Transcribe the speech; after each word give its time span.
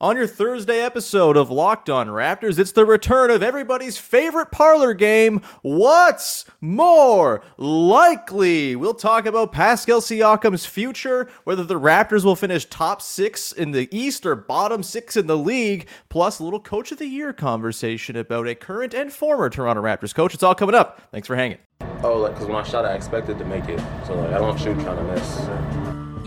On 0.00 0.14
your 0.14 0.28
Thursday 0.28 0.78
episode 0.78 1.36
of 1.36 1.50
Locked 1.50 1.90
On 1.90 2.06
Raptors, 2.06 2.56
it's 2.60 2.70
the 2.70 2.86
return 2.86 3.32
of 3.32 3.42
everybody's 3.42 3.98
favorite 3.98 4.52
parlor 4.52 4.94
game, 4.94 5.42
What's 5.62 6.44
More 6.60 7.42
Likely? 7.56 8.76
We'll 8.76 8.94
talk 8.94 9.26
about 9.26 9.50
Pascal 9.50 10.00
Siakam's 10.00 10.66
future, 10.66 11.28
whether 11.42 11.64
the 11.64 11.80
Raptors 11.80 12.24
will 12.24 12.36
finish 12.36 12.66
top 12.66 13.02
six 13.02 13.50
in 13.50 13.72
the 13.72 13.88
East 13.90 14.24
or 14.24 14.36
bottom 14.36 14.84
six 14.84 15.16
in 15.16 15.26
the 15.26 15.36
league, 15.36 15.88
plus 16.10 16.38
a 16.38 16.44
little 16.44 16.60
Coach 16.60 16.92
of 16.92 16.98
the 16.98 17.06
Year 17.08 17.32
conversation 17.32 18.14
about 18.14 18.46
a 18.46 18.54
current 18.54 18.94
and 18.94 19.12
former 19.12 19.50
Toronto 19.50 19.82
Raptors 19.82 20.14
coach. 20.14 20.32
It's 20.32 20.44
all 20.44 20.54
coming 20.54 20.76
up. 20.76 21.02
Thanks 21.10 21.26
for 21.26 21.34
hanging. 21.34 21.58
Oh, 22.04 22.18
like, 22.18 22.34
because 22.34 22.46
when 22.46 22.54
I 22.54 22.62
shot, 22.62 22.84
I 22.84 22.94
expected 22.94 23.36
to 23.40 23.44
make 23.44 23.68
it. 23.68 23.80
So, 24.06 24.14
like, 24.14 24.30
I 24.30 24.38
don't 24.38 24.60
shoot 24.60 24.78
trying 24.78 24.96
to 24.96 25.12
miss. 25.12 25.87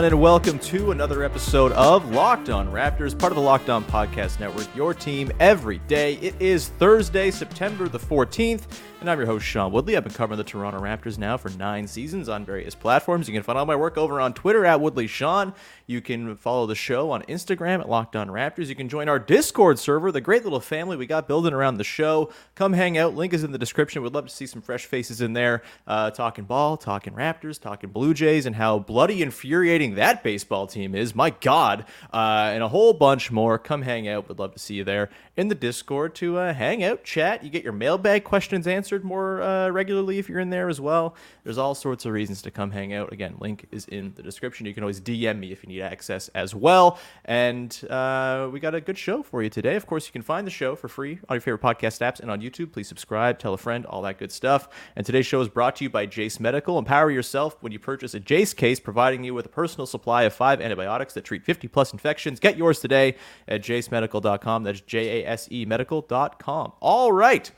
On? 0.00 0.06
And 0.06 0.18
welcome 0.18 0.58
to 0.60 0.92
another 0.92 1.22
episode 1.22 1.72
of 1.72 2.10
Locked 2.12 2.48
On 2.48 2.68
Raptors, 2.72 3.18
part 3.18 3.32
of 3.32 3.36
the 3.36 3.42
Locked 3.42 3.68
On 3.68 3.84
Podcast 3.84 4.40
Network, 4.40 4.66
your 4.74 4.94
team 4.94 5.30
every 5.40 5.76
day. 5.88 6.14
It 6.14 6.34
is 6.40 6.68
Thursday, 6.68 7.30
September 7.30 7.86
the 7.86 7.98
14th, 7.98 8.62
and 9.00 9.10
I'm 9.10 9.18
your 9.18 9.26
host, 9.26 9.44
Sean 9.44 9.72
Woodley. 9.72 9.98
I've 9.98 10.04
been 10.04 10.14
covering 10.14 10.38
the 10.38 10.44
Toronto 10.44 10.80
Raptors 10.80 11.18
now 11.18 11.36
for 11.36 11.50
nine 11.50 11.86
seasons 11.86 12.30
on 12.30 12.46
various 12.46 12.74
platforms. 12.74 13.28
You 13.28 13.34
can 13.34 13.42
find 13.42 13.58
all 13.58 13.66
my 13.66 13.76
work 13.76 13.98
over 13.98 14.22
on 14.22 14.32
Twitter 14.32 14.64
at 14.64 14.80
Woodley 14.80 15.06
Sean. 15.06 15.52
You 15.90 16.00
can 16.00 16.36
follow 16.36 16.66
the 16.66 16.76
show 16.76 17.10
on 17.10 17.22
Instagram 17.22 17.80
at 17.80 17.88
Locked 17.88 18.14
On 18.14 18.28
Raptors. 18.28 18.68
You 18.68 18.76
can 18.76 18.88
join 18.88 19.08
our 19.08 19.18
Discord 19.18 19.76
server, 19.76 20.12
the 20.12 20.20
great 20.20 20.44
little 20.44 20.60
family 20.60 20.96
we 20.96 21.04
got 21.04 21.26
building 21.26 21.52
around 21.52 21.78
the 21.78 21.84
show. 21.84 22.30
Come 22.54 22.74
hang 22.74 22.96
out. 22.96 23.16
Link 23.16 23.32
is 23.32 23.42
in 23.42 23.50
the 23.50 23.58
description. 23.58 24.00
We'd 24.00 24.12
love 24.12 24.26
to 24.26 24.32
see 24.32 24.46
some 24.46 24.62
fresh 24.62 24.86
faces 24.86 25.20
in 25.20 25.32
there, 25.32 25.64
uh, 25.88 26.12
talking 26.12 26.44
ball, 26.44 26.76
talking 26.76 27.14
Raptors, 27.14 27.60
talking 27.60 27.90
Blue 27.90 28.14
Jays, 28.14 28.46
and 28.46 28.54
how 28.54 28.78
bloody 28.78 29.20
infuriating 29.20 29.96
that 29.96 30.22
baseball 30.22 30.68
team 30.68 30.94
is. 30.94 31.12
My 31.12 31.30
God. 31.30 31.86
Uh, 32.12 32.52
and 32.54 32.62
a 32.62 32.68
whole 32.68 32.92
bunch 32.92 33.32
more. 33.32 33.58
Come 33.58 33.82
hang 33.82 34.06
out. 34.06 34.28
We'd 34.28 34.38
love 34.38 34.52
to 34.52 34.60
see 34.60 34.74
you 34.74 34.84
there 34.84 35.10
in 35.40 35.48
the 35.48 35.54
Discord 35.54 36.14
to 36.14 36.36
uh, 36.36 36.52
hang 36.52 36.84
out, 36.84 37.02
chat. 37.02 37.42
You 37.42 37.48
get 37.48 37.64
your 37.64 37.72
mailbag 37.72 38.24
questions 38.24 38.66
answered 38.66 39.02
more 39.02 39.40
uh, 39.40 39.70
regularly 39.70 40.18
if 40.18 40.28
you're 40.28 40.38
in 40.38 40.50
there 40.50 40.68
as 40.68 40.82
well. 40.82 41.16
There's 41.44 41.56
all 41.56 41.74
sorts 41.74 42.04
of 42.04 42.12
reasons 42.12 42.42
to 42.42 42.50
come 42.50 42.70
hang 42.70 42.92
out. 42.92 43.10
Again, 43.10 43.36
link 43.38 43.64
is 43.70 43.86
in 43.86 44.12
the 44.16 44.22
description. 44.22 44.66
You 44.66 44.74
can 44.74 44.82
always 44.82 45.00
DM 45.00 45.38
me 45.38 45.50
if 45.50 45.62
you 45.62 45.70
need 45.70 45.80
access 45.80 46.28
as 46.34 46.54
well. 46.54 46.98
And 47.24 47.74
uh, 47.88 48.50
we 48.52 48.60
got 48.60 48.74
a 48.74 48.82
good 48.82 48.98
show 48.98 49.22
for 49.22 49.42
you 49.42 49.48
today. 49.48 49.76
Of 49.76 49.86
course, 49.86 50.06
you 50.06 50.12
can 50.12 50.20
find 50.20 50.46
the 50.46 50.50
show 50.50 50.76
for 50.76 50.88
free 50.88 51.18
on 51.30 51.36
your 51.36 51.40
favorite 51.40 51.62
podcast 51.62 52.06
apps 52.06 52.20
and 52.20 52.30
on 52.30 52.42
YouTube. 52.42 52.72
Please 52.72 52.88
subscribe, 52.88 53.38
tell 53.38 53.54
a 53.54 53.58
friend, 53.58 53.86
all 53.86 54.02
that 54.02 54.18
good 54.18 54.30
stuff. 54.30 54.68
And 54.94 55.06
today's 55.06 55.24
show 55.24 55.40
is 55.40 55.48
brought 55.48 55.76
to 55.76 55.84
you 55.84 55.88
by 55.88 56.04
Jase 56.04 56.38
Medical. 56.38 56.78
Empower 56.78 57.10
yourself 57.10 57.56
when 57.62 57.72
you 57.72 57.78
purchase 57.78 58.12
a 58.12 58.20
Jase 58.20 58.52
case, 58.52 58.78
providing 58.78 59.24
you 59.24 59.32
with 59.32 59.46
a 59.46 59.50
personal 59.50 59.86
supply 59.86 60.24
of 60.24 60.34
five 60.34 60.60
antibiotics 60.60 61.14
that 61.14 61.24
treat 61.24 61.46
50 61.46 61.66
plus 61.68 61.94
infections. 61.94 62.40
Get 62.40 62.58
yours 62.58 62.80
today 62.80 63.16
at 63.48 63.62
jasemedical.com. 63.62 64.64
That's 64.64 64.82
J 64.82 65.24
A 65.24 65.29
S 65.30 65.48
E 65.50 65.64
medical.com. 65.64 66.72
All 66.80 67.12
right. 67.12 67.50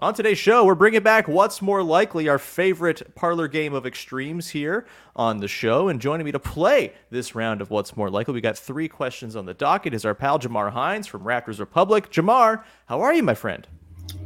On 0.00 0.14
today's 0.14 0.38
show, 0.38 0.64
we're 0.64 0.74
bringing 0.74 1.02
back 1.02 1.28
What's 1.28 1.60
More 1.60 1.82
Likely, 1.82 2.26
our 2.28 2.38
favorite 2.38 3.14
parlor 3.14 3.48
game 3.48 3.74
of 3.74 3.84
extremes 3.84 4.48
here 4.48 4.86
on 5.14 5.40
the 5.40 5.46
show. 5.46 5.88
And 5.88 6.00
joining 6.00 6.24
me 6.24 6.32
to 6.32 6.38
play 6.38 6.94
this 7.10 7.34
round 7.34 7.60
of 7.60 7.70
What's 7.70 7.94
More 7.96 8.08
Likely, 8.08 8.32
we 8.32 8.40
got 8.40 8.56
three 8.56 8.88
questions 8.88 9.36
on 9.36 9.44
the 9.44 9.52
docket, 9.52 9.92
is 9.92 10.06
our 10.06 10.14
pal 10.14 10.38
Jamar 10.38 10.72
Hinds 10.72 11.06
from 11.06 11.22
Raptors 11.22 11.60
Republic. 11.60 12.10
Jamar, 12.10 12.64
how 12.86 13.02
are 13.02 13.12
you, 13.12 13.22
my 13.22 13.34
friend? 13.34 13.66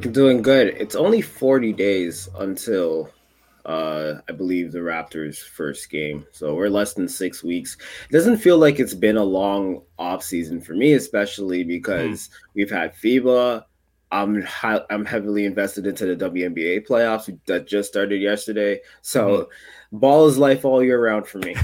I'm 0.02 0.12
doing 0.12 0.42
good. 0.42 0.68
It's 0.68 0.94
only 0.94 1.20
40 1.20 1.72
days 1.72 2.28
until 2.38 3.10
uh, 3.64 4.20
I 4.28 4.32
believe 4.32 4.72
the 4.72 4.80
Raptors' 4.80 5.38
first 5.38 5.90
game. 5.90 6.26
So 6.32 6.54
we're 6.54 6.68
less 6.68 6.94
than 6.94 7.08
six 7.08 7.42
weeks. 7.42 7.76
It 8.08 8.12
doesn't 8.12 8.38
feel 8.38 8.58
like 8.58 8.78
it's 8.78 8.94
been 8.94 9.16
a 9.16 9.24
long 9.24 9.82
off 9.98 10.22
season 10.22 10.60
for 10.60 10.74
me, 10.74 10.92
especially 10.92 11.64
because 11.64 12.28
mm. 12.28 12.30
we've 12.54 12.70
had 12.70 12.94
FIBA, 12.94 13.64
I'm 14.14 14.42
hi- 14.42 14.84
I'm 14.90 15.04
heavily 15.04 15.44
invested 15.44 15.86
into 15.86 16.14
the 16.14 16.30
WNBA 16.30 16.86
playoffs 16.86 17.36
that 17.46 17.66
just 17.66 17.88
started 17.88 18.20
yesterday. 18.22 18.80
So 19.02 19.28
mm-hmm. 19.28 19.98
ball 19.98 20.28
is 20.28 20.38
life 20.38 20.64
all 20.64 20.84
year 20.84 21.02
round 21.02 21.26
for 21.26 21.38
me. 21.38 21.56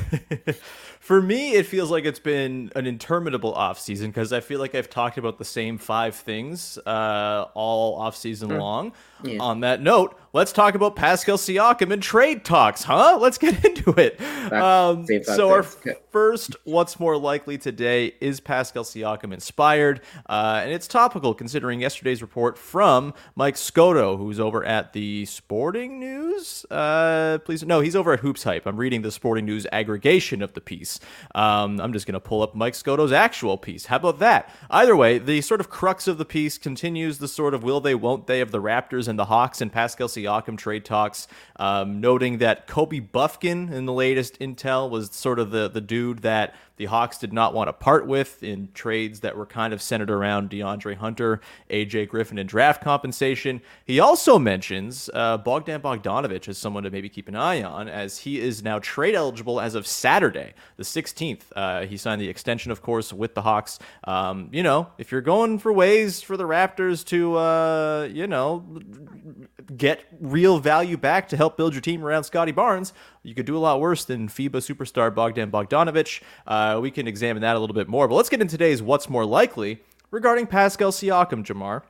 for 1.10 1.20
me, 1.20 1.54
it 1.54 1.66
feels 1.66 1.90
like 1.90 2.04
it's 2.04 2.20
been 2.20 2.70
an 2.76 2.86
interminable 2.86 3.52
off 3.52 3.80
season 3.80 4.10
because 4.10 4.32
I 4.32 4.38
feel 4.38 4.60
like 4.60 4.76
I've 4.76 4.88
talked 4.88 5.18
about 5.18 5.38
the 5.38 5.44
same 5.44 5.76
five 5.76 6.14
things 6.14 6.78
uh, 6.86 7.46
all 7.52 7.96
off 7.96 8.14
season 8.14 8.50
mm. 8.50 8.60
long. 8.60 8.92
Yeah. 9.24 9.38
On 9.40 9.58
that 9.58 9.82
note, 9.82 10.16
let's 10.32 10.52
talk 10.52 10.76
about 10.76 10.94
Pascal 10.94 11.36
Siakam 11.36 11.92
and 11.92 12.00
trade 12.00 12.44
talks, 12.44 12.84
huh? 12.84 13.18
Let's 13.20 13.38
get 13.38 13.64
into 13.64 13.90
it. 13.98 14.20
Um, 14.52 15.04
so 15.24 15.50
our 15.50 15.66
first, 16.10 16.56
what's 16.64 16.98
more 16.98 17.16
likely 17.16 17.56
today 17.56 18.14
is 18.20 18.40
Pascal 18.40 18.82
Siakam 18.82 19.32
inspired, 19.32 20.00
uh, 20.28 20.60
and 20.62 20.72
it's 20.72 20.88
topical 20.88 21.34
considering 21.34 21.80
yesterday's 21.80 22.20
report 22.20 22.58
from 22.58 23.14
Mike 23.36 23.56
Scotto, 23.56 24.16
who's 24.16 24.40
over 24.40 24.64
at 24.64 24.92
the 24.92 25.24
Sporting 25.26 26.00
News. 26.00 26.66
Uh, 26.70 27.38
please, 27.44 27.62
no, 27.64 27.80
he's 27.80 27.94
over 27.94 28.12
at 28.12 28.20
Hoops 28.20 28.42
Hype. 28.42 28.66
I'm 28.66 28.76
reading 28.76 29.02
the 29.02 29.12
Sporting 29.12 29.44
News 29.44 29.66
aggregation 29.70 30.42
of 30.42 30.54
the 30.54 30.60
piece. 30.60 30.98
Um, 31.34 31.80
I'm 31.80 31.92
just 31.92 32.06
going 32.06 32.14
to 32.14 32.20
pull 32.20 32.42
up 32.42 32.54
Mike 32.54 32.74
Scotto's 32.74 33.12
actual 33.12 33.56
piece. 33.56 33.86
How 33.86 33.96
about 33.96 34.18
that? 34.18 34.52
Either 34.68 34.96
way, 34.96 35.18
the 35.18 35.40
sort 35.40 35.60
of 35.60 35.70
crux 35.70 36.08
of 36.08 36.18
the 36.18 36.24
piece 36.24 36.58
continues 36.58 37.18
the 37.18 37.28
sort 37.28 37.54
of 37.54 37.62
will 37.62 37.80
they, 37.80 37.94
won't 37.94 38.26
they 38.26 38.40
of 38.40 38.50
the 38.50 38.60
Raptors 38.60 39.06
and 39.06 39.18
the 39.18 39.26
Hawks 39.26 39.60
and 39.60 39.72
Pascal 39.72 40.08
Siakam 40.08 40.58
trade 40.58 40.84
talks, 40.84 41.28
um, 41.56 42.00
noting 42.00 42.38
that 42.38 42.66
Kobe 42.66 43.00
Bufkin 43.00 43.70
in 43.72 43.86
the 43.86 43.92
latest 43.92 44.38
intel 44.40 44.90
was 44.90 45.10
sort 45.12 45.38
of 45.38 45.50
the, 45.50 45.68
the 45.68 45.80
dude 45.80 45.99
that 46.22 46.54
the 46.80 46.86
Hawks 46.86 47.18
did 47.18 47.30
not 47.30 47.52
want 47.52 47.68
to 47.68 47.74
part 47.74 48.06
with 48.06 48.42
in 48.42 48.70
trades 48.72 49.20
that 49.20 49.36
were 49.36 49.44
kind 49.44 49.74
of 49.74 49.82
centered 49.82 50.10
around 50.10 50.48
DeAndre 50.48 50.96
Hunter, 50.96 51.42
AJ 51.68 52.08
Griffin, 52.08 52.38
and 52.38 52.48
draft 52.48 52.82
compensation. 52.82 53.60
He 53.84 54.00
also 54.00 54.38
mentions 54.38 55.10
uh, 55.12 55.36
Bogdan 55.36 55.82
Bogdanovich 55.82 56.48
as 56.48 56.56
someone 56.56 56.84
to 56.84 56.90
maybe 56.90 57.10
keep 57.10 57.28
an 57.28 57.36
eye 57.36 57.62
on, 57.62 57.86
as 57.86 58.20
he 58.20 58.40
is 58.40 58.62
now 58.62 58.78
trade 58.78 59.14
eligible 59.14 59.60
as 59.60 59.74
of 59.74 59.86
Saturday, 59.86 60.54
the 60.78 60.82
16th. 60.82 61.42
Uh, 61.54 61.84
he 61.84 61.98
signed 61.98 62.18
the 62.18 62.30
extension, 62.30 62.72
of 62.72 62.80
course, 62.80 63.12
with 63.12 63.34
the 63.34 63.42
Hawks. 63.42 63.78
Um, 64.04 64.48
you 64.50 64.62
know, 64.62 64.88
if 64.96 65.12
you're 65.12 65.20
going 65.20 65.58
for 65.58 65.74
ways 65.74 66.22
for 66.22 66.38
the 66.38 66.44
Raptors 66.44 67.04
to, 67.08 67.36
uh, 67.36 68.08
you 68.10 68.26
know, 68.26 68.64
get 69.76 70.06
real 70.18 70.58
value 70.58 70.96
back 70.96 71.28
to 71.28 71.36
help 71.36 71.58
build 71.58 71.74
your 71.74 71.82
team 71.82 72.02
around 72.02 72.24
Scottie 72.24 72.52
Barnes, 72.52 72.94
you 73.22 73.34
could 73.34 73.44
do 73.44 73.56
a 73.56 73.60
lot 73.60 73.80
worse 73.80 74.04
than 74.04 74.28
FIBA 74.28 74.52
superstar 74.52 75.14
Bogdan 75.14 75.50
Bogdanovich. 75.50 76.22
Uh, 76.46 76.69
we 76.78 76.90
can 76.90 77.08
examine 77.08 77.40
that 77.42 77.56
a 77.56 77.58
little 77.58 77.74
bit 77.74 77.88
more. 77.88 78.06
But 78.06 78.14
let's 78.14 78.28
get 78.28 78.40
into 78.40 78.52
today's 78.52 78.82
What's 78.82 79.08
More 79.08 79.24
Likely 79.24 79.80
regarding 80.10 80.46
Pascal 80.46 80.92
Siakam, 80.92 81.44
Jamar, 81.44 81.82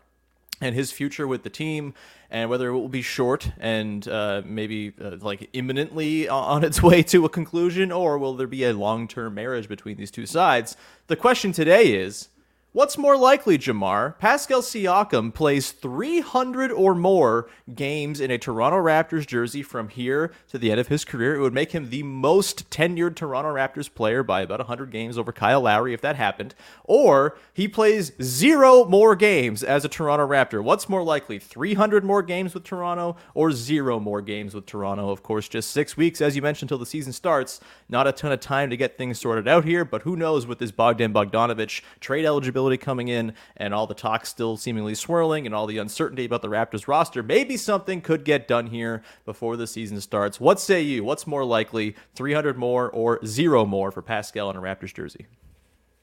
and 0.61 0.75
his 0.75 0.93
future 0.93 1.27
with 1.27 1.43
the 1.43 1.51
team, 1.51 1.95
and 2.31 2.49
whether 2.49 2.69
it 2.69 2.73
will 2.73 2.89
be 2.89 3.03
short 3.03 3.51
and 3.59 4.07
uh, 4.07 4.43
maybe 4.45 4.93
uh, 5.03 5.17
like 5.21 5.49
imminently 5.53 6.29
on 6.29 6.63
its 6.63 6.83
way 6.83 7.03
to 7.05 7.25
a 7.25 7.29
conclusion, 7.29 7.91
or 7.91 8.19
will 8.19 8.35
there 8.35 8.47
be 8.47 8.65
a 8.65 8.73
long 8.73 9.09
term 9.09 9.35
marriage 9.35 9.69
between 9.69 9.97
these 9.97 10.11
two 10.11 10.27
sides. 10.27 10.77
The 11.09 11.17
question 11.17 11.53
today 11.53 11.95
is 11.95 12.29
What's 12.73 12.97
more 12.97 13.17
likely, 13.17 13.59
Jamar? 13.59 14.17
Pascal 14.21 14.63
Siakam 14.63 15.35
plays 15.35 15.73
300 15.73 16.71
or 16.71 16.95
more 16.95 17.51
games 17.75 18.21
in 18.21 18.31
a 18.31 18.39
Toronto 18.39 18.77
Raptors 18.77 19.27
jersey 19.27 19.65
from 19.65 19.89
here 19.89 20.31
to 20.51 20.57
the 20.57 20.71
end 20.71 20.79
of 20.79 20.87
his 20.87 21.05
career. 21.05 21.35
It 21.35 21.41
would 21.41 21.53
make 21.53 21.73
him 21.73 21.91
the 21.91 22.05
most 22.05 22.71
tenured 22.71 23.17
Toronto 23.17 23.53
Raptors 23.53 23.93
player 23.93 24.23
by 24.23 24.43
about 24.43 24.61
100 24.61 24.93
games 24.93 25.19
over 25.19 25.33
Kyle 25.33 25.63
Lowry 25.63 25.95
if 25.95 26.01
that 26.03 26.15
happened. 26.15 26.55
Or 26.85 27.37
he 27.53 27.67
plays 27.67 28.13
zero 28.23 28.85
more 28.85 29.17
games 29.17 29.65
as 29.65 29.85
a 29.85 29.89
Toronto 29.89 30.29
Raptor. 30.29 30.63
What's 30.63 30.89
more 30.89 31.03
likely, 31.03 31.41
300 31.41 32.05
more 32.05 32.23
games 32.23 32.55
with 32.55 32.63
Toronto 32.63 33.17
or 33.35 33.51
zero 33.51 33.99
more 33.99 34.23
games 34.23 34.55
with 34.55 34.67
Toronto? 34.67 35.11
Of 35.11 35.25
course, 35.25 35.49
just 35.49 35.73
six 35.73 35.97
weeks, 35.97 36.21
as 36.21 36.37
you 36.37 36.43
mentioned, 36.43 36.69
until 36.69 36.79
the 36.79 36.87
season 36.87 37.13
starts. 37.13 37.59
Not 37.89 38.07
a 38.07 38.13
ton 38.13 38.31
of 38.31 38.39
time 38.39 38.71
to 38.71 38.77
get 38.77 38.97
things 38.97 39.19
sorted 39.19 39.49
out 39.49 39.65
here, 39.65 39.85
but 39.85 40.03
who 40.03 40.15
knows 40.15 40.47
with 40.47 40.61
this 40.61 40.71
Bogdan 40.71 41.13
Bogdanovich 41.13 41.83
trade 41.99 42.25
eligibility 42.25 42.60
coming 42.79 43.09
in 43.09 43.35
and 43.57 43.73
all 43.73 43.87
the 43.87 43.95
talk 43.95 44.27
still 44.27 44.57
seemingly 44.57 44.95
swirling 44.95 45.47
and 45.47 45.55
all 45.55 45.67
the 45.67 45.79
uncertainty 45.79 46.25
about 46.25 46.43
the 46.43 46.49
Raptors 46.49 46.87
roster, 46.87 47.23
maybe 47.23 47.57
something 47.57 48.01
could 48.01 48.25
get 48.25 48.47
done 48.49 48.67
here 48.67 49.03
before 49.25 49.57
the 49.57 49.67
season 49.67 50.01
starts. 50.01 50.41
What 50.41 50.61
say 50.61 50.81
you? 50.81 51.05
What's 51.05 51.27
more 51.27 51.45
likely, 51.45 51.97
300 52.15 52.57
more 52.59 52.91
or 52.91 53.25
zero 53.25 53.65
more 53.65 53.91
for 53.91 54.03
Pascal 54.03 54.51
in 54.51 54.57
a 54.57 54.61
Raptors 54.61 54.95
jersey? 54.95 55.27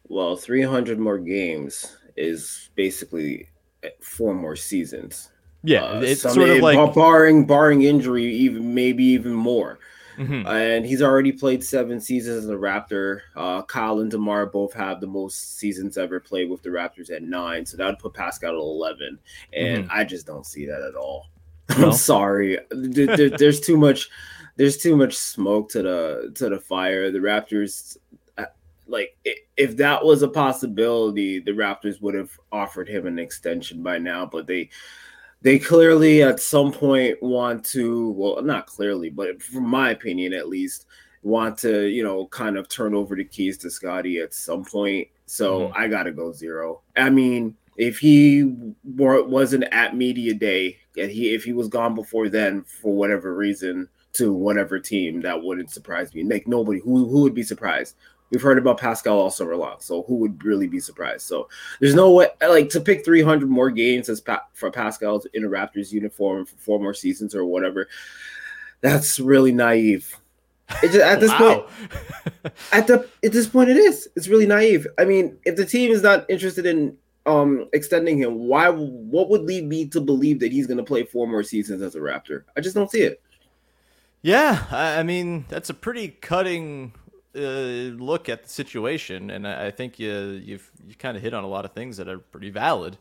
Well, 0.07 0.35
300 0.35 0.99
more 0.99 1.17
games 1.17 1.97
is 2.15 2.69
basically 2.75 3.49
four 3.99 4.33
more 4.33 4.55
seasons. 4.55 5.29
Yeah, 5.63 5.83
uh, 5.83 6.01
it's 6.01 6.21
sort 6.21 6.49
of 6.49 6.59
like 6.59 6.93
barring 6.93 7.45
barring 7.45 7.83
injury, 7.83 8.25
even 8.25 8.73
maybe 8.73 9.03
even 9.03 9.33
more. 9.33 9.79
Mm-hmm. 10.17 10.47
And 10.47 10.85
he's 10.85 11.01
already 11.01 11.31
played 11.31 11.63
seven 11.63 11.99
seasons 11.99 12.45
as 12.45 12.49
a 12.49 12.55
Raptor. 12.55 13.21
Uh, 13.35 13.61
Kyle 13.63 13.99
and 13.99 14.09
DeMar 14.09 14.47
both 14.47 14.73
have 14.73 14.99
the 14.99 15.07
most 15.07 15.57
seasons 15.57 15.97
ever 15.97 16.19
played 16.19 16.49
with 16.49 16.63
the 16.63 16.69
Raptors 16.69 17.11
at 17.11 17.23
nine. 17.23 17.65
So 17.65 17.77
that 17.77 17.85
would 17.85 17.99
put 17.99 18.13
Pascal 18.13 18.51
at 18.51 18.55
11. 18.55 19.19
And 19.53 19.83
mm-hmm. 19.83 19.91
I 19.91 20.03
just 20.03 20.25
don't 20.25 20.45
see 20.45 20.65
that 20.65 20.81
at 20.81 20.95
all. 20.95 21.27
No? 21.77 21.87
I'm 21.87 21.93
sorry. 21.93 22.57
There, 22.71 23.17
there, 23.17 23.29
there's 23.29 23.59
too 23.59 23.75
much. 23.75 24.09
There's 24.55 24.77
too 24.77 24.95
much 24.95 25.15
smoke 25.15 25.69
to 25.71 25.83
the 25.83 26.31
to 26.35 26.49
the 26.49 26.59
fire. 26.59 27.11
The 27.11 27.19
Raptors, 27.19 27.97
uh, 28.37 28.45
like, 28.87 29.17
if 29.57 29.75
that 29.75 30.03
was 30.03 30.23
a 30.23 30.29
possibility, 30.29 31.39
the 31.39 31.51
Raptors 31.51 32.01
would 32.01 32.15
have 32.15 32.31
offered 32.53 32.87
him 32.87 33.05
an 33.05 33.19
extension 33.19 33.83
by 33.83 33.97
now. 33.97 34.25
But 34.25 34.47
they 34.47 34.69
they 35.41 35.59
clearly 35.59 36.23
at 36.23 36.39
some 36.39 36.71
point 36.71 37.21
want 37.21 37.63
to 37.63 38.11
well 38.11 38.41
not 38.41 38.65
clearly 38.65 39.09
but 39.09 39.41
from 39.41 39.67
my 39.67 39.91
opinion 39.91 40.33
at 40.33 40.49
least 40.49 40.85
want 41.23 41.57
to 41.57 41.87
you 41.87 42.03
know 42.03 42.27
kind 42.27 42.57
of 42.57 42.69
turn 42.69 42.93
over 42.93 43.15
the 43.15 43.23
keys 43.23 43.57
to 43.59 43.69
scottie 43.69 44.19
at 44.19 44.33
some 44.33 44.63
point. 44.63 45.07
So 45.25 45.61
mm-hmm. 45.61 45.77
i 45.77 45.87
gotta 45.87 46.11
go 46.11 46.31
zero. 46.31 46.81
I 46.95 47.09
mean 47.09 47.55
if 47.77 47.99
he 47.99 48.51
wasn't 48.83 49.65
at 49.65 49.95
media 49.95 50.33
day 50.33 50.77
and 50.97 51.11
he 51.11 51.33
if 51.33 51.43
he 51.43 51.53
was 51.53 51.67
gone 51.67 51.93
before 51.95 52.29
then 52.29 52.63
for 52.63 52.95
whatever 52.95 53.35
reason 53.35 53.87
to 54.13 54.33
whatever 54.33 54.79
team 54.79 55.21
that 55.21 55.43
wouldn't 55.43 55.69
surprise 55.69 56.13
me. 56.15 56.23
Like 56.23 56.47
nobody 56.47 56.79
who 56.79 57.07
who 57.07 57.21
would 57.21 57.35
be 57.35 57.43
surprised 57.43 57.95
We've 58.29 58.41
heard 58.41 58.57
about 58.57 58.77
Pascal 58.77 59.19
all 59.19 59.31
summer 59.31 59.55
long, 59.55 59.77
so 59.79 60.03
who 60.03 60.15
would 60.15 60.43
really 60.43 60.67
be 60.67 60.79
surprised? 60.79 61.21
So 61.25 61.47
there's 61.79 61.95
no 61.95 62.11
way, 62.11 62.27
like, 62.41 62.69
to 62.71 62.81
pick 62.81 63.05
300 63.05 63.49
more 63.49 63.69
games 63.71 64.09
as 64.09 64.19
pa- 64.19 64.45
for 64.53 64.69
Pascal 64.69 65.23
in 65.33 65.45
a 65.45 65.47
Raptors 65.47 65.91
uniform 65.91 66.45
for 66.45 66.55
four 66.57 66.79
more 66.79 66.93
seasons 66.93 67.33
or 67.33 67.45
whatever. 67.45 67.87
That's 68.81 69.19
really 69.19 69.53
naive. 69.53 70.13
Just, 70.81 70.95
at 70.95 71.21
this 71.21 71.33
point, 71.33 71.63
at 72.73 72.87
the 72.87 73.07
at 73.23 73.31
this 73.31 73.47
point, 73.47 73.69
it 73.69 73.77
is. 73.77 74.09
It's 74.15 74.27
really 74.27 74.45
naive. 74.45 74.85
I 74.97 75.05
mean, 75.05 75.37
if 75.45 75.55
the 75.55 75.65
team 75.65 75.91
is 75.91 76.03
not 76.03 76.29
interested 76.29 76.65
in 76.65 76.97
um 77.25 77.69
extending 77.71 78.17
him, 78.17 78.35
why? 78.35 78.69
What 78.69 79.29
would 79.29 79.43
lead 79.43 79.65
me 79.65 79.87
to 79.87 80.01
believe 80.01 80.39
that 80.41 80.51
he's 80.51 80.67
going 80.67 80.77
to 80.77 80.83
play 80.83 81.03
four 81.03 81.25
more 81.25 81.43
seasons 81.43 81.81
as 81.81 81.95
a 81.95 81.99
Raptor? 81.99 82.43
I 82.57 82.61
just 82.61 82.75
don't 82.75 82.91
see 82.91 83.01
it. 83.01 83.21
Yeah, 84.21 84.65
I 84.69 85.03
mean 85.03 85.45
that's 85.47 85.69
a 85.69 85.73
pretty 85.73 86.09
cutting 86.09 86.93
uh, 87.37 87.95
look 88.03 88.29
at 88.29 88.43
the 88.43 88.49
situation, 88.49 89.29
and 89.29 89.47
I, 89.47 89.71
think 89.71 89.99
you 89.99 90.11
you've 90.43 90.69
you 90.87 90.95
kind 90.95 91.15
of 91.15 91.23
hit 91.23 91.33
on 91.33 91.43
a 91.43 91.47
lot 91.47 91.65
of 91.65 91.71
things 91.71 91.97
that 91.97 92.07
are 92.07 92.19
pretty 92.19 92.49
valid. 92.49 92.97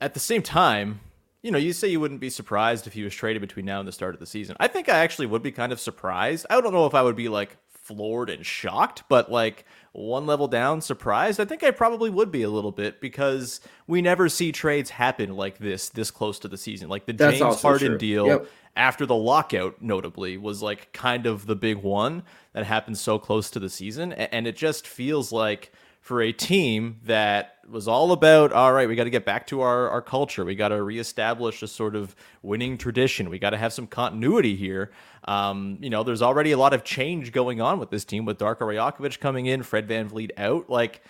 At 0.00 0.14
the 0.14 0.20
same 0.20 0.42
time, 0.42 1.00
you 1.42 1.50
know, 1.50 1.58
you 1.58 1.72
say 1.72 1.88
you 1.88 2.00
wouldn't 2.00 2.20
be 2.20 2.28
surprised 2.30 2.86
if 2.86 2.92
he 2.92 3.02
was 3.02 3.14
traded 3.14 3.40
between 3.40 3.64
now 3.64 3.78
and 3.78 3.88
the 3.88 3.92
start 3.92 4.14
of 4.14 4.20
the 4.20 4.26
season. 4.26 4.56
I 4.60 4.68
think 4.68 4.88
I 4.88 4.98
actually 4.98 5.26
would 5.26 5.42
be 5.42 5.52
kind 5.52 5.72
of 5.72 5.80
surprised. 5.80 6.44
I 6.50 6.60
don't 6.60 6.72
know 6.72 6.86
if 6.86 6.94
I 6.94 7.02
would 7.02 7.16
be 7.16 7.28
like 7.28 7.56
floored 7.86 8.30
and 8.30 8.44
shocked, 8.44 9.04
but 9.08 9.30
like 9.30 9.64
one 9.92 10.26
level 10.26 10.48
down 10.48 10.80
surprised. 10.80 11.40
I 11.40 11.44
think 11.44 11.62
I 11.62 11.70
probably 11.70 12.10
would 12.10 12.30
be 12.30 12.42
a 12.42 12.50
little 12.50 12.72
bit 12.72 13.00
because 13.00 13.60
we 13.86 14.02
never 14.02 14.28
see 14.28 14.52
trades 14.52 14.90
happen 14.90 15.36
like 15.36 15.58
this 15.58 15.88
this 15.88 16.10
close 16.10 16.38
to 16.40 16.48
the 16.48 16.58
season. 16.58 16.88
Like 16.88 17.06
the 17.06 17.12
That's 17.12 17.38
James 17.38 17.62
Harden 17.62 17.92
true. 17.92 17.98
deal 17.98 18.26
yep 18.26 18.46
after 18.76 19.06
the 19.06 19.14
lockout, 19.14 19.80
notably, 19.80 20.36
was 20.36 20.62
like 20.62 20.92
kind 20.92 21.26
of 21.26 21.46
the 21.46 21.56
big 21.56 21.78
one 21.78 22.22
that 22.52 22.66
happened 22.66 22.98
so 22.98 23.18
close 23.18 23.50
to 23.50 23.58
the 23.58 23.70
season. 23.70 24.12
And 24.12 24.46
it 24.46 24.56
just 24.56 24.86
feels 24.86 25.32
like 25.32 25.72
for 26.06 26.22
a 26.22 26.30
team 26.30 27.00
that 27.02 27.56
was 27.68 27.88
all 27.88 28.12
about, 28.12 28.52
all 28.52 28.72
right, 28.72 28.88
we 28.88 28.94
got 28.94 29.04
to 29.04 29.10
get 29.10 29.24
back 29.24 29.44
to 29.48 29.60
our, 29.62 29.90
our 29.90 30.00
culture. 30.00 30.44
We 30.44 30.54
got 30.54 30.68
to 30.68 30.80
reestablish 30.80 31.64
a 31.64 31.66
sort 31.66 31.96
of 31.96 32.14
winning 32.42 32.78
tradition. 32.78 33.28
We 33.28 33.40
got 33.40 33.50
to 33.50 33.56
have 33.56 33.72
some 33.72 33.88
continuity 33.88 34.54
here. 34.54 34.92
Um, 35.26 35.78
you 35.80 35.90
know, 35.90 36.04
there's 36.04 36.22
already 36.22 36.52
a 36.52 36.58
lot 36.58 36.72
of 36.74 36.84
change 36.84 37.32
going 37.32 37.60
on 37.60 37.80
with 37.80 37.90
this 37.90 38.04
team 38.04 38.24
with 38.24 38.38
Darko 38.38 38.60
Rajakovic 38.60 39.18
coming 39.18 39.46
in, 39.46 39.64
Fred 39.64 39.88
VanVleet 39.88 40.30
out. 40.38 40.70
Like, 40.70 41.02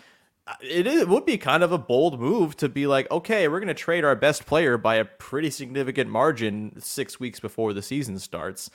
it, 0.62 0.87
is, 0.87 1.03
it 1.03 1.09
would 1.11 1.26
be 1.26 1.37
kind 1.37 1.62
of 1.62 1.73
a 1.73 1.79
bold 1.79 2.19
move 2.19 2.57
to 2.57 2.69
be 2.71 2.87
like, 2.87 3.11
okay, 3.11 3.49
we're 3.49 3.61
going 3.61 3.69
to 3.69 3.75
trade 3.75 4.03
our 4.03 4.17
best 4.17 4.47
player 4.47 4.79
by 4.79 4.95
a 4.95 5.05
pretty 5.05 5.50
significant 5.50 6.09
margin 6.09 6.73
six 6.79 7.21
weeks 7.21 7.38
before 7.38 7.75
the 7.75 7.83
season 7.83 8.19
starts. 8.19 8.71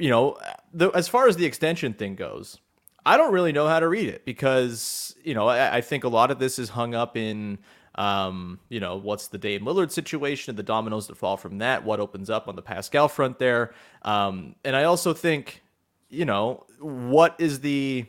You 0.00 0.10
know, 0.10 0.38
the, 0.74 0.90
as 0.90 1.06
far 1.06 1.28
as 1.28 1.36
the 1.36 1.44
extension 1.44 1.92
thing 1.92 2.16
goes, 2.16 2.58
I 3.04 3.16
don't 3.16 3.32
really 3.32 3.52
know 3.52 3.66
how 3.66 3.80
to 3.80 3.88
read 3.88 4.08
it 4.08 4.24
because, 4.24 5.14
you 5.24 5.34
know, 5.34 5.48
I, 5.48 5.76
I 5.76 5.80
think 5.80 6.04
a 6.04 6.08
lot 6.08 6.30
of 6.30 6.38
this 6.38 6.58
is 6.58 6.68
hung 6.68 6.94
up 6.94 7.16
in, 7.16 7.58
um, 7.96 8.60
you 8.68 8.80
know, 8.80 8.96
what's 8.96 9.28
the 9.28 9.38
Dame 9.38 9.64
Lillard 9.64 9.90
situation, 9.90 10.52
and 10.52 10.58
the 10.58 10.62
dominoes 10.62 11.08
that 11.08 11.16
fall 11.16 11.36
from 11.36 11.58
that, 11.58 11.84
what 11.84 12.00
opens 12.00 12.30
up 12.30 12.48
on 12.48 12.56
the 12.56 12.62
Pascal 12.62 13.08
front 13.08 13.38
there. 13.38 13.74
Um, 14.02 14.54
and 14.64 14.76
I 14.76 14.84
also 14.84 15.12
think, 15.12 15.62
you 16.08 16.24
know, 16.24 16.64
what 16.78 17.34
is 17.38 17.60
the 17.60 18.06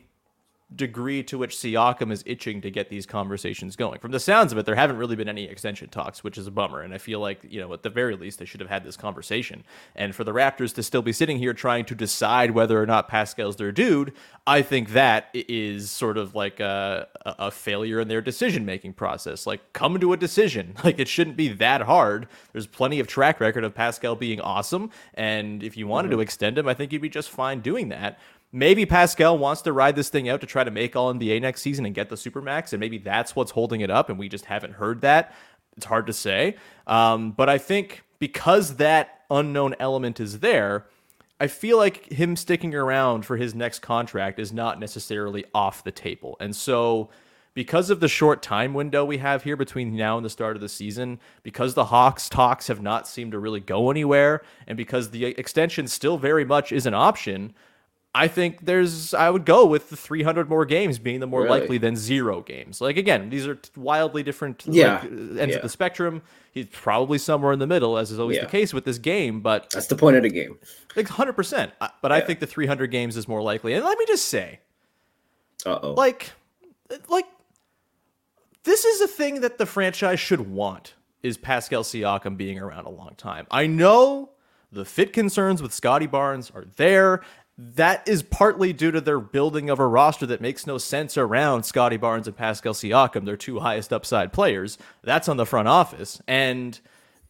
degree 0.75 1.23
to 1.23 1.37
which 1.37 1.55
Siakam 1.55 2.11
is 2.11 2.23
itching 2.25 2.61
to 2.61 2.71
get 2.71 2.89
these 2.89 3.05
conversations 3.05 3.75
going. 3.75 3.99
From 3.99 4.11
the 4.11 4.19
sounds 4.19 4.51
of 4.51 4.57
it, 4.57 4.65
there 4.65 4.75
haven't 4.75 4.97
really 4.97 5.15
been 5.15 5.29
any 5.29 5.45
extension 5.45 5.89
talks, 5.89 6.23
which 6.23 6.37
is 6.37 6.47
a 6.47 6.51
bummer. 6.51 6.81
And 6.81 6.93
I 6.93 6.97
feel 6.97 7.19
like, 7.19 7.39
you 7.47 7.59
know, 7.59 7.73
at 7.73 7.83
the 7.83 7.89
very 7.89 8.15
least, 8.15 8.39
they 8.39 8.45
should 8.45 8.59
have 8.59 8.69
had 8.69 8.83
this 8.83 8.97
conversation. 8.97 9.63
And 9.95 10.15
for 10.15 10.23
the 10.23 10.33
Raptors 10.33 10.73
to 10.75 10.83
still 10.83 11.01
be 11.01 11.13
sitting 11.13 11.37
here 11.37 11.53
trying 11.53 11.85
to 11.85 11.95
decide 11.95 12.51
whether 12.51 12.81
or 12.81 12.85
not 12.85 13.07
Pascal's 13.07 13.55
their 13.55 13.71
dude, 13.71 14.13
I 14.45 14.61
think 14.61 14.89
that 14.89 15.29
is 15.33 15.91
sort 15.91 16.17
of 16.17 16.35
like 16.35 16.59
a, 16.59 17.07
a 17.25 17.51
failure 17.51 17.99
in 17.99 18.07
their 18.07 18.21
decision 18.21 18.65
making 18.65 18.93
process. 18.93 19.47
Like, 19.47 19.73
come 19.73 19.99
to 19.99 20.13
a 20.13 20.17
decision. 20.17 20.75
Like, 20.83 20.99
it 20.99 21.07
shouldn't 21.07 21.37
be 21.37 21.47
that 21.47 21.81
hard. 21.83 22.27
There's 22.51 22.67
plenty 22.67 22.99
of 22.99 23.07
track 23.07 23.39
record 23.39 23.63
of 23.63 23.73
Pascal 23.73 24.15
being 24.15 24.41
awesome. 24.41 24.89
And 25.13 25.63
if 25.63 25.77
you 25.77 25.87
wanted 25.87 26.09
mm-hmm. 26.09 26.17
to 26.17 26.21
extend 26.21 26.57
him, 26.57 26.67
I 26.67 26.73
think 26.73 26.91
you'd 26.91 27.01
be 27.01 27.07
just 27.07 27.29
fine 27.29 27.61
doing 27.61 27.87
that 27.89 28.19
maybe 28.53 28.85
Pascal 28.85 29.37
wants 29.37 29.63
to 29.63 29.73
ride 29.73 29.97
this 29.97 30.07
thing 30.07 30.29
out 30.29 30.39
to 30.39 30.47
try 30.47 30.63
to 30.63 30.71
make 30.71 30.95
All 30.95 31.13
NBA 31.13 31.41
next 31.41 31.61
season 31.61 31.85
and 31.85 31.93
get 31.93 32.07
the 32.07 32.15
Supermax, 32.15 32.71
and 32.71 32.79
maybe 32.79 32.99
that's 32.99 33.35
what's 33.35 33.51
holding 33.51 33.81
it 33.81 33.89
up, 33.89 34.09
and 34.09 34.17
we 34.17 34.29
just 34.29 34.45
haven't 34.45 34.73
heard 34.75 35.01
that. 35.01 35.33
It's 35.75 35.87
hard 35.87 36.07
to 36.07 36.13
say. 36.13 36.55
Um, 36.87 37.31
but 37.31 37.49
I 37.49 37.57
think 37.57 38.03
because 38.19 38.75
that 38.75 39.23
unknown 39.29 39.75
element 39.79 40.19
is 40.19 40.39
there, 40.39 40.85
I 41.39 41.47
feel 41.47 41.77
like 41.77 42.11
him 42.11 42.35
sticking 42.35 42.75
around 42.75 43.25
for 43.25 43.35
his 43.35 43.55
next 43.55 43.79
contract 43.79 44.39
is 44.39 44.53
not 44.53 44.79
necessarily 44.79 45.43
off 45.53 45.83
the 45.83 45.91
table. 45.91 46.37
And 46.39 46.55
so, 46.55 47.09
because 47.55 47.89
of 47.89 47.99
the 47.99 48.07
short 48.07 48.41
time 48.41 48.73
window 48.73 49.03
we 49.03 49.17
have 49.17 49.43
here 49.43 49.57
between 49.57 49.95
now 49.95 50.17
and 50.17 50.25
the 50.25 50.29
start 50.29 50.55
of 50.55 50.61
the 50.61 50.69
season, 50.69 51.19
because 51.41 51.73
the 51.73 51.85
Hawks 51.85 52.29
talks 52.29 52.67
have 52.67 52.81
not 52.81 53.07
seemed 53.07 53.31
to 53.33 53.39
really 53.39 53.59
go 53.59 53.91
anywhere, 53.91 54.43
and 54.67 54.77
because 54.77 55.09
the 55.09 55.25
extension 55.25 55.87
still 55.87 56.17
very 56.17 56.45
much 56.45 56.71
is 56.71 56.85
an 56.85 56.93
option, 56.93 57.53
I 58.15 58.27
think 58.27 58.65
there's 58.65 59.13
I 59.13 59.29
would 59.29 59.43
go 59.43 59.65
with 59.65 59.89
the 59.89 59.97
300 59.97 60.47
more 60.47 60.65
games 60.65 60.99
being 60.99 61.19
the 61.19 61.27
more 61.27 61.43
really? 61.43 61.61
likely 61.61 61.77
than 61.79 61.95
zero 61.95 62.41
games. 62.41 62.79
Like 62.79 62.97
again, 62.97 63.29
these 63.29 63.47
are 63.47 63.57
wildly 63.75 64.21
different 64.21 64.63
yeah. 64.67 64.95
Like, 64.95 65.03
ends 65.03 65.39
yeah. 65.49 65.55
of 65.55 65.61
the 65.63 65.69
spectrum. 65.69 66.21
He's 66.51 66.67
probably 66.67 67.17
somewhere 67.17 67.51
in 67.53 67.59
the 67.59 67.65
middle, 67.65 67.97
as 67.97 68.11
is 68.11 68.19
always 68.19 68.37
yeah. 68.37 68.43
the 68.43 68.51
case 68.51 68.71
with 68.71 68.85
this 68.85 68.99
game. 68.99 69.41
But 69.41 69.71
that's 69.71 69.87
the 69.87 69.95
point 69.95 70.15
of 70.15 70.23
the 70.23 70.29
game. 70.29 70.59
Like 70.95 71.07
100. 71.07 71.33
percent 71.33 71.71
But 72.01 72.11
I 72.11 72.21
think 72.21 72.39
the 72.39 72.45
300 72.45 72.91
games 72.91 73.17
is 73.17 73.27
more 73.27 73.41
likely. 73.41 73.73
And 73.73 73.83
let 73.83 73.97
me 73.97 74.05
just 74.05 74.25
say, 74.25 74.59
uh 75.65 75.79
oh, 75.81 75.93
like, 75.93 76.31
like 77.09 77.25
this 78.63 78.85
is 78.85 79.01
a 79.01 79.07
thing 79.07 79.41
that 79.41 79.57
the 79.57 79.65
franchise 79.65 80.19
should 80.19 80.41
want 80.41 80.93
is 81.23 81.37
Pascal 81.37 81.83
Siakam 81.83 82.37
being 82.37 82.59
around 82.59 82.85
a 82.85 82.91
long 82.91 83.15
time. 83.17 83.47
I 83.49 83.65
know 83.65 84.29
the 84.71 84.85
fit 84.85 85.13
concerns 85.13 85.61
with 85.61 85.73
Scottie 85.73 86.07
Barnes 86.07 86.51
are 86.53 86.65
there 86.75 87.21
that 87.57 88.07
is 88.07 88.23
partly 88.23 88.73
due 88.73 88.91
to 88.91 89.01
their 89.01 89.19
building 89.19 89.69
of 89.69 89.79
a 89.79 89.87
roster 89.87 90.25
that 90.25 90.41
makes 90.41 90.65
no 90.65 90.77
sense 90.77 91.17
around 91.17 91.63
Scottie 91.63 91.97
Barnes 91.97 92.27
and 92.27 92.35
Pascal 92.35 92.73
Siakam, 92.73 93.25
their 93.25 93.37
two 93.37 93.59
highest 93.59 93.93
upside 93.93 94.33
players. 94.33 94.77
That's 95.03 95.29
on 95.29 95.37
the 95.37 95.45
front 95.45 95.67
office. 95.67 96.19
And, 96.27 96.79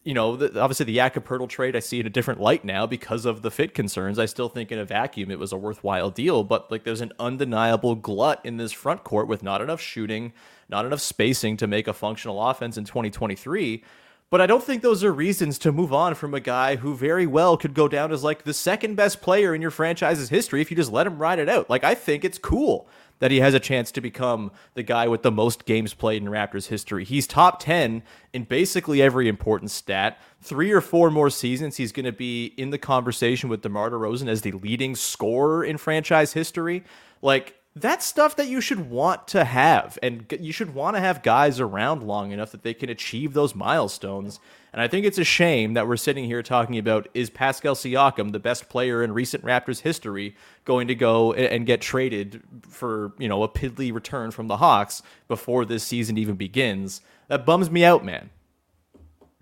you 0.05 0.13
know, 0.13 0.37
the, 0.37 0.61
obviously 0.61 0.85
the 0.85 0.95
Jakob 0.95 1.49
trade, 1.49 1.75
I 1.75 1.79
see 1.79 1.99
in 1.99 2.07
a 2.07 2.09
different 2.09 2.39
light 2.39 2.63
now 2.63 2.87
because 2.87 3.25
of 3.25 3.41
the 3.41 3.51
fit 3.51 3.73
concerns. 3.73 4.17
I 4.17 4.25
still 4.25 4.47
think 4.47 4.71
in 4.71 4.79
a 4.79 4.85
vacuum 4.85 5.29
it 5.29 5.39
was 5.39 5.51
a 5.51 5.57
worthwhile 5.57 6.09
deal, 6.09 6.45
but 6.45 6.71
like 6.71 6.85
there's 6.85 7.01
an 7.01 7.11
undeniable 7.19 7.95
glut 7.95 8.39
in 8.45 8.55
this 8.55 8.71
front 8.71 9.03
court 9.03 9.27
with 9.27 9.43
not 9.43 9.61
enough 9.61 9.81
shooting, 9.81 10.31
not 10.69 10.85
enough 10.85 11.01
spacing 11.01 11.57
to 11.57 11.67
make 11.67 11.89
a 11.89 11.93
functional 11.93 12.41
offense 12.41 12.77
in 12.77 12.85
2023 12.85 13.83
but 14.29 14.41
I 14.41 14.47
don't 14.47 14.63
think 14.63 14.81
those 14.81 15.03
are 15.03 15.13
reasons 15.13 15.59
to 15.59 15.71
move 15.71 15.93
on 15.93 16.15
from 16.15 16.33
a 16.33 16.39
guy 16.39 16.77
who 16.77 16.95
very 16.95 17.27
well 17.27 17.57
could 17.57 17.73
go 17.73 17.87
down 17.87 18.11
as 18.11 18.23
like 18.23 18.43
the 18.43 18.53
second 18.53 18.95
best 18.95 19.21
player 19.21 19.53
in 19.53 19.61
your 19.61 19.71
franchise's 19.71 20.29
history 20.29 20.61
if 20.61 20.71
you 20.71 20.77
just 20.77 20.91
let 20.91 21.07
him 21.07 21.19
ride 21.19 21.39
it 21.39 21.49
out. 21.49 21.69
Like 21.69 21.83
I 21.83 21.95
think 21.95 22.25
it's 22.25 22.37
cool 22.37 22.87
that 23.19 23.31
he 23.31 23.39
has 23.39 23.53
a 23.53 23.59
chance 23.59 23.91
to 23.91 24.01
become 24.01 24.51
the 24.73 24.83
guy 24.83 25.07
with 25.07 25.21
the 25.21 25.31
most 25.31 25.65
games 25.65 25.93
played 25.93 26.21
in 26.21 26.27
Raptors 26.27 26.67
history. 26.67 27.05
He's 27.05 27.25
top 27.25 27.59
10 27.59 28.03
in 28.33 28.43
basically 28.43 29.01
every 29.01 29.29
important 29.29 29.71
stat. 29.71 30.19
Three 30.41 30.71
or 30.71 30.81
four 30.81 31.09
more 31.09 31.29
seasons, 31.29 31.77
he's 31.77 31.93
going 31.93 32.05
to 32.05 32.11
be 32.11 32.47
in 32.57 32.71
the 32.71 32.77
conversation 32.77 33.49
with 33.49 33.61
DeMar 33.61 33.91
DeRozan 33.91 34.27
as 34.27 34.41
the 34.41 34.51
leading 34.51 34.93
scorer 34.95 35.63
in 35.63 35.77
franchise 35.77 36.33
history. 36.33 36.83
Like, 37.21 37.55
that's 37.75 38.05
stuff 38.05 38.35
that 38.35 38.47
you 38.47 38.61
should 38.61 38.89
want 38.91 39.27
to 39.29 39.43
have 39.43 39.97
and 40.03 40.31
you 40.39 40.51
should 40.51 40.75
want 40.75 40.95
to 40.95 40.99
have 40.99 41.23
guys 41.23 41.59
around 41.59 42.03
long 42.03 42.31
enough 42.31 42.51
that 42.51 42.61
they 42.61 42.73
can 42.73 42.89
achieve 42.89 43.33
those 43.33 43.55
milestones. 43.55 44.39
And 44.71 44.81
i 44.81 44.87
think 44.87 45.05
it's 45.05 45.17
a 45.17 45.23
shame 45.23 45.73
that 45.73 45.87
we're 45.87 45.97
sitting 45.97 46.25
here 46.25 46.43
talking 46.43 46.77
about 46.77 47.07
is 47.13 47.29
pascal 47.29 47.73
siakam 47.73 48.31
the 48.31 48.39
best 48.39 48.69
player 48.69 49.03
in 49.03 49.11
recent 49.11 49.43
raptors 49.43 49.81
history 49.81 50.35
going 50.65 50.87
to 50.87 50.95
go 50.95 51.33
and 51.33 51.65
get 51.65 51.81
traded 51.81 52.41
for 52.61 53.13
you 53.17 53.27
know 53.27 53.41
a 53.41 53.49
piddly 53.49 53.91
return 53.93 54.29
from 54.29 54.47
the 54.47 54.57
hawks 54.57 55.01
before 55.27 55.65
this 55.65 55.83
season 55.83 56.17
even 56.17 56.35
begins? 56.35 57.01
That 57.27 57.45
bums 57.45 57.71
me 57.71 57.83
out 57.83 58.05
man. 58.05 58.29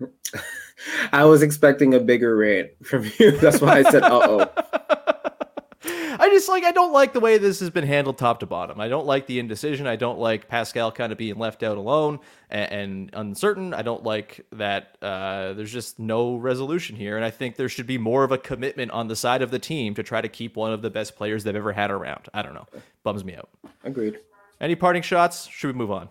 I 1.12 1.24
was 1.26 1.42
expecting 1.42 1.94
a 1.94 2.00
bigger 2.00 2.34
rant 2.34 2.70
from 2.82 3.10
you. 3.18 3.32
That's 3.32 3.60
why 3.60 3.78
i 3.78 3.82
said 3.82 4.02
uh-oh 4.02 4.50
just 6.32 6.48
like 6.48 6.64
I 6.64 6.72
don't 6.72 6.92
like 6.92 7.12
the 7.12 7.20
way 7.20 7.38
this 7.38 7.60
has 7.60 7.70
been 7.70 7.86
handled 7.86 8.18
top 8.18 8.40
to 8.40 8.46
bottom. 8.46 8.80
I 8.80 8.88
don't 8.88 9.06
like 9.06 9.26
the 9.26 9.38
indecision. 9.38 9.86
I 9.86 9.96
don't 9.96 10.18
like 10.18 10.48
Pascal 10.48 10.90
kind 10.92 11.12
of 11.12 11.18
being 11.18 11.36
left 11.36 11.62
out 11.62 11.76
alone 11.76 12.20
and, 12.50 12.72
and 12.72 13.10
uncertain. 13.12 13.72
I 13.74 13.82
don't 13.82 14.02
like 14.02 14.44
that 14.52 14.96
uh, 15.02 15.52
there's 15.52 15.72
just 15.72 15.98
no 15.98 16.36
resolution 16.36 16.96
here. 16.96 17.16
And 17.16 17.24
I 17.24 17.30
think 17.30 17.56
there 17.56 17.68
should 17.68 17.86
be 17.86 17.98
more 17.98 18.24
of 18.24 18.32
a 18.32 18.38
commitment 18.38 18.90
on 18.90 19.08
the 19.08 19.16
side 19.16 19.42
of 19.42 19.50
the 19.50 19.58
team 19.58 19.94
to 19.94 20.02
try 20.02 20.20
to 20.20 20.28
keep 20.28 20.56
one 20.56 20.72
of 20.72 20.82
the 20.82 20.90
best 20.90 21.16
players 21.16 21.44
they've 21.44 21.54
ever 21.54 21.72
had 21.72 21.90
around. 21.90 22.28
I 22.34 22.42
don't 22.42 22.54
know. 22.54 22.66
Bums 23.02 23.24
me 23.24 23.36
out. 23.36 23.50
Agreed. 23.84 24.18
Any 24.60 24.74
parting 24.74 25.02
shots? 25.02 25.46
Should 25.48 25.68
we 25.68 25.72
move 25.72 25.90
on? 25.90 26.08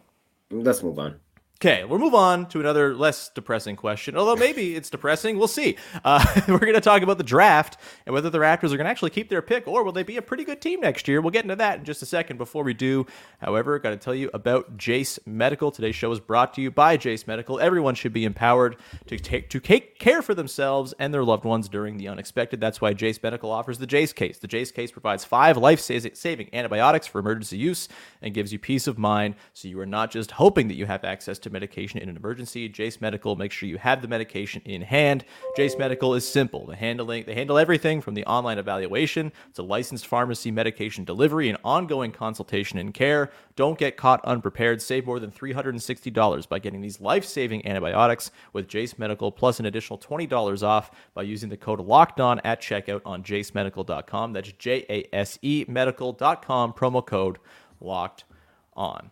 Let's 0.50 0.84
move 0.84 1.00
on. 1.00 1.20
Okay, 1.64 1.84
we'll 1.84 2.00
move 2.00 2.16
on 2.16 2.48
to 2.48 2.60
another 2.60 2.96
less 2.96 3.30
depressing 3.30 3.76
question. 3.76 4.18
Although 4.18 4.36
maybe 4.36 4.76
it's 4.76 4.90
depressing, 4.90 5.38
we'll 5.38 5.48
see. 5.48 5.78
Uh, 6.04 6.26
we're 6.48 6.58
going 6.58 6.74
to 6.74 6.82
talk 6.82 7.04
about 7.04 7.20
the 7.20 7.24
draft 7.24 7.78
and 8.08 8.16
whether 8.16 8.32
the 8.32 8.40
Raptors 8.40 8.72
are 8.72 8.78
going 8.78 8.86
to 8.86 8.90
actually 8.90 9.12
keep 9.12 9.30
their 9.30 9.44
pick 9.44 9.68
or 9.68 9.84
will 9.84 9.92
they 9.92 10.02
be 10.02 10.18
a 10.18 10.24
pretty 10.24 10.44
good 10.44 10.60
team 10.60 10.82
next 10.82 11.08
year. 11.08 11.22
We'll 11.22 11.30
get 11.30 11.46
into 11.46 11.56
that 11.58 11.78
in 11.78 11.86
just 11.86 12.02
a 12.02 12.08
second. 12.08 12.38
Before 12.38 12.64
we 12.64 12.74
do, 12.74 13.06
however, 13.42 13.78
got 13.78 13.92
to 13.92 13.98
tell 13.98 14.16
you 14.16 14.32
about 14.34 14.76
Jase 14.76 15.20
Medical. 15.28 15.70
Today's 15.70 15.94
show 15.94 16.12
is 16.12 16.20
brought 16.20 16.56
to 16.56 16.64
you 16.64 16.72
by 16.72 16.98
Jase 16.98 17.28
Medical. 17.28 17.60
Everyone 17.60 17.94
should 17.94 18.12
be 18.12 18.26
empowered 18.26 18.78
to 19.06 19.20
take 19.20 19.52
to 19.52 19.60
take 19.60 20.00
care 20.00 20.24
for 20.24 20.34
themselves 20.34 20.96
and 20.98 21.14
their 21.14 21.24
loved 21.24 21.46
ones 21.46 21.70
during 21.70 21.98
the 21.98 22.08
unexpected. 22.08 22.60
That's 22.60 22.82
why 22.82 22.94
Jase 22.94 23.22
Medical 23.22 23.52
offers 23.52 23.78
the 23.78 23.86
Jase 23.86 24.14
case. 24.14 24.40
The 24.40 24.48
Jase 24.48 24.72
case 24.72 24.92
provides 24.92 25.26
five 25.26 25.58
life-saving 25.58 26.50
antibiotics 26.54 27.06
for 27.06 27.20
emergency 27.20 27.60
use 27.60 27.88
and 28.20 28.34
gives 28.34 28.52
you 28.52 28.58
peace 28.58 28.88
of 28.88 28.98
mind, 28.98 29.36
so 29.54 29.68
you 29.68 29.80
are 29.80 29.86
not 29.86 30.10
just 30.10 30.32
hoping 30.32 30.68
that 30.68 30.74
you 30.74 30.88
have 30.88 31.04
access 31.04 31.38
to 31.38 31.51
medication 31.52 32.00
in 32.00 32.10
an 32.10 32.18
emergency. 32.18 32.70
Jase 32.70 33.02
Medical, 33.02 33.36
make 33.36 33.52
sure 33.52 33.68
you 33.68 33.78
have 33.78 34.02
the 34.02 34.08
medication 34.08 34.62
in 34.66 34.82
hand. 34.82 35.26
Jase 35.56 35.78
Medical 35.78 36.16
is 36.16 36.28
simple. 36.28 36.66
The 36.66 36.76
handling 36.76 37.26
they 37.26 37.36
handle 37.36 37.58
everything 37.58 38.02
from 38.02 38.14
the 38.14 38.26
online 38.26 38.58
evaluation 38.58 39.32
to 39.54 39.62
licensed 39.62 40.08
pharmacy 40.08 40.52
medication 40.52 41.04
delivery 41.04 41.50
and 41.50 41.58
ongoing 41.64 42.12
consultation 42.12 42.80
and 42.80 42.94
care. 42.94 43.32
Don't 43.56 43.78
get 43.78 43.98
caught 43.98 44.24
unprepared. 44.26 44.82
Save 44.82 45.06
more 45.06 45.20
than 45.20 45.32
$360 45.32 46.50
by 46.50 46.60
getting 46.60 46.82
these 46.82 47.02
life-saving 47.02 47.66
antibiotics 47.66 48.32
with 48.54 48.68
Jase 48.68 48.98
Medical 48.98 49.32
plus 49.32 49.60
an 49.60 49.66
additional 49.66 50.00
$20 50.00 50.64
off 50.64 50.92
by 51.14 51.24
using 51.24 51.50
the 51.50 51.58
code 51.58 51.80
locked 51.80 52.20
on 52.20 52.40
at 52.42 52.62
checkout 52.62 53.02
on 53.06 53.24
jasemedical.com. 53.24 54.34
That's 54.34 54.52
J 54.54 54.86
A 54.90 55.16
S 55.16 55.38
E 55.42 55.66
medical.com 55.68 56.74
promo 56.74 57.06
code 57.06 57.38
locked 57.80 58.24
on. 58.76 59.12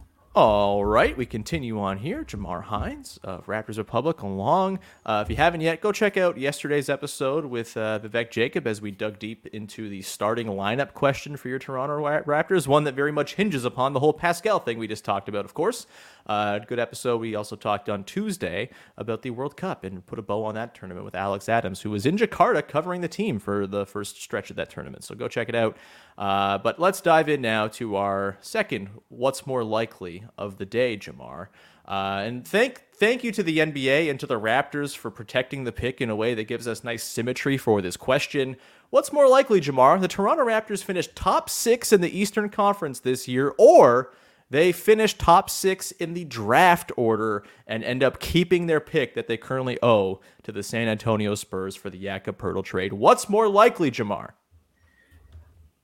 All 0.33 0.85
right, 0.85 1.17
we 1.17 1.25
continue 1.25 1.81
on 1.81 1.97
here. 1.97 2.23
Jamar 2.23 2.63
Hinds 2.63 3.19
of 3.21 3.47
Raptors 3.47 3.77
Republic 3.77 4.21
along. 4.21 4.79
Uh, 5.05 5.21
if 5.25 5.29
you 5.29 5.35
haven't 5.35 5.59
yet, 5.59 5.81
go 5.81 5.91
check 5.91 6.15
out 6.15 6.37
yesterday's 6.37 6.87
episode 6.87 7.43
with 7.43 7.75
uh, 7.75 7.99
Vivek 7.99 8.31
Jacob 8.31 8.65
as 8.65 8.79
we 8.79 8.91
dug 8.91 9.19
deep 9.19 9.45
into 9.47 9.89
the 9.89 10.01
starting 10.03 10.47
lineup 10.47 10.93
question 10.93 11.35
for 11.35 11.49
your 11.49 11.59
Toronto 11.59 11.99
Raptors, 11.99 12.65
one 12.65 12.85
that 12.85 12.93
very 12.93 13.11
much 13.11 13.35
hinges 13.35 13.65
upon 13.65 13.91
the 13.91 13.99
whole 13.99 14.13
Pascal 14.13 14.59
thing 14.59 14.79
we 14.79 14.87
just 14.87 15.03
talked 15.03 15.27
about, 15.27 15.43
of 15.43 15.53
course. 15.53 15.85
Uh, 16.25 16.59
good 16.59 16.79
episode. 16.79 17.17
We 17.17 17.35
also 17.35 17.55
talked 17.55 17.89
on 17.89 18.03
Tuesday 18.03 18.69
about 18.97 19.21
the 19.21 19.31
World 19.31 19.57
Cup 19.57 19.83
and 19.83 20.05
put 20.05 20.19
a 20.19 20.21
bow 20.21 20.43
on 20.43 20.55
that 20.55 20.75
tournament 20.75 21.05
with 21.05 21.15
Alex 21.15 21.49
Adams, 21.49 21.81
who 21.81 21.89
was 21.89 22.05
in 22.05 22.17
Jakarta 22.17 22.67
covering 22.67 23.01
the 23.01 23.07
team 23.07 23.39
for 23.39 23.67
the 23.67 23.85
first 23.85 24.21
stretch 24.21 24.49
of 24.49 24.55
that 24.55 24.69
tournament. 24.69 25.03
So 25.03 25.15
go 25.15 25.27
check 25.27 25.49
it 25.49 25.55
out. 25.55 25.77
Uh, 26.17 26.57
but 26.57 26.79
let's 26.79 27.01
dive 27.01 27.29
in 27.29 27.41
now 27.41 27.67
to 27.69 27.95
our 27.95 28.37
second 28.41 28.89
"What's 29.09 29.47
More 29.47 29.63
Likely" 29.63 30.23
of 30.37 30.57
the 30.57 30.65
day, 30.65 30.97
Jamar. 30.97 31.47
Uh, 31.87 32.21
and 32.25 32.47
thank 32.47 32.83
thank 32.93 33.23
you 33.23 33.31
to 33.31 33.43
the 33.43 33.57
NBA 33.57 34.09
and 34.09 34.19
to 34.19 34.27
the 34.27 34.39
Raptors 34.39 34.95
for 34.95 35.09
protecting 35.09 35.63
the 35.63 35.71
pick 35.71 35.99
in 35.99 36.09
a 36.09 36.15
way 36.15 36.33
that 36.35 36.43
gives 36.43 36.67
us 36.67 36.83
nice 36.83 37.03
symmetry 37.03 37.57
for 37.57 37.81
this 37.81 37.97
question. 37.97 38.55
What's 38.91 39.11
more 39.11 39.27
likely, 39.27 39.59
Jamar? 39.59 39.99
The 39.99 40.07
Toronto 40.07 40.45
Raptors 40.45 40.83
finish 40.83 41.07
top 41.15 41.49
six 41.49 41.91
in 41.91 42.01
the 42.01 42.17
Eastern 42.17 42.49
Conference 42.49 42.99
this 42.99 43.27
year, 43.27 43.53
or 43.57 44.13
they 44.51 44.73
finish 44.73 45.13
top 45.17 45.49
six 45.49 45.91
in 45.93 46.13
the 46.13 46.25
draft 46.25 46.91
order 46.97 47.43
and 47.65 47.85
end 47.85 48.03
up 48.03 48.19
keeping 48.19 48.67
their 48.67 48.81
pick 48.81 49.15
that 49.15 49.27
they 49.27 49.37
currently 49.37 49.79
owe 49.81 50.19
to 50.43 50.51
the 50.51 50.61
San 50.61 50.89
Antonio 50.89 51.35
Spurs 51.35 51.73
for 51.73 51.89
the 51.89 51.97
Jakob 51.97 52.37
Poeltl 52.37 52.63
trade. 52.63 52.91
What's 52.91 53.29
more 53.29 53.47
likely, 53.47 53.89
Jamar? 53.89 54.31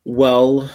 Well, 0.04 0.70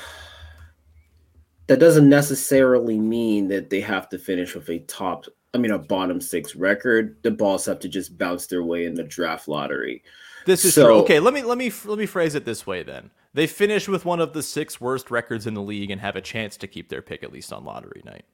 that 1.66 1.80
doesn't 1.80 2.08
necessarily 2.08 2.98
mean 2.98 3.48
that 3.48 3.68
they 3.68 3.82
have 3.82 4.08
to 4.08 4.18
finish 4.18 4.54
with 4.54 4.70
a 4.70 4.78
top, 4.80 5.26
I 5.52 5.58
mean, 5.58 5.70
a 5.70 5.78
bottom 5.78 6.18
six 6.18 6.56
record. 6.56 7.18
The 7.22 7.30
balls 7.30 7.66
have 7.66 7.78
to 7.80 7.88
just 7.88 8.16
bounce 8.16 8.46
their 8.46 8.64
way 8.64 8.86
in 8.86 8.94
the 8.94 9.04
draft 9.04 9.48
lottery. 9.48 10.02
This 10.46 10.64
is 10.64 10.74
so, 10.74 10.86
true. 10.86 10.94
Okay, 11.02 11.20
let 11.20 11.34
me 11.34 11.42
let 11.42 11.58
me 11.58 11.72
let 11.84 11.98
me 11.98 12.06
phrase 12.06 12.34
it 12.34 12.44
this 12.44 12.66
way 12.66 12.82
then. 12.82 13.10
They 13.34 13.46
finish 13.46 13.88
with 13.88 14.04
one 14.04 14.20
of 14.20 14.32
the 14.32 14.42
six 14.42 14.80
worst 14.80 15.10
records 15.10 15.46
in 15.46 15.54
the 15.54 15.62
league 15.62 15.90
and 15.90 16.00
have 16.00 16.16
a 16.16 16.20
chance 16.20 16.56
to 16.58 16.66
keep 16.66 16.88
their 16.88 17.02
pick 17.02 17.22
at 17.22 17.32
least 17.32 17.52
on 17.52 17.64
lottery 17.64 18.02
night. 18.04 18.24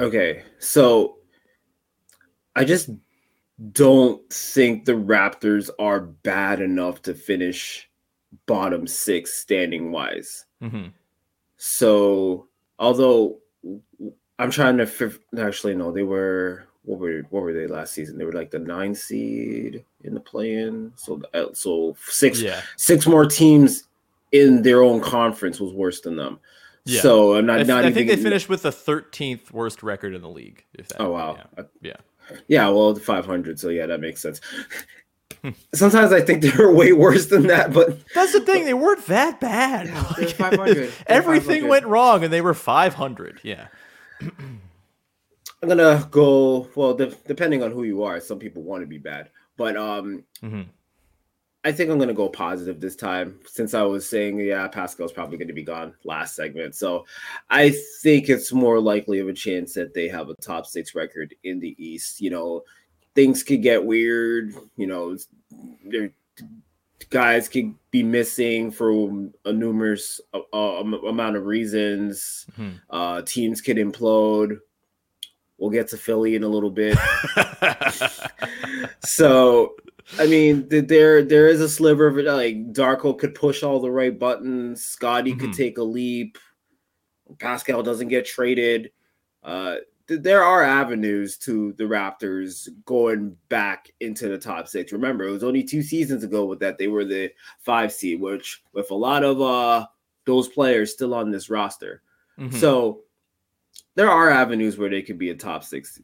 Okay, 0.00 0.42
so 0.58 1.18
I 2.54 2.64
just 2.64 2.90
don't 3.72 4.28
think 4.32 4.84
the 4.84 4.92
Raptors 4.92 5.70
are 5.78 6.00
bad 6.00 6.60
enough 6.60 7.02
to 7.02 7.14
finish 7.14 7.88
bottom 8.46 8.86
six 8.86 9.32
standing 9.34 9.92
wise. 9.92 10.44
Mm-hmm. 10.62 10.88
So, 11.56 12.48
although 12.78 13.38
I'm 14.38 14.50
trying 14.50 14.76
to 14.78 15.18
actually 15.38 15.74
no, 15.74 15.90
they 15.92 16.02
were 16.02 16.66
what 16.86 17.00
were 17.00 17.22
what 17.30 17.42
were 17.42 17.52
they 17.52 17.66
last 17.66 17.92
season? 17.92 18.16
They 18.16 18.24
were 18.24 18.32
like 18.32 18.50
the 18.50 18.58
nine 18.58 18.94
seed 18.94 19.84
in 20.04 20.14
the 20.14 20.20
play-in. 20.20 20.92
So 20.96 21.20
uh, 21.34 21.46
so 21.52 21.96
six 22.06 22.40
yeah. 22.40 22.62
six 22.76 23.06
more 23.06 23.26
teams 23.26 23.84
in 24.32 24.62
their 24.62 24.82
own 24.82 25.00
conference 25.00 25.60
was 25.60 25.72
worse 25.72 26.00
than 26.00 26.16
them. 26.16 26.38
Yeah. 26.84 27.00
So 27.00 27.34
I'm 27.34 27.46
not. 27.46 27.60
I, 27.60 27.62
not 27.64 27.84
I 27.84 27.92
think 27.92 28.08
they 28.08 28.16
finished 28.16 28.48
with 28.48 28.62
the 28.62 28.70
13th 28.70 29.50
worst 29.50 29.82
record 29.82 30.14
in 30.14 30.22
the 30.22 30.28
league. 30.28 30.64
If 30.74 30.88
that, 30.88 31.02
oh 31.02 31.10
wow. 31.10 31.38
Yeah. 31.56 31.64
yeah. 31.82 31.96
Yeah. 32.46 32.68
Well, 32.68 32.94
500. 32.94 33.58
So 33.58 33.68
yeah, 33.68 33.86
that 33.86 34.00
makes 34.00 34.22
sense. 34.22 34.40
Sometimes 35.74 36.12
I 36.12 36.20
think 36.20 36.42
they're 36.42 36.72
way 36.72 36.92
worse 36.92 37.26
than 37.26 37.48
that, 37.48 37.72
but 37.72 37.98
that's 38.14 38.32
the 38.32 38.40
thing. 38.40 38.64
They 38.64 38.74
weren't 38.74 39.04
that 39.06 39.40
bad. 39.40 39.86
Like, 40.18 40.30
500. 40.30 40.92
Everything 41.08 41.62
500. 41.62 41.68
went 41.68 41.86
wrong, 41.86 42.24
and 42.24 42.32
they 42.32 42.40
were 42.40 42.54
500. 42.54 43.40
Yeah. 43.42 43.66
I'm 45.70 45.76
gonna 45.76 46.08
go. 46.12 46.68
Well, 46.76 46.94
de- 46.94 47.16
depending 47.26 47.64
on 47.64 47.72
who 47.72 47.82
you 47.82 48.04
are, 48.04 48.20
some 48.20 48.38
people 48.38 48.62
want 48.62 48.82
to 48.82 48.86
be 48.86 48.98
bad, 48.98 49.30
but 49.56 49.76
um, 49.76 50.22
mm-hmm. 50.40 50.62
I 51.64 51.72
think 51.72 51.90
I'm 51.90 51.98
gonna 51.98 52.14
go 52.14 52.28
positive 52.28 52.80
this 52.80 52.94
time. 52.94 53.40
Since 53.46 53.74
I 53.74 53.82
was 53.82 54.08
saying, 54.08 54.38
yeah, 54.38 54.68
Pascal's 54.68 55.12
probably 55.12 55.38
going 55.38 55.48
to 55.48 55.54
be 55.54 55.64
gone 55.64 55.92
last 56.04 56.36
segment, 56.36 56.76
so 56.76 57.04
I 57.50 57.74
think 58.00 58.28
it's 58.28 58.52
more 58.52 58.78
likely 58.78 59.18
of 59.18 59.26
a 59.26 59.32
chance 59.32 59.74
that 59.74 59.92
they 59.92 60.06
have 60.06 60.28
a 60.28 60.34
top 60.34 60.66
six 60.66 60.94
record 60.94 61.34
in 61.42 61.58
the 61.58 61.74
East. 61.84 62.20
You 62.20 62.30
know, 62.30 62.62
things 63.16 63.42
could 63.42 63.62
get 63.62 63.84
weird. 63.84 64.54
You 64.76 64.86
know, 64.86 65.16
guys 67.10 67.48
could 67.48 67.74
be 67.90 68.04
missing 68.04 68.70
for 68.70 68.92
a 69.44 69.52
numerous 69.52 70.20
uh, 70.32 70.38
amount 70.54 71.34
of 71.34 71.46
reasons. 71.46 72.46
Mm-hmm. 72.52 72.76
Uh, 72.88 73.22
teams 73.22 73.60
could 73.60 73.78
implode 73.78 74.58
We'll 75.58 75.70
get 75.70 75.88
to 75.88 75.96
Philly 75.96 76.34
in 76.34 76.42
a 76.42 76.48
little 76.48 76.70
bit. 76.70 76.98
so, 79.04 79.74
I 80.18 80.26
mean, 80.26 80.68
there 80.68 81.22
there 81.22 81.48
is 81.48 81.60
a 81.60 81.68
sliver 81.68 82.06
of 82.06 82.18
it. 82.18 82.26
Like 82.26 82.72
Darko 82.72 83.18
could 83.18 83.34
push 83.34 83.62
all 83.62 83.80
the 83.80 83.90
right 83.90 84.16
buttons. 84.16 84.84
Scottie 84.84 85.32
mm-hmm. 85.32 85.40
could 85.40 85.52
take 85.54 85.78
a 85.78 85.82
leap. 85.82 86.38
Pascal 87.38 87.82
doesn't 87.82 88.08
get 88.08 88.26
traded. 88.26 88.90
Uh, 89.42 89.76
th- 90.08 90.22
there 90.22 90.44
are 90.44 90.62
avenues 90.62 91.38
to 91.38 91.72
the 91.74 91.84
Raptors 91.84 92.68
going 92.84 93.36
back 93.48 93.90
into 94.00 94.28
the 94.28 94.38
top 94.38 94.68
six. 94.68 94.92
Remember, 94.92 95.24
it 95.26 95.32
was 95.32 95.44
only 95.44 95.64
two 95.64 95.82
seasons 95.82 96.22
ago 96.22 96.44
with 96.44 96.60
that 96.60 96.78
they 96.78 96.88
were 96.88 97.04
the 97.04 97.30
five 97.60 97.92
seed, 97.92 98.20
which 98.20 98.62
with 98.72 98.90
a 98.90 98.94
lot 98.94 99.24
of 99.24 99.40
uh 99.40 99.86
those 100.26 100.48
players 100.48 100.92
still 100.92 101.14
on 101.14 101.30
this 101.30 101.48
roster. 101.48 102.02
Mm-hmm. 102.38 102.56
So 102.56 103.04
there 103.96 104.10
are 104.10 104.30
avenues 104.30 104.78
where 104.78 104.90
they 104.90 105.02
could 105.02 105.18
be 105.18 105.30
a 105.30 105.34
top 105.34 105.64
six 105.64 106.00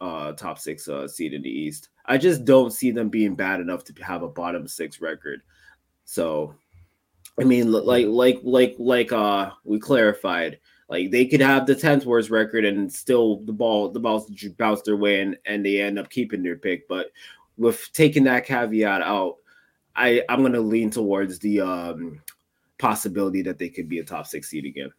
uh 0.00 0.32
top 0.32 0.58
six 0.58 0.88
uh 0.88 1.06
seed 1.06 1.32
in 1.32 1.42
the 1.42 1.48
east. 1.48 1.90
I 2.06 2.18
just 2.18 2.44
don't 2.44 2.72
see 2.72 2.90
them 2.90 3.08
being 3.08 3.34
bad 3.36 3.60
enough 3.60 3.84
to 3.84 4.02
have 4.02 4.22
a 4.22 4.28
bottom 4.28 4.66
six 4.66 5.00
record. 5.00 5.42
So 6.04 6.56
i 7.38 7.42
mean 7.42 7.72
like 7.72 8.06
like 8.06 8.38
like 8.44 8.76
like 8.78 9.12
uh 9.12 9.50
we 9.64 9.76
clarified 9.78 10.56
like 10.88 11.10
they 11.10 11.26
could 11.26 11.40
have 11.40 11.66
the 11.66 11.74
10th 11.74 12.04
worst 12.04 12.30
record 12.30 12.64
and 12.64 12.92
still 12.92 13.40
the 13.40 13.52
ball 13.52 13.90
the 13.90 13.98
balls 13.98 14.30
bounce 14.56 14.82
their 14.82 14.96
way 14.96 15.20
and, 15.20 15.36
and 15.44 15.66
they 15.66 15.80
end 15.80 15.98
up 15.98 16.08
keeping 16.10 16.44
their 16.44 16.56
pick. 16.56 16.86
But 16.86 17.10
with 17.56 17.90
taking 17.92 18.24
that 18.24 18.46
caveat 18.46 19.02
out 19.02 19.36
i 19.96 20.22
i'm 20.28 20.42
gonna 20.42 20.60
lean 20.60 20.90
towards 20.90 21.38
the 21.38 21.60
um 21.60 22.20
possibility 22.78 23.42
that 23.42 23.58
they 23.58 23.68
could 23.68 23.88
be 23.88 24.00
a 24.00 24.04
top 24.04 24.26
six 24.26 24.50
seed 24.50 24.64
again 24.64 24.90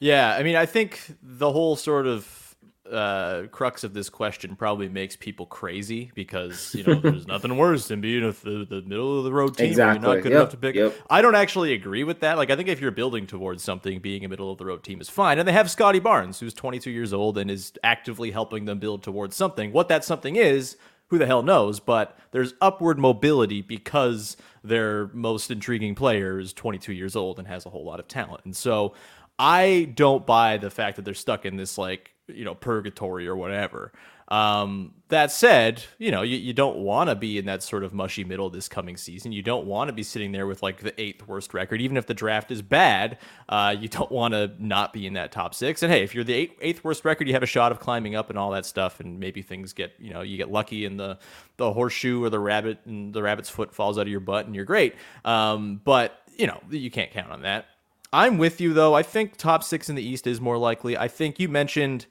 yeah, 0.00 0.34
I 0.34 0.42
mean, 0.42 0.56
I 0.56 0.66
think 0.66 1.00
the 1.22 1.52
whole 1.52 1.76
sort 1.76 2.06
of 2.06 2.56
uh, 2.90 3.42
crux 3.50 3.84
of 3.84 3.94
this 3.94 4.08
question 4.08 4.56
probably 4.56 4.88
makes 4.88 5.14
people 5.14 5.46
crazy 5.46 6.10
because 6.14 6.74
you 6.74 6.82
know 6.82 6.94
there's 6.94 7.26
nothing 7.28 7.56
worse 7.56 7.88
than 7.88 8.00
being 8.00 8.24
a, 8.24 8.32
the, 8.32 8.66
the 8.68 8.82
middle 8.82 9.18
of 9.18 9.24
the 9.24 9.32
road 9.32 9.56
team 9.56 9.66
exactly. 9.66 10.04
you're 10.06 10.16
not 10.16 10.22
good 10.22 10.32
yep. 10.32 10.40
enough 10.40 10.50
to 10.50 10.56
pick. 10.56 10.74
Yep. 10.74 10.94
I 11.08 11.22
don't 11.22 11.34
actually 11.34 11.72
agree 11.72 12.04
with 12.04 12.20
that. 12.20 12.36
Like, 12.36 12.50
I 12.50 12.56
think 12.56 12.68
if 12.68 12.80
you're 12.80 12.90
building 12.90 13.26
towards 13.26 13.62
something, 13.62 14.00
being 14.00 14.24
a 14.24 14.28
middle 14.28 14.50
of 14.50 14.58
the 14.58 14.64
road 14.64 14.82
team 14.82 15.00
is 15.00 15.08
fine. 15.08 15.38
And 15.38 15.46
they 15.46 15.52
have 15.52 15.70
Scottie 15.70 16.00
Barnes, 16.00 16.40
who's 16.40 16.54
22 16.54 16.90
years 16.90 17.12
old 17.12 17.38
and 17.38 17.50
is 17.50 17.72
actively 17.84 18.30
helping 18.30 18.64
them 18.64 18.78
build 18.78 19.02
towards 19.02 19.36
something. 19.36 19.72
What 19.72 19.88
that 19.88 20.04
something 20.04 20.36
is, 20.36 20.76
who 21.08 21.18
the 21.18 21.26
hell 21.26 21.42
knows? 21.42 21.80
But 21.80 22.16
there's 22.30 22.54
upward 22.60 22.98
mobility 22.98 23.62
because 23.62 24.36
their 24.62 25.08
most 25.08 25.50
intriguing 25.50 25.94
player 25.94 26.38
is 26.38 26.52
22 26.52 26.92
years 26.92 27.16
old 27.16 27.38
and 27.38 27.46
has 27.48 27.66
a 27.66 27.70
whole 27.70 27.84
lot 27.84 28.00
of 28.00 28.08
talent. 28.08 28.44
And 28.44 28.56
so 28.56 28.94
I 29.40 29.90
don't 29.94 30.26
buy 30.26 30.58
the 30.58 30.68
fact 30.68 30.96
that 30.96 31.06
they're 31.06 31.14
stuck 31.14 31.46
in 31.46 31.56
this 31.56 31.78
like 31.78 32.10
you 32.28 32.44
know 32.44 32.54
purgatory 32.54 33.26
or 33.26 33.34
whatever. 33.34 33.90
Um, 34.28 34.92
that 35.08 35.32
said, 35.32 35.82
you 35.98 36.10
know 36.10 36.20
you, 36.20 36.36
you 36.36 36.52
don't 36.52 36.76
want 36.76 37.08
to 37.08 37.16
be 37.16 37.38
in 37.38 37.46
that 37.46 37.62
sort 37.62 37.82
of 37.82 37.94
mushy 37.94 38.22
middle 38.22 38.50
this 38.50 38.68
coming 38.68 38.98
season. 38.98 39.32
You 39.32 39.42
don't 39.42 39.64
want 39.64 39.88
to 39.88 39.94
be 39.94 40.02
sitting 40.02 40.32
there 40.32 40.46
with 40.46 40.62
like 40.62 40.82
the 40.82 41.00
eighth 41.00 41.26
worst 41.26 41.54
record, 41.54 41.80
even 41.80 41.96
if 41.96 42.04
the 42.04 42.12
draft 42.12 42.50
is 42.50 42.60
bad. 42.60 43.16
Uh, 43.48 43.74
you 43.80 43.88
don't 43.88 44.12
want 44.12 44.34
to 44.34 44.52
not 44.58 44.92
be 44.92 45.06
in 45.06 45.14
that 45.14 45.32
top 45.32 45.54
six. 45.54 45.82
And 45.82 45.90
hey, 45.90 46.04
if 46.04 46.14
you're 46.14 46.22
the 46.22 46.34
eighth, 46.34 46.58
eighth 46.60 46.84
worst 46.84 47.06
record, 47.06 47.26
you 47.26 47.32
have 47.32 47.42
a 47.42 47.46
shot 47.46 47.72
of 47.72 47.80
climbing 47.80 48.14
up 48.14 48.28
and 48.28 48.38
all 48.38 48.50
that 48.50 48.66
stuff. 48.66 49.00
And 49.00 49.18
maybe 49.18 49.40
things 49.40 49.72
get 49.72 49.94
you 49.98 50.12
know 50.12 50.20
you 50.20 50.36
get 50.36 50.50
lucky 50.50 50.84
and 50.84 51.00
the 51.00 51.18
the 51.56 51.72
horseshoe 51.72 52.22
or 52.22 52.28
the 52.28 52.40
rabbit 52.40 52.80
and 52.84 53.14
the 53.14 53.22
rabbit's 53.22 53.48
foot 53.48 53.74
falls 53.74 53.96
out 53.96 54.02
of 54.02 54.08
your 54.08 54.20
butt 54.20 54.44
and 54.44 54.54
you're 54.54 54.66
great. 54.66 54.96
Um, 55.24 55.80
but 55.82 56.20
you 56.36 56.46
know 56.46 56.60
you 56.68 56.90
can't 56.90 57.10
count 57.10 57.32
on 57.32 57.40
that. 57.42 57.64
I'm 58.12 58.38
with 58.38 58.60
you 58.60 58.72
though. 58.72 58.94
I 58.94 59.02
think 59.02 59.36
top 59.36 59.62
six 59.62 59.88
in 59.88 59.94
the 59.94 60.02
East 60.02 60.26
is 60.26 60.40
more 60.40 60.58
likely. 60.58 60.96
I 60.96 61.08
think 61.08 61.38
you 61.38 61.48
mentioned 61.48 62.06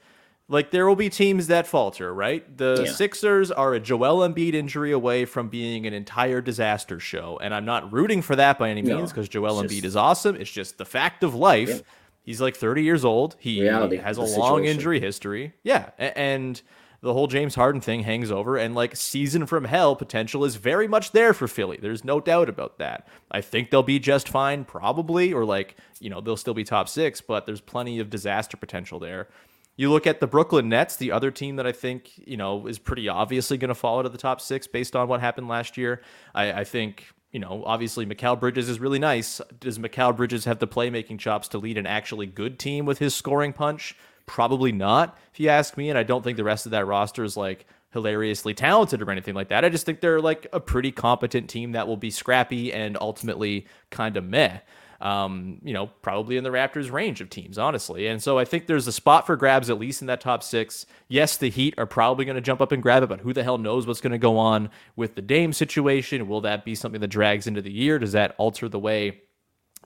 like 0.47 0.71
there 0.71 0.88
will 0.88 0.95
be 0.95 1.09
teams 1.09 1.47
that 1.47 1.67
falter, 1.67 2.12
right? 2.13 2.57
The 2.57 2.83
Yeah. 2.88 2.91
Sixers 2.93 3.51
are 3.51 3.73
a 3.75 3.79
Joel 3.79 4.27
Embiid 4.27 4.53
injury 4.55 4.91
away 4.91 5.25
from 5.25 5.47
being 5.49 5.85
an 5.85 5.93
entire 5.93 6.41
disaster 6.41 6.99
show, 6.99 7.38
and 7.41 7.53
I'm 7.53 7.65
not 7.65 7.91
rooting 7.93 8.21
for 8.23 8.35
that 8.35 8.57
by 8.57 8.69
any 8.71 8.81
No, 8.81 8.97
means 8.97 9.12
because 9.12 9.29
Joel 9.29 9.62
Embiid 9.62 9.69
just- 9.69 9.85
is 9.85 9.95
awesome. 9.95 10.35
It's 10.38 10.49
just 10.51 10.77
the 10.79 10.85
fact 10.85 11.23
of 11.23 11.35
life. 11.35 11.69
Yeah. 11.69 11.79
He's 12.23 12.41
like 12.41 12.55
30 12.55 12.83
years 12.83 13.05
old. 13.05 13.35
He 13.39 13.62
Reality 13.62 13.97
has 13.97 14.17
a 14.17 14.21
long 14.21 14.59
situation. 14.59 14.65
injury 14.65 14.99
history. 14.99 15.53
Yeah, 15.63 15.89
and 15.99 16.62
the 17.01 17.13
whole 17.13 17.27
James 17.27 17.55
Harden 17.55 17.81
thing 17.81 18.03
hangs 18.03 18.31
over, 18.31 18.57
and 18.57 18.75
like 18.75 18.95
season 18.95 19.45
from 19.45 19.65
hell 19.65 19.95
potential 19.95 20.43
is 20.43 20.57
very 20.57 20.88
much 20.88 21.12
there 21.12 21.33
for 21.33 21.47
Philly. 21.47 21.77
There's 21.81 22.03
no 22.03 22.19
doubt 22.19 22.49
about 22.49 22.77
that. 22.79 23.07
I 23.31 23.41
think 23.41 23.69
they'll 23.69 23.83
be 23.83 23.99
just 23.99 24.27
fine, 24.27 24.65
probably, 24.65 25.31
or 25.31 25.45
like 25.45 25.77
you 25.99 26.09
know 26.09 26.19
they'll 26.21 26.38
still 26.38 26.53
be 26.53 26.63
top 26.63 26.89
six, 26.89 27.21
but 27.21 27.45
there's 27.45 27.62
plenty 27.62 27.99
of 27.99 28.09
disaster 28.09 28.57
potential 28.57 28.99
there. 28.99 29.29
You 29.77 29.89
look 29.89 30.05
at 30.05 30.19
the 30.19 30.27
Brooklyn 30.27 30.67
Nets, 30.67 30.97
the 30.97 31.13
other 31.13 31.31
team 31.31 31.55
that 31.55 31.65
I 31.65 31.71
think 31.71 32.12
you 32.17 32.35
know 32.35 32.67
is 32.67 32.79
pretty 32.79 33.07
obviously 33.07 33.57
going 33.57 33.69
to 33.69 33.75
fall 33.75 33.99
out 33.99 34.05
of 34.05 34.12
the 34.12 34.17
top 34.17 34.41
six 34.41 34.67
based 34.67 34.95
on 34.95 35.07
what 35.07 35.21
happened 35.21 35.47
last 35.47 35.77
year. 35.77 36.01
I, 36.35 36.51
I 36.51 36.63
think 36.65 37.05
you 37.31 37.39
know 37.39 37.63
obviously 37.65 38.05
Mikal 38.05 38.38
Bridges 38.38 38.67
is 38.67 38.79
really 38.79 38.99
nice. 38.99 39.39
Does 39.62 39.79
Mikal 39.79 40.17
Bridges 40.17 40.43
have 40.43 40.59
the 40.59 40.67
playmaking 40.67 41.17
chops 41.17 41.47
to 41.49 41.57
lead 41.57 41.77
an 41.77 41.85
actually 41.85 42.25
good 42.25 42.59
team 42.59 42.85
with 42.85 42.99
his 42.99 43.15
scoring 43.15 43.53
punch? 43.53 43.95
Probably 44.30 44.72
not, 44.72 45.18
if 45.34 45.39
you 45.39 45.50
ask 45.50 45.76
me. 45.76 45.89
And 45.89 45.98
I 45.98 46.04
don't 46.04 46.24
think 46.24 46.38
the 46.38 46.44
rest 46.44 46.68
of 46.68 46.72
that 46.72 46.86
roster 46.86 47.24
is 47.24 47.36
like 47.36 47.65
hilariously 47.94 48.54
talented 48.54 49.02
or 49.02 49.10
anything 49.10 49.34
like 49.34 49.50
that. 49.50 49.65
I 49.65 49.70
just 49.70 49.88
think 49.88 50.02
they're 50.02 50.22
like 50.22 50.46
a 50.54 50.60
pretty 50.60 50.92
competent 50.92 51.50
team 51.50 51.72
that 51.72 51.88
will 51.88 51.98
be 51.98 52.12
scrappy 52.12 52.72
and 52.72 52.96
ultimately 53.02 53.65
kind 53.89 54.18
of 54.18 54.24
meh 54.24 54.60
um, 55.02 55.60
you 55.63 55.74
know, 55.74 55.88
probably 56.02 56.36
in 56.38 56.44
the 56.44 56.50
Raptors' 56.50 56.92
range 56.92 57.22
of 57.22 57.30
teams, 57.30 57.58
honestly. 57.58 58.08
And 58.08 58.22
so 58.22 58.38
I 58.38 58.46
think 58.46 58.68
there's 58.68 58.88
a 58.88 58.92
spot 58.92 59.26
for 59.26 59.36
grabs, 59.36 59.70
at 59.70 59.80
least 59.80 60.02
in 60.02 60.08
that 60.08 60.20
top 60.20 60.44
six. 60.44 60.86
Yes, 61.08 61.38
the 61.38 61.50
Heat 61.50 61.76
are 61.78 61.86
probably 61.86 62.26
going 62.26 62.36
to 62.36 62.42
jump 62.42 62.62
up 62.62 62.72
and 62.72 62.84
grab 62.84 63.04
it, 63.04 63.10
but 63.10 63.22
who 63.22 63.32
the 63.32 63.44
hell 63.44 63.58
knows 63.58 63.88
what's 63.88 64.02
going 64.02 64.12
to 64.12 64.18
go 64.18 64.38
on 64.38 64.70
with 64.96 65.15
the 65.15 65.22
Dame 65.22 65.54
situation? 65.54 66.28
Will 66.28 66.42
that 66.42 66.65
be 66.65 66.76
something 66.76 67.00
that 67.02 67.08
drags 67.08 67.48
into 67.48 67.62
the 67.62 67.72
year? 67.72 67.98
Does 67.98 68.12
that 68.12 68.36
alter 68.38 68.68
the 68.68 68.80
way 68.80 69.22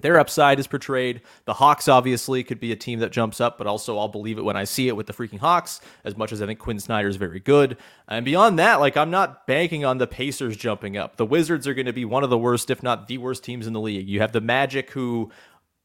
their 0.01 0.19
upside 0.19 0.59
is 0.59 0.67
portrayed. 0.67 1.21
The 1.45 1.53
Hawks 1.53 1.87
obviously 1.87 2.43
could 2.43 2.59
be 2.59 2.71
a 2.71 2.75
team 2.75 2.99
that 2.99 3.11
jumps 3.11 3.39
up, 3.39 3.57
but 3.57 3.67
also 3.67 3.97
I'll 3.97 4.07
believe 4.07 4.37
it 4.37 4.43
when 4.43 4.57
I 4.57 4.63
see 4.63 4.87
it 4.87 4.95
with 4.95 5.07
the 5.07 5.13
freaking 5.13 5.39
Hawks, 5.39 5.81
as 6.03 6.17
much 6.17 6.31
as 6.31 6.41
I 6.41 6.45
think 6.45 6.59
Quin 6.59 6.79
Snyder 6.79 7.07
is 7.07 7.15
very 7.15 7.39
good. 7.39 7.77
And 8.07 8.25
beyond 8.25 8.59
that, 8.59 8.79
like 8.79 8.97
I'm 8.97 9.11
not 9.11 9.47
banking 9.47 9.85
on 9.85 9.99
the 9.99 10.07
Pacers 10.07 10.57
jumping 10.57 10.97
up. 10.97 11.17
The 11.17 11.25
Wizards 11.25 11.67
are 11.67 11.73
going 11.73 11.85
to 11.85 11.93
be 11.93 12.05
one 12.05 12.23
of 12.23 12.29
the 12.29 12.37
worst, 12.37 12.69
if 12.69 12.83
not 12.83 13.07
the 13.07 13.17
worst 13.19 13.43
teams 13.43 13.67
in 13.67 13.73
the 13.73 13.79
league. 13.79 14.07
You 14.07 14.19
have 14.19 14.31
the 14.31 14.41
Magic 14.41 14.91
who 14.91 15.31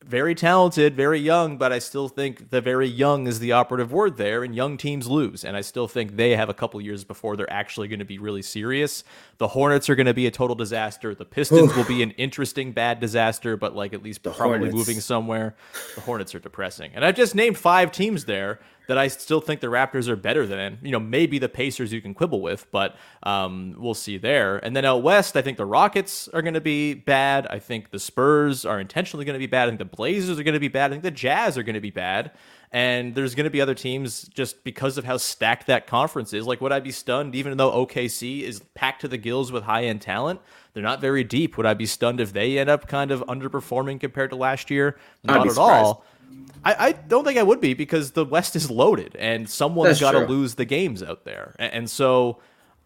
very 0.05 0.35
talented, 0.35 0.95
very 0.95 1.19
young, 1.19 1.59
but 1.59 1.73
I 1.73 1.81
still 1.81 2.09
think 2.09 2.51
the 2.51 2.61
very 2.61 2.87
young 2.87 3.27
is 3.27 3.41
the 3.41 3.53
operative 3.53 3.93
word 3.93 4.17
there, 4.17 4.45
and 4.45 4.55
young 4.55 4.77
teams 4.77 5.09
lose. 5.09 5.45
And 5.45 5.57
I 5.57 5.61
still 5.61 5.89
think 5.89 6.17
they 6.17 6.37
have 6.37 6.49
a 6.49 6.55
couple 6.55 6.81
years 6.81 7.05
before 7.05 7.37
they're 7.37 7.53
actually 7.53 7.89
going 7.89 7.99
to 7.99 8.05
be 8.05 8.19
really 8.19 8.43
serious. 8.43 9.05
The 9.39 9.49
Hornets 9.49 9.91
are 9.91 9.97
going 9.97 10.07
to 10.07 10.15
be 10.15 10.27
a 10.27 10.31
total 10.31 10.55
disaster. 10.55 11.15
The 11.15 11.25
Pistons 11.25 11.75
will 11.75 11.85
be 11.85 12.03
an 12.03 12.13
interesting 12.13 12.73
bad 12.73 13.01
disaster, 13.01 13.57
but 13.57 13.75
like 13.75 13.93
at 13.93 14.03
least 14.03 14.23
probably 14.23 14.59
Hornets. 14.59 14.75
moving 14.75 15.01
somewhere. 15.01 15.57
The 15.97 16.01
Hornets 16.03 16.35
are 16.35 16.41
depressing. 16.41 16.93
And 16.95 17.05
I've 17.05 17.17
just 17.17 17.35
named 17.35 17.59
five 17.59 17.93
teams 17.93 18.25
there 18.25 18.61
that 18.89 18.97
I 18.97 19.09
still 19.09 19.43
think 19.43 19.61
the 19.61 19.67
Raptors 19.69 20.09
are 20.09 20.17
better 20.17 20.47
than. 20.47 20.79
You 20.83 20.91
know, 20.91 20.99
maybe 20.99 21.39
the 21.39 21.49
Pacers 21.49 21.93
you 21.93 22.01
can 22.01 22.15
quibble 22.15 22.41
with, 22.41 22.67
but 22.73 22.97
um, 23.23 23.75
we'll 23.79 23.95
see 23.95 24.17
there. 24.17 24.57
And 24.57 24.75
then 24.75 24.87
out 24.87 25.03
west, 25.03 25.37
I 25.37 25.43
think 25.43 25.59
the 25.59 25.67
Rockets 25.67 26.27
are 26.29 26.41
going 26.41 26.55
to 26.55 26.61
be 26.61 26.95
bad. 26.95 27.47
I 27.49 27.59
think 27.59 27.91
the 27.91 27.99
Spurs 27.99 28.65
are 28.65 28.81
intentionally 28.81 29.27
going 29.27 29.35
to 29.35 29.39
be 29.39 29.47
bad. 29.47 29.65
I 29.65 29.67
think 29.69 29.79
the 29.79 29.85
Blazers 29.85 30.39
are 30.39 30.43
going 30.43 30.55
to 30.55 30.61
be 30.61 30.69
bad. 30.69 30.91
I 30.91 30.95
think 30.95 31.03
the 31.03 31.11
Jazz 31.11 31.59
are 31.59 31.63
going 31.63 31.75
to 31.75 31.81
be 31.81 31.91
bad. 31.91 32.33
And 32.73 33.15
there's 33.15 33.35
going 33.35 33.45
to 33.45 33.51
be 33.51 33.61
other 33.61 33.75
teams 33.75 34.23
just 34.29 34.65
because 34.65 34.99
of 34.99 35.05
how 35.05 35.19
stacked 35.19 35.67
that 35.67 35.87
conference 35.87 36.33
is. 36.33 36.47
Like, 36.47 36.61
would 36.63 36.73
I 36.73 36.81
be 36.81 36.91
stunned 36.91 37.35
even 37.35 37.57
though 37.59 37.87
OKC 37.87 38.43
is 38.43 38.61
packed 38.75 39.03
to 39.03 39.09
the 39.09 39.17
gills 39.19 39.53
with 39.53 39.65
high 39.65 39.85
end 39.85 40.01
talent? 40.01 40.41
They're 40.73 40.83
not 40.83 41.01
very 41.01 41.25
deep. 41.25 41.57
Would 41.57 41.67
I 41.67 41.75
be 41.75 41.87
stunned 41.87 42.21
if 42.21 42.33
they 42.33 42.59
end 42.59 42.71
up 42.71 42.87
kind 42.87 43.11
of 43.11 43.21
underperforming 43.27 44.01
compared 44.01 44.31
to 44.31 44.37
last 44.37 44.71
year? 44.71 44.99
Not 45.25 45.47
at 45.47 45.53
surprised. 45.53 45.59
all. 45.59 46.05
I, 46.65 46.89
I 46.89 46.93
don't 46.93 47.25
think 47.25 47.39
I 47.39 47.43
would 47.43 47.61
be 47.61 47.75
because 47.75 48.13
the 48.13 48.25
West 48.25 48.57
is 48.57 48.71
loaded 48.71 49.15
and 49.17 49.49
someone's 49.49 50.01
got 50.01 50.13
to 50.13 50.19
lose 50.33 50.55
the 50.57 50.65
games 50.65 51.03
out 51.03 51.25
there. 51.25 51.55
A- 51.59 51.75
And, 51.75 51.89
so 51.89 52.39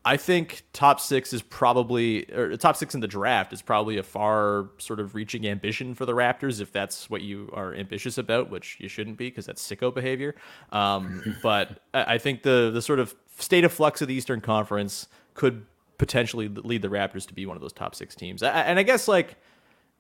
I 0.05 0.17
think 0.17 0.63
top 0.73 1.01
six 1.01 1.33
is 1.33 1.43
probably, 1.43 2.31
or 2.33 2.57
top 2.57 2.77
six 2.77 2.95
in 2.95 3.01
the 3.01 3.09
draft 3.09 3.53
is 3.53 3.63
probably 3.63 3.97
a 3.99 4.03
far 4.03 4.69
sort 4.79 5.01
of 5.01 5.15
reaching 5.15 5.47
ambition 5.47 5.95
for 5.95 6.05
the 6.05 6.13
Raptors 6.13 6.61
if 6.61 6.71
that's 6.73 7.09
what 7.09 7.23
you 7.23 7.51
are 7.55 7.75
ambitious 7.75 8.19
about, 8.19 8.51
which 8.51 8.77
you 8.79 8.89
shouldn't 8.89 9.17
be 9.17 9.29
because 9.31 9.47
that's 9.47 9.67
sicko 9.67 9.93
behavior. 9.95 10.35
Um, 10.71 11.37
but 11.43 11.81
I 11.95 12.15
I 12.15 12.19
think 12.19 12.43
the, 12.43 12.71
the 12.73 12.83
sort 12.83 12.99
of 12.99 13.15
state 13.39 13.65
of 13.65 13.73
flux 13.73 14.03
of 14.03 14.09
the 14.09 14.15
Eastern 14.15 14.41
Conference 14.41 15.09
could 15.35 15.65
potentially 15.99 16.49
lead 16.49 16.83
the 16.83 16.89
Raptors 16.89 17.27
to 17.29 17.35
be 17.35 17.47
one 17.47 17.57
of 17.57 17.61
those 17.63 17.73
top 17.73 17.95
six 17.95 18.15
teams. 18.15 18.43
And 18.43 18.79
I 18.79 18.83
guess 18.83 19.07
like, 19.09 19.37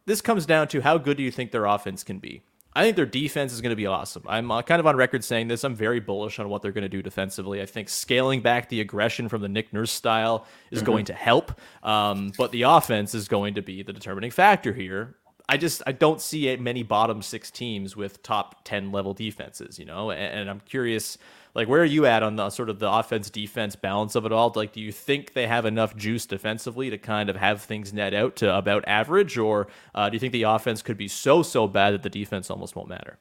this 0.05 0.20
comes 0.20 0.46
down 0.46 0.66
to 0.68 0.81
how 0.81 0.98
good 0.98 1.16
do 1.16 1.22
you 1.22 1.31
think 1.31 1.52
their 1.52 1.64
offense 1.64 2.02
can 2.02 2.18
be? 2.18 2.42
I 2.75 2.83
think 2.83 2.97
their 2.97 3.07
defense 3.07 3.53
is 3.53 3.61
going 3.61 3.71
to 3.71 3.77
be 3.77 3.87
awesome. 3.87 4.23
I'm 4.27 4.51
uh, 4.51 4.63
kind 4.63 4.81
of 4.81 4.87
on 4.87 4.97
record 4.97 5.23
saying 5.25 5.49
this. 5.49 5.63
I'm 5.63 5.75
very 5.75 6.01
bullish 6.01 6.39
on 6.39 6.49
what 6.49 6.63
they're 6.63 6.73
going 6.73 6.83
to 6.83 6.89
do 6.89 7.03
defensively. 7.03 7.61
I 7.61 7.67
think 7.67 7.89
scaling 7.89 8.41
back 8.41 8.69
the 8.69 8.81
aggression 8.81 9.29
from 9.29 9.43
the 9.43 9.49
Nick 9.49 9.73
Nurse 9.73 9.93
style 9.93 10.47
is 10.71 10.83
going 10.83 11.05
to 11.07 11.13
help, 11.13 11.53
um, 11.83 12.33
but 12.39 12.51
the 12.51 12.63
offense 12.63 13.15
is 13.15 13.29
going 13.29 13.55
to 13.55 13.63
be 13.63 13.83
the 13.83 13.93
determining 13.93 14.31
factor 14.31 14.73
here. 14.73 15.17
I 15.49 15.59
just 15.59 15.83
I 15.87 15.93
don't 15.93 16.21
see 16.21 16.57
many 16.57 16.83
bottom 16.83 17.21
six 17.21 17.51
teams 17.51 17.95
with 17.95 18.23
top 18.23 18.65
ten 18.65 18.91
level 18.91 19.13
defenses, 19.13 19.79
you 19.79 19.85
know. 19.85 20.11
And, 20.11 20.41
and 20.41 20.51
I'm 20.51 20.61
curious, 20.61 21.19
like, 21.55 21.69
where 21.69 21.83
are 21.83 21.87
you 21.87 22.07
at 22.07 22.23
on 22.23 22.37
the 22.37 22.49
sort 22.49 22.71
of 22.71 22.79
the 22.79 22.91
offense 22.91 23.29
defense 23.29 23.77
balance 23.77 24.15
of 24.15 24.25
it 24.25 24.33
all? 24.33 24.53
Like, 24.55 24.73
do 24.73 24.81
you 24.81 24.91
think 24.91 25.35
they 25.35 25.47
have 25.47 25.67
enough 25.67 25.95
juice 25.97 26.25
defensively 26.25 26.88
to 26.91 26.97
kind 26.97 27.29
of 27.29 27.37
have 27.37 27.61
things 27.61 27.93
net 27.93 28.15
out 28.15 28.37
to 28.37 28.57
about 28.57 28.85
average, 28.87 29.37
or 29.37 29.69
uh, 29.95 30.09
do 30.09 30.15
you 30.15 30.21
think 30.21 30.33
the 30.33 30.45
offense 30.45 30.81
could 30.81 30.97
be 30.97 31.09
so 31.09 31.43
so 31.43 31.69
bad 31.69 31.93
that 31.93 32.03
the 32.03 32.11
defense 32.11 32.51
almost 32.51 32.75
won't 32.75 32.88
matter? 32.88 33.19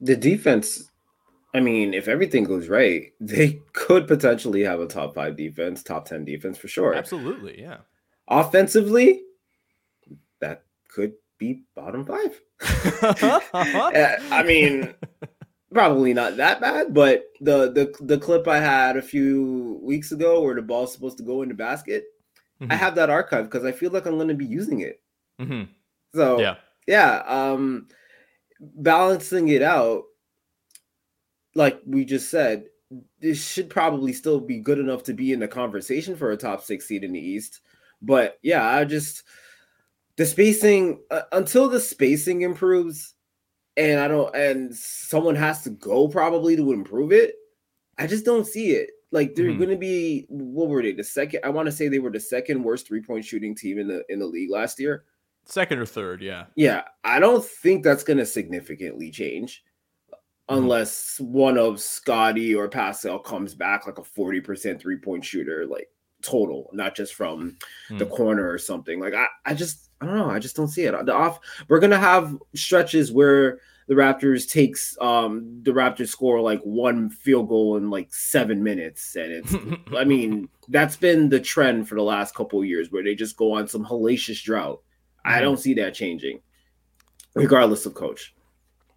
The 0.00 0.16
defense, 0.16 0.90
I 1.54 1.60
mean, 1.60 1.94
if 1.94 2.08
everything 2.08 2.42
goes 2.42 2.68
right, 2.68 3.12
they 3.20 3.60
could 3.72 4.08
potentially 4.08 4.62
have 4.64 4.80
a 4.80 4.86
top 4.86 5.14
five 5.14 5.36
defense, 5.36 5.84
top 5.84 6.06
10 6.06 6.24
defense 6.24 6.58
for 6.58 6.68
sure. 6.68 6.94
Absolutely, 6.94 7.60
yeah. 7.60 7.78
Offensively, 8.28 9.22
that 10.40 10.64
could 10.88 11.12
be 11.38 11.62
bottom 11.76 12.04
five. 12.04 12.40
Uh, 13.54 14.16
I 14.30 14.42
mean, 14.42 14.92
probably 15.76 16.14
not 16.14 16.38
that 16.38 16.58
bad, 16.58 16.94
but 16.94 17.26
the 17.40 17.70
the 17.70 17.94
the 18.04 18.18
clip 18.18 18.48
I 18.48 18.58
had 18.58 18.96
a 18.96 19.02
few 19.02 19.78
weeks 19.82 20.10
ago 20.10 20.40
where 20.40 20.54
the 20.54 20.62
ball's 20.62 20.90
supposed 20.92 21.18
to 21.18 21.22
go 21.22 21.42
in 21.42 21.50
the 21.50 21.54
basket, 21.54 22.04
I 22.62 22.64
Mhm. 22.64 22.78
have 22.78 22.94
that 22.94 23.10
archive 23.10 23.44
because 23.44 23.66
I 23.66 23.72
feel 23.72 23.90
like 23.90 24.06
I'm 24.06 24.14
going 24.16 24.28
to 24.28 24.34
be 24.34 24.46
using 24.46 24.80
it. 24.80 25.02
Mm-hmm. 25.38 25.64
So 26.14 26.40
Yeah. 26.40 26.56
yeah, 26.86 27.22
um, 27.26 27.88
balancing 28.60 29.48
it 29.48 29.60
out, 29.60 30.04
like 31.54 31.78
we 31.86 32.06
just 32.06 32.30
said, 32.30 32.64
this 33.20 33.46
should 33.46 33.68
probably 33.68 34.14
still 34.14 34.40
be 34.40 34.58
good 34.60 34.78
enough 34.78 35.02
to 35.02 35.12
be 35.12 35.32
in 35.32 35.40
the 35.40 35.48
conversation 35.48 36.16
for 36.16 36.30
a 36.30 36.36
top 36.38 36.62
six 36.62 36.86
seed 36.86 37.04
in 37.04 37.12
the 37.12 37.20
East. 37.20 37.60
But 38.00 38.38
yeah, 38.42 38.66
I 38.66 38.84
just 38.86 39.24
the 40.16 40.24
spacing 40.24 41.02
uh, 41.10 41.22
until 41.32 41.68
the 41.68 41.80
spacing 41.80 42.40
improves, 42.42 43.12
and 43.76 44.00
I 44.00 44.08
don't, 44.08 44.34
and 44.34 44.74
someone 44.74 45.34
has 45.36 45.62
to 45.62 45.70
go 45.70 46.08
probably 46.08 46.56
to 46.56 46.72
improve 46.72 47.12
it. 47.12 47.34
I 47.98 48.06
just 48.06 48.24
don't 48.24 48.46
see 48.46 48.72
it. 48.72 48.90
Like 49.12 49.34
they're 49.34 49.46
Mhm. 49.46 49.58
going 49.58 49.70
to 49.70 49.76
be 49.76 50.26
what 50.28 50.68
were 50.68 50.82
they? 50.82 50.92
The 50.92 51.04
second 51.04 51.40
I 51.44 51.48
want 51.50 51.66
to 51.66 51.72
say 51.72 51.88
they 51.88 51.98
were 52.00 52.10
the 52.10 52.20
second 52.20 52.62
worst 52.62 52.86
three 52.86 53.00
point 53.00 53.24
shooting 53.24 53.54
team 53.54 53.78
in 53.78 53.86
the 53.88 54.04
in 54.08 54.18
the 54.18 54.26
league 54.26 54.50
last 54.50 54.78
year. 54.80 55.04
Second 55.44 55.78
or 55.78 55.86
third, 55.86 56.22
yeah. 56.22 56.46
Yeah, 56.56 56.82
I 57.04 57.20
don't 57.20 57.44
think 57.44 57.84
that's 57.84 58.02
going 58.02 58.18
to 58.18 58.26
significantly 58.26 59.10
change 59.10 59.62
Mm-hmm. 60.48 60.62
unless 60.62 61.18
one 61.20 61.58
of 61.58 61.80
Scottie 61.80 62.54
or 62.54 62.68
Pascal 62.68 63.18
comes 63.18 63.52
back 63.54 63.84
like 63.86 63.98
a 63.98 64.02
40% 64.02 64.78
three 64.80 64.96
point 64.96 65.24
shooter, 65.24 65.66
like 65.66 65.88
total, 66.26 66.68
not 66.72 66.94
just 66.96 67.14
from 67.14 67.56
the 67.90 68.04
Hmm. 68.04 68.10
corner 68.10 68.50
or 68.50 68.58
something. 68.58 69.00
Like, 69.00 69.14
I, 69.14 69.26
I 69.44 69.54
just, 69.54 69.90
I 70.00 70.06
don't 70.06 70.16
know. 70.16 70.30
I 70.30 70.38
just 70.38 70.56
don't 70.56 70.68
see 70.68 70.84
it. 70.84 71.06
The 71.06 71.14
off, 71.14 71.40
we're 71.68 71.78
going 71.80 71.90
to 71.92 71.98
have 71.98 72.36
stretches 72.54 73.12
where 73.12 73.60
the 73.88 73.94
Raptors 73.94 74.50
takes, 74.50 74.96
um, 75.00 75.60
the 75.62 75.70
Raptors 75.70 76.08
score 76.08 76.40
like 76.40 76.60
one 76.62 77.08
field 77.08 77.48
goal 77.48 77.76
in 77.76 77.88
like 77.88 78.12
seven 78.12 78.62
minutes. 78.62 79.14
And 79.16 79.32
it's, 79.32 79.54
I 79.96 80.04
mean, 80.04 80.48
that's 80.68 80.96
been 80.96 81.28
the 81.28 81.40
trend 81.40 81.88
for 81.88 81.94
the 81.94 82.02
last 82.02 82.34
couple 82.34 82.58
of 82.60 82.66
years 82.66 82.90
where 82.90 83.04
they 83.04 83.14
just 83.14 83.36
go 83.36 83.52
on 83.52 83.68
some 83.68 83.84
hellacious 83.86 84.42
drought. 84.42 84.82
I 85.24 85.38
Mhm. 85.38 85.42
don't 85.42 85.56
see 85.60 85.74
that 85.74 85.94
changing, 85.94 86.40
regardless 87.34 87.86
of 87.86 87.94
coach. 87.94 88.34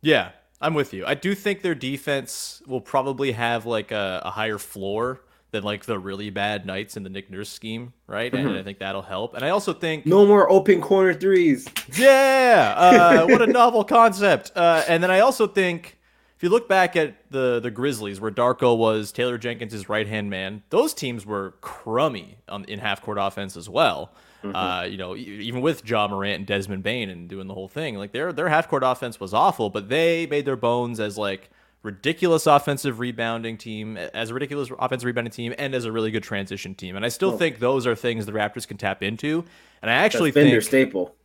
Yeah, 0.01 0.31
I'm 0.61 0.73
with 0.73 0.93
you. 0.93 1.05
I 1.05 1.13
do 1.13 1.35
think 1.35 1.61
their 1.61 1.75
defense 1.75 2.61
will 2.67 2.81
probably 2.81 3.31
have 3.33 3.65
like 3.65 3.91
a, 3.91 4.21
a 4.25 4.31
higher 4.31 4.57
floor 4.57 5.21
than 5.51 5.63
like 5.63 5.85
the 5.85 5.97
really 5.97 6.29
bad 6.29 6.65
nights 6.65 6.95
in 6.95 7.03
the 7.03 7.09
Nick 7.09 7.31
Nurse 7.31 7.49
scheme, 7.49 7.93
right? 8.07 8.33
And 8.33 8.55
I 8.55 8.63
think 8.63 8.79
that'll 8.79 9.01
help. 9.01 9.33
And 9.33 9.43
I 9.43 9.49
also 9.49 9.73
think 9.73 10.05
No 10.05 10.25
more 10.25 10.49
open 10.49 10.81
corner 10.81 11.13
threes. 11.13 11.67
Yeah, 11.95 12.73
uh, 12.77 13.25
what 13.29 13.41
a 13.41 13.47
novel 13.47 13.83
concept. 13.83 14.51
Uh, 14.55 14.83
and 14.87 15.01
then 15.01 15.09
I 15.11 15.19
also 15.21 15.47
think 15.47 15.97
if 16.39 16.43
you 16.43 16.49
look 16.49 16.69
back 16.69 16.95
at 16.95 17.31
the 17.31 17.59
the 17.59 17.71
Grizzlies, 17.71 18.21
where 18.21 18.31
Darko 18.31 18.77
was 18.77 19.11
Taylor 19.11 19.37
Jenkins' 19.37 19.89
right 19.89 20.07
hand 20.07 20.29
man, 20.29 20.63
those 20.69 20.93
teams 20.93 21.25
were 21.25 21.55
crummy 21.61 22.37
on, 22.47 22.63
in 22.65 22.79
half 22.79 23.01
court 23.01 23.17
offense 23.19 23.57
as 23.57 23.67
well. 23.67 24.13
Mm-hmm. 24.43 24.55
Uh, 24.55 24.83
you 24.83 24.97
know, 24.97 25.17
even 25.17 25.59
with 25.59 25.85
Ja 25.85 26.07
Morant 26.07 26.37
and 26.37 26.45
Desmond 26.45 26.81
Bane 26.81 27.09
and 27.09 27.27
doing 27.27 27.47
the 27.47 27.53
whole 27.53 27.67
thing, 27.67 27.95
like 27.97 28.13
their 28.13 28.31
their 28.31 28.47
half 28.47 28.69
court 28.69 28.83
offense 28.85 29.19
was 29.19 29.33
awful, 29.33 29.69
but 29.69 29.89
they 29.89 30.27
made 30.27 30.45
their 30.45 30.55
bones 30.55 30.99
as 30.99 31.17
like 31.17 31.49
ridiculous 31.81 32.45
offensive 32.45 32.99
rebounding 32.99 33.57
team, 33.57 33.97
as 33.97 34.29
a 34.29 34.33
ridiculous 34.33 34.69
offensive 34.79 35.05
rebounding 35.05 35.31
team, 35.31 35.53
and 35.57 35.73
as 35.73 35.85
a 35.85 35.91
really 35.91 36.11
good 36.11 36.23
transition 36.23 36.75
team. 36.75 36.95
And 36.95 37.05
I 37.05 37.09
still 37.09 37.37
think 37.37 37.59
those 37.59 37.87
are 37.87 37.95
things 37.95 38.25
the 38.25 38.31
Raptors 38.31 38.67
can 38.67 38.77
tap 38.77 39.01
into. 39.01 39.45
And 39.81 39.89
I 39.89 39.95
actually 39.95 40.31
think 40.31 40.51
their 40.51 40.61
staple. 40.61 41.15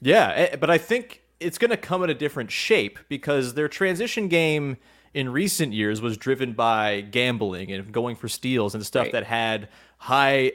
Yeah, 0.00 0.32
eh, 0.34 0.56
but 0.56 0.70
I 0.70 0.78
think 0.78 1.22
it's 1.40 1.58
going 1.58 1.70
to 1.70 1.76
come 1.76 2.02
in 2.04 2.10
a 2.10 2.14
different 2.14 2.50
shape 2.50 2.98
because 3.08 3.54
their 3.54 3.68
transition 3.68 4.28
game 4.28 4.76
in 5.14 5.30
recent 5.30 5.72
years 5.72 6.00
was 6.00 6.16
driven 6.16 6.52
by 6.52 7.00
gambling 7.00 7.72
and 7.72 7.92
going 7.92 8.16
for 8.16 8.28
steals 8.28 8.74
and 8.74 8.84
stuff 8.84 9.04
right. 9.04 9.12
that 9.12 9.24
had 9.24 9.68
high 9.98 10.52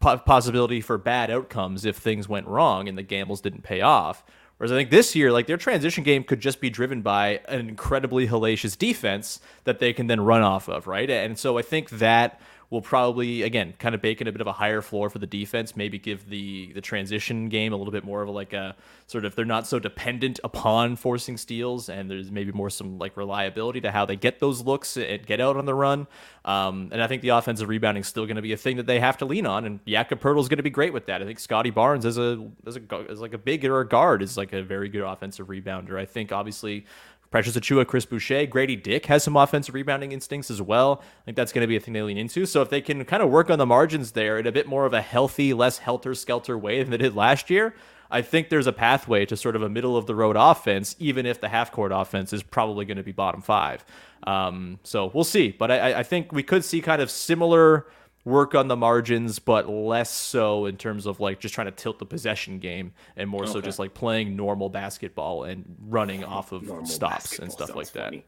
possibility 0.00 0.80
for 0.80 0.98
bad 0.98 1.30
outcomes 1.30 1.84
if 1.84 1.96
things 1.96 2.28
went 2.28 2.46
wrong 2.46 2.88
and 2.88 2.96
the 2.96 3.02
gambles 3.02 3.40
didn't 3.40 3.62
pay 3.62 3.80
off. 3.80 4.24
Whereas 4.62 4.70
I 4.70 4.76
think 4.76 4.90
this 4.90 5.16
year, 5.16 5.32
like 5.32 5.48
their 5.48 5.56
transition 5.56 6.04
game 6.04 6.22
could 6.22 6.38
just 6.38 6.60
be 6.60 6.70
driven 6.70 7.02
by 7.02 7.40
an 7.48 7.68
incredibly 7.68 8.28
hellacious 8.28 8.78
defense 8.78 9.40
that 9.64 9.80
they 9.80 9.92
can 9.92 10.06
then 10.06 10.20
run 10.20 10.42
off 10.42 10.68
of, 10.68 10.86
right? 10.86 11.10
And 11.10 11.36
so 11.36 11.58
I 11.58 11.62
think 11.62 11.90
that 11.90 12.40
will 12.72 12.80
probably 12.80 13.42
again 13.42 13.74
kind 13.78 13.94
of 13.94 14.00
bake 14.00 14.22
in 14.22 14.26
a 14.26 14.32
bit 14.32 14.40
of 14.40 14.46
a 14.46 14.52
higher 14.52 14.80
floor 14.80 15.10
for 15.10 15.18
the 15.18 15.26
defense. 15.26 15.76
Maybe 15.76 15.98
give 15.98 16.28
the 16.30 16.72
the 16.72 16.80
transition 16.80 17.50
game 17.50 17.74
a 17.74 17.76
little 17.76 17.92
bit 17.92 18.02
more 18.02 18.22
of 18.22 18.28
a, 18.28 18.32
like 18.32 18.54
a 18.54 18.74
sort 19.06 19.26
of 19.26 19.36
they're 19.36 19.44
not 19.44 19.66
so 19.66 19.78
dependent 19.78 20.40
upon 20.42 20.96
forcing 20.96 21.36
steals, 21.36 21.90
and 21.90 22.10
there's 22.10 22.30
maybe 22.30 22.50
more 22.50 22.70
some 22.70 22.98
like 22.98 23.14
reliability 23.18 23.82
to 23.82 23.90
how 23.90 24.06
they 24.06 24.16
get 24.16 24.40
those 24.40 24.62
looks 24.62 24.96
and 24.96 25.26
get 25.26 25.38
out 25.38 25.58
on 25.58 25.66
the 25.66 25.74
run. 25.74 26.06
Um, 26.46 26.88
and 26.92 27.02
I 27.02 27.06
think 27.08 27.20
the 27.20 27.28
offensive 27.28 27.68
rebounding 27.68 28.00
is 28.00 28.08
still 28.08 28.24
going 28.24 28.36
to 28.36 28.42
be 28.42 28.54
a 28.54 28.56
thing 28.56 28.78
that 28.78 28.86
they 28.86 28.98
have 29.00 29.18
to 29.18 29.26
lean 29.26 29.46
on, 29.46 29.66
and 29.66 29.84
Jakob 29.86 30.20
Poeltl 30.20 30.40
is 30.40 30.48
going 30.48 30.56
to 30.56 30.62
be 30.62 30.70
great 30.70 30.94
with 30.94 31.06
that. 31.06 31.20
I 31.20 31.26
think 31.26 31.40
Scottie 31.40 31.70
Barnes 31.70 32.06
as 32.06 32.16
a 32.16 32.50
as 32.66 32.76
a 32.76 33.06
as 33.10 33.20
like 33.20 33.34
a 33.34 33.38
big 33.38 33.66
or 33.66 33.80
a 33.80 33.86
guard 33.86 34.22
is 34.22 34.38
like 34.38 34.54
a 34.54 34.62
very 34.62 34.88
good 34.88 35.04
offensive 35.04 35.48
rebounder. 35.48 35.98
I 35.98 36.06
think 36.06 36.32
obviously 36.32 36.86
Precious 37.32 37.56
Achiuwa, 37.56 37.86
Chris 37.86 38.04
Boucher, 38.04 38.46
Grady 38.46 38.76
Dick 38.76 39.06
has 39.06 39.24
some 39.24 39.36
offensive 39.36 39.74
rebounding 39.74 40.12
instincts 40.12 40.50
as 40.50 40.60
well. 40.62 41.02
I 41.02 41.24
think 41.24 41.36
that's 41.36 41.50
going 41.50 41.62
to 41.62 41.66
be 41.66 41.76
a 41.76 41.80
thing 41.80 41.94
they 41.94 42.02
lean 42.02 42.18
into. 42.18 42.44
So 42.46 42.60
if 42.60 42.68
they 42.68 42.82
can 42.82 43.04
kind 43.06 43.22
of 43.22 43.30
work 43.30 43.50
on 43.50 43.58
the 43.58 43.66
margins 43.66 44.12
there 44.12 44.38
in 44.38 44.46
a 44.46 44.52
bit 44.52 44.68
more 44.68 44.84
of 44.84 44.92
a 44.92 45.00
healthy, 45.00 45.54
less 45.54 45.78
helter 45.78 46.14
skelter 46.14 46.56
way 46.58 46.82
than 46.82 46.90
they 46.90 46.98
did 46.98 47.16
last 47.16 47.48
year, 47.48 47.74
I 48.10 48.20
think 48.20 48.50
there's 48.50 48.66
a 48.66 48.72
pathway 48.72 49.24
to 49.24 49.36
sort 49.38 49.56
of 49.56 49.62
a 49.62 49.70
middle 49.70 49.96
of 49.96 50.06
the 50.06 50.14
road 50.14 50.36
offense, 50.38 50.94
even 50.98 51.24
if 51.24 51.40
the 51.40 51.48
half 51.48 51.72
court 51.72 51.90
offense 51.90 52.34
is 52.34 52.42
probably 52.42 52.84
going 52.84 52.98
to 52.98 53.02
be 53.02 53.12
bottom 53.12 53.40
five. 53.40 53.82
Um, 54.26 54.78
so 54.82 55.10
we'll 55.14 55.24
see. 55.24 55.50
But 55.50 55.70
I, 55.70 56.00
I 56.00 56.02
think 56.02 56.32
we 56.32 56.42
could 56.42 56.64
see 56.64 56.82
kind 56.82 57.00
of 57.00 57.10
similar 57.10 57.86
work 58.24 58.54
on 58.54 58.68
the 58.68 58.76
margins, 58.76 59.38
but 59.38 59.68
less 59.68 60.10
so 60.10 60.66
in 60.66 60.76
terms 60.76 61.06
of 61.06 61.20
like 61.20 61.40
just 61.40 61.54
trying 61.54 61.66
to 61.66 61.72
tilt 61.72 61.98
the 61.98 62.06
possession 62.06 62.58
game 62.58 62.92
and 63.16 63.28
more 63.28 63.42
okay. 63.42 63.52
so 63.52 63.60
just 63.60 63.78
like 63.78 63.94
playing 63.94 64.36
normal 64.36 64.68
basketball 64.68 65.44
and 65.44 65.76
running 65.88 66.24
off 66.32 66.52
of 66.52 66.62
normal 66.62 66.86
stops 66.86 67.38
and 67.38 67.50
stuff 67.50 67.74
like 67.74 67.90
that. 67.92 68.04
Funny. 68.04 68.24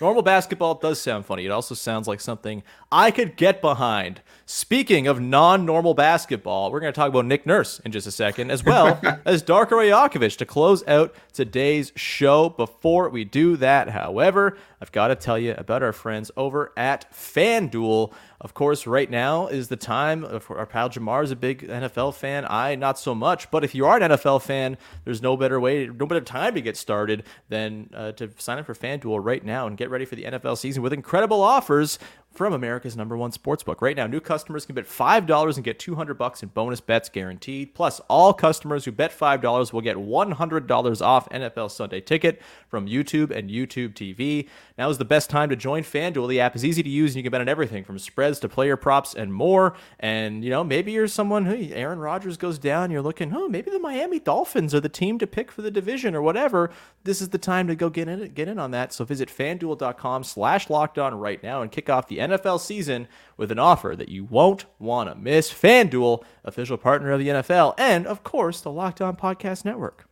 Normal 0.00 0.22
basketball 0.22 0.74
does 0.74 1.00
sound 1.00 1.26
funny. 1.26 1.44
It 1.44 1.50
also 1.50 1.74
sounds 1.74 2.08
like 2.08 2.20
something 2.20 2.62
I 2.90 3.10
could 3.10 3.36
get 3.36 3.60
behind. 3.60 4.20
Speaking 4.46 5.06
of 5.06 5.20
non-normal 5.20 5.94
basketball, 5.94 6.70
we're 6.70 6.80
going 6.80 6.92
to 6.92 6.96
talk 6.96 7.08
about 7.08 7.26
Nick 7.26 7.46
Nurse 7.46 7.80
in 7.80 7.92
just 7.92 8.06
a 8.06 8.10
second, 8.10 8.50
as 8.50 8.64
well 8.64 9.00
as 9.24 9.42
Darko 9.42 9.72
Rajakovic 9.72 10.36
to 10.38 10.46
close 10.46 10.86
out 10.86 11.14
today's 11.32 11.92
show. 11.96 12.48
Before 12.48 13.08
we 13.08 13.24
do 13.24 13.56
that, 13.56 13.90
however, 13.90 14.56
I've 14.80 14.92
got 14.92 15.08
to 15.08 15.14
tell 15.14 15.38
you 15.38 15.54
about 15.56 15.82
our 15.82 15.92
friends 15.92 16.30
over 16.36 16.72
at 16.76 17.10
FanDuel. 17.12 18.12
Of 18.40 18.54
course, 18.54 18.86
right 18.86 19.10
now 19.10 19.46
is 19.46 19.68
the 19.68 19.76
time. 19.76 20.24
Our 20.24 20.66
pal 20.66 20.90
Jamar 20.90 21.24
is 21.24 21.30
a 21.30 21.36
big 21.36 21.66
NFL 21.66 22.14
fan. 22.14 22.46
I 22.48 22.74
not 22.74 22.98
so 22.98 23.14
much. 23.14 23.50
But 23.50 23.64
if 23.64 23.74
you 23.74 23.86
are 23.86 23.96
an 23.96 24.10
NFL 24.10 24.42
fan, 24.42 24.76
there's 25.04 25.22
no 25.22 25.36
better 25.36 25.58
way, 25.58 25.86
no 25.86 26.06
better 26.06 26.20
time 26.20 26.54
to 26.54 26.60
get 26.60 26.76
started 26.76 27.24
than 27.48 27.90
uh, 27.94 28.12
to 28.12 28.30
sign 28.36 28.58
up 28.58 28.66
for 28.66 28.74
FanDuel 28.74 29.24
right 29.24 29.44
now 29.44 29.66
and 29.66 29.76
get 29.76 29.90
ready 29.90 30.04
for 30.04 30.16
the 30.16 30.24
NFL 30.24 30.58
season 30.58 30.82
with 30.82 30.92
incredible 30.92 31.42
offers 31.42 31.98
from 32.36 32.52
America's 32.52 32.96
number 32.96 33.16
one 33.16 33.30
sportsbook. 33.30 33.80
Right 33.80 33.96
now, 33.96 34.06
new 34.06 34.20
customers 34.20 34.66
can 34.66 34.74
bet 34.74 34.86
$5 34.86 35.54
and 35.54 35.64
get 35.64 35.78
200 35.78 36.14
bucks 36.14 36.42
in 36.42 36.48
bonus 36.48 36.80
bets 36.80 37.08
guaranteed. 37.08 37.74
Plus, 37.74 38.00
all 38.08 38.32
customers 38.32 38.84
who 38.84 38.92
bet 38.92 39.16
$5 39.16 39.72
will 39.72 39.80
get 39.80 39.96
$100 39.96 41.02
off 41.02 41.28
NFL 41.30 41.70
Sunday 41.70 42.00
ticket 42.00 42.42
from 42.68 42.86
YouTube 42.86 43.30
and 43.30 43.48
YouTube 43.48 43.94
TV. 43.94 44.48
Now 44.76 44.90
is 44.90 44.98
the 44.98 45.04
best 45.04 45.30
time 45.30 45.48
to 45.48 45.56
join 45.56 45.82
FanDuel. 45.82 46.28
The 46.28 46.40
app 46.40 46.56
is 46.56 46.64
easy 46.64 46.82
to 46.82 46.88
use 46.88 47.12
and 47.12 47.16
you 47.16 47.22
can 47.22 47.30
bet 47.30 47.40
on 47.40 47.48
everything 47.48 47.84
from 47.84 47.98
spreads 47.98 48.40
to 48.40 48.48
player 48.48 48.76
props 48.76 49.14
and 49.14 49.32
more. 49.32 49.76
And, 50.00 50.44
you 50.44 50.50
know, 50.50 50.64
maybe 50.64 50.92
you're 50.92 51.08
someone 51.08 51.46
who 51.46 51.72
Aaron 51.72 51.98
Rodgers 51.98 52.36
goes 52.36 52.58
down, 52.58 52.90
you're 52.90 53.02
looking, 53.02 53.32
oh, 53.34 53.48
maybe 53.48 53.70
the 53.70 53.78
Miami 53.78 54.18
Dolphins 54.18 54.74
are 54.74 54.80
the 54.80 54.88
team 54.88 55.18
to 55.18 55.26
pick 55.26 55.50
for 55.50 55.62
the 55.62 55.70
division 55.70 56.14
or 56.14 56.22
whatever. 56.22 56.70
This 57.04 57.20
is 57.20 57.28
the 57.30 57.38
time 57.38 57.68
to 57.68 57.76
go 57.76 57.88
get 57.88 58.08
in 58.08 58.32
get 58.32 58.48
in 58.48 58.58
on 58.58 58.72
that. 58.72 58.92
So 58.92 59.04
visit 59.04 59.28
fanduel.com 59.28 60.24
slash 60.24 60.68
locked 60.68 60.96
right 60.96 61.42
now 61.42 61.62
and 61.62 61.70
kick 61.70 61.90
off 61.90 62.08
the 62.08 62.20
NFL 62.30 62.60
season 62.60 63.08
with 63.36 63.50
an 63.50 63.58
offer 63.58 63.94
that 63.96 64.08
you 64.08 64.24
won't 64.24 64.66
want 64.78 65.08
to 65.08 65.14
miss. 65.14 65.52
FanDuel, 65.52 66.24
official 66.44 66.76
partner 66.76 67.12
of 67.12 67.20
the 67.20 67.28
NFL, 67.28 67.74
and 67.78 68.06
of 68.06 68.22
course, 68.22 68.60
the 68.60 68.70
Locked 68.70 69.00
On 69.00 69.16
Podcast 69.16 69.64
Network. 69.64 70.08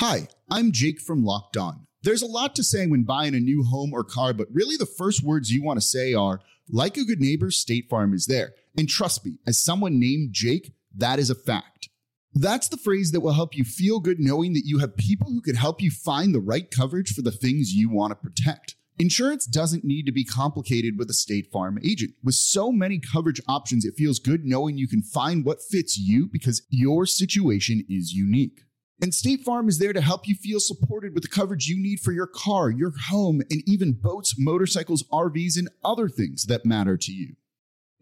Hi, 0.00 0.28
I'm 0.50 0.72
Jake 0.72 1.00
from 1.00 1.24
Locked 1.24 1.56
On. 1.56 1.86
There's 2.02 2.22
a 2.22 2.26
lot 2.26 2.54
to 2.56 2.64
say 2.64 2.86
when 2.86 3.04
buying 3.04 3.34
a 3.34 3.40
new 3.40 3.64
home 3.64 3.92
or 3.94 4.04
car, 4.04 4.34
but 4.34 4.48
really 4.52 4.76
the 4.76 4.86
first 4.86 5.22
words 5.22 5.50
you 5.50 5.62
want 5.62 5.80
to 5.80 5.86
say 5.86 6.12
are, 6.12 6.40
like 6.68 6.96
a 6.96 7.04
good 7.04 7.20
neighbor, 7.20 7.50
State 7.50 7.88
Farm 7.88 8.12
is 8.12 8.26
there. 8.26 8.52
And 8.76 8.88
trust 8.88 9.24
me, 9.24 9.38
as 9.46 9.62
someone 9.62 9.98
named 9.98 10.30
Jake, 10.32 10.72
that 10.96 11.18
is 11.18 11.30
a 11.30 11.34
fact. 11.34 11.88
That's 12.34 12.68
the 12.68 12.76
phrase 12.76 13.12
that 13.12 13.20
will 13.20 13.32
help 13.32 13.56
you 13.56 13.64
feel 13.64 14.00
good 14.00 14.18
knowing 14.18 14.54
that 14.54 14.66
you 14.66 14.78
have 14.78 14.96
people 14.96 15.28
who 15.30 15.40
can 15.40 15.54
help 15.54 15.80
you 15.80 15.90
find 15.90 16.34
the 16.34 16.40
right 16.40 16.68
coverage 16.70 17.14
for 17.14 17.22
the 17.22 17.30
things 17.30 17.74
you 17.74 17.88
want 17.88 18.10
to 18.10 18.16
protect. 18.16 18.74
Insurance 18.96 19.46
doesn't 19.46 19.84
need 19.84 20.06
to 20.06 20.12
be 20.12 20.24
complicated 20.24 20.96
with 20.96 21.10
a 21.10 21.14
State 21.14 21.50
Farm 21.52 21.78
agent. 21.84 22.14
With 22.22 22.36
so 22.36 22.70
many 22.70 23.00
coverage 23.00 23.40
options, 23.48 23.84
it 23.84 23.96
feels 23.96 24.20
good 24.20 24.44
knowing 24.44 24.78
you 24.78 24.86
can 24.86 25.02
find 25.02 25.44
what 25.44 25.58
fits 25.60 25.98
you 25.98 26.28
because 26.30 26.62
your 26.70 27.04
situation 27.04 27.84
is 27.88 28.12
unique. 28.12 28.60
And 29.02 29.12
State 29.12 29.40
Farm 29.40 29.68
is 29.68 29.80
there 29.80 29.92
to 29.92 30.00
help 30.00 30.28
you 30.28 30.36
feel 30.36 30.60
supported 30.60 31.12
with 31.12 31.24
the 31.24 31.28
coverage 31.28 31.66
you 31.66 31.76
need 31.76 31.98
for 31.98 32.12
your 32.12 32.28
car, 32.28 32.70
your 32.70 32.92
home, 33.08 33.42
and 33.50 33.62
even 33.66 33.94
boats, 33.94 34.36
motorcycles, 34.38 35.02
RVs, 35.12 35.58
and 35.58 35.68
other 35.84 36.08
things 36.08 36.44
that 36.44 36.64
matter 36.64 36.96
to 36.96 37.12
you. 37.12 37.34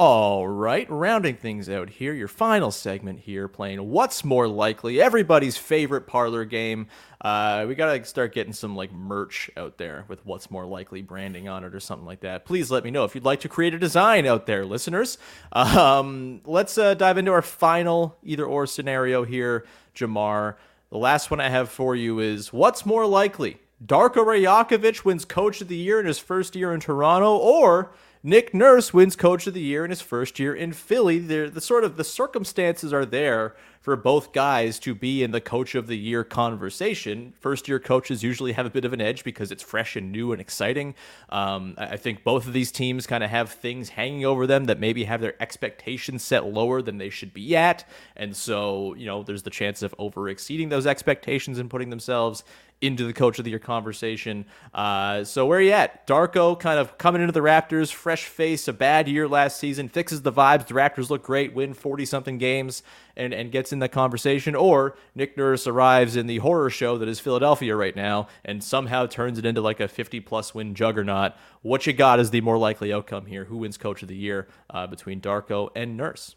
All 0.00 0.48
right, 0.48 0.88
rounding 0.88 1.36
things 1.36 1.68
out 1.68 1.90
here, 1.90 2.14
your 2.14 2.26
final 2.26 2.70
segment 2.70 3.20
here, 3.20 3.48
playing 3.48 3.90
What's 3.90 4.24
More 4.24 4.48
Likely, 4.48 4.98
everybody's 4.98 5.58
favorite 5.58 6.06
parlor 6.06 6.46
game. 6.46 6.86
Uh, 7.20 7.66
we 7.68 7.74
gotta 7.74 8.02
start 8.06 8.32
getting 8.32 8.54
some 8.54 8.74
like 8.74 8.90
merch 8.94 9.50
out 9.58 9.76
there 9.76 10.06
with 10.08 10.24
What's 10.24 10.50
More 10.50 10.64
Likely 10.64 11.02
branding 11.02 11.48
on 11.48 11.64
it 11.64 11.74
or 11.74 11.80
something 11.80 12.06
like 12.06 12.20
that. 12.20 12.46
Please 12.46 12.70
let 12.70 12.82
me 12.82 12.90
know 12.90 13.04
if 13.04 13.14
you'd 13.14 13.26
like 13.26 13.40
to 13.40 13.48
create 13.50 13.74
a 13.74 13.78
design 13.78 14.24
out 14.24 14.46
there, 14.46 14.64
listeners. 14.64 15.18
Um, 15.52 16.40
let's 16.46 16.78
uh, 16.78 16.94
dive 16.94 17.18
into 17.18 17.32
our 17.32 17.42
final 17.42 18.16
either 18.22 18.46
or 18.46 18.66
scenario 18.66 19.24
here, 19.24 19.66
Jamar. 19.94 20.54
The 20.88 20.96
last 20.96 21.30
one 21.30 21.40
I 21.40 21.50
have 21.50 21.68
for 21.68 21.94
you 21.94 22.20
is 22.20 22.54
What's 22.54 22.86
More 22.86 23.04
Likely? 23.04 23.58
Darko 23.84 24.24
Rajakovic 24.24 25.04
wins 25.04 25.26
Coach 25.26 25.60
of 25.60 25.68
the 25.68 25.76
Year 25.76 26.00
in 26.00 26.06
his 26.06 26.18
first 26.18 26.56
year 26.56 26.72
in 26.72 26.80
Toronto, 26.80 27.36
or 27.36 27.92
Nick 28.22 28.52
Nurse 28.52 28.92
wins 28.92 29.16
Coach 29.16 29.46
of 29.46 29.54
the 29.54 29.62
Year 29.62 29.82
in 29.82 29.90
his 29.90 30.02
first 30.02 30.38
year 30.38 30.54
in 30.54 30.72
Philly. 30.72 31.18
The 31.18 31.60
sort 31.60 31.84
of 31.84 31.96
the 31.96 32.04
circumstances 32.04 32.92
are 32.92 33.06
there 33.06 33.54
for 33.80 33.96
both 33.96 34.32
guys 34.32 34.78
to 34.78 34.94
be 34.94 35.22
in 35.22 35.30
the 35.30 35.40
Coach 35.40 35.74
of 35.74 35.86
the 35.86 35.96
Year 35.96 36.22
conversation. 36.22 37.32
First 37.40 37.66
year 37.66 37.78
coaches 37.78 38.22
usually 38.22 38.52
have 38.52 38.66
a 38.66 38.70
bit 38.70 38.84
of 38.84 38.92
an 38.92 39.00
edge 39.00 39.24
because 39.24 39.50
it's 39.50 39.62
fresh 39.62 39.96
and 39.96 40.12
new 40.12 40.32
and 40.32 40.40
exciting. 40.40 40.94
Um, 41.30 41.74
I 41.78 41.96
think 41.96 42.22
both 42.22 42.46
of 42.46 42.52
these 42.52 42.70
teams 42.70 43.06
kind 43.06 43.24
of 43.24 43.30
have 43.30 43.50
things 43.50 43.88
hanging 43.88 44.26
over 44.26 44.46
them 44.46 44.66
that 44.66 44.78
maybe 44.78 45.04
have 45.04 45.22
their 45.22 45.40
expectations 45.42 46.22
set 46.22 46.44
lower 46.44 46.82
than 46.82 46.98
they 46.98 47.08
should 47.08 47.32
be 47.32 47.56
at, 47.56 47.88
and 48.16 48.36
so 48.36 48.94
you 48.94 49.06
know 49.06 49.22
there's 49.22 49.42
the 49.42 49.50
chance 49.50 49.82
of 49.82 49.94
over 49.98 50.28
exceeding 50.28 50.68
those 50.68 50.86
expectations 50.86 51.58
and 51.58 51.70
putting 51.70 51.88
themselves 51.90 52.44
into 52.80 53.04
the 53.04 53.12
coach 53.12 53.38
of 53.38 53.44
the 53.44 53.50
year 53.50 53.58
conversation. 53.58 54.46
Uh, 54.72 55.22
so 55.24 55.46
where 55.46 55.58
are 55.58 55.62
you 55.62 55.72
at? 55.72 56.06
Darko 56.06 56.58
kind 56.58 56.78
of 56.78 56.96
coming 56.96 57.20
into 57.20 57.32
the 57.32 57.40
Raptors, 57.40 57.92
fresh 57.92 58.24
face, 58.24 58.68
a 58.68 58.72
bad 58.72 59.06
year 59.06 59.28
last 59.28 59.58
season, 59.58 59.88
fixes 59.88 60.22
the 60.22 60.32
vibes. 60.32 60.66
The 60.66 60.74
Raptors 60.74 61.10
look 61.10 61.22
great, 61.22 61.52
win 61.52 61.74
40 61.74 62.04
something 62.06 62.38
games, 62.38 62.82
and, 63.16 63.32
and 63.32 63.52
gets 63.52 63.72
in 63.72 63.78
that 63.80 63.92
conversation. 63.92 64.54
Or 64.54 64.96
Nick 65.14 65.36
Nurse 65.36 65.66
arrives 65.66 66.16
in 66.16 66.26
the 66.26 66.38
horror 66.38 66.70
show 66.70 66.98
that 66.98 67.08
is 67.08 67.20
Philadelphia 67.20 67.74
right 67.76 67.96
now 67.96 68.28
and 68.44 68.62
somehow 68.62 69.06
turns 69.06 69.38
it 69.38 69.44
into 69.44 69.60
like 69.60 69.80
a 69.80 69.88
50 69.88 70.20
plus 70.20 70.54
win 70.54 70.74
juggernaut. 70.74 71.32
What 71.62 71.86
you 71.86 71.92
got 71.92 72.20
is 72.20 72.30
the 72.30 72.40
more 72.40 72.58
likely 72.58 72.92
outcome 72.92 73.26
here. 73.26 73.44
Who 73.44 73.58
wins 73.58 73.76
coach 73.76 74.02
of 74.02 74.08
the 74.08 74.16
year 74.16 74.48
uh, 74.70 74.86
between 74.86 75.20
Darko 75.20 75.70
and 75.74 75.96
Nurse? 75.96 76.36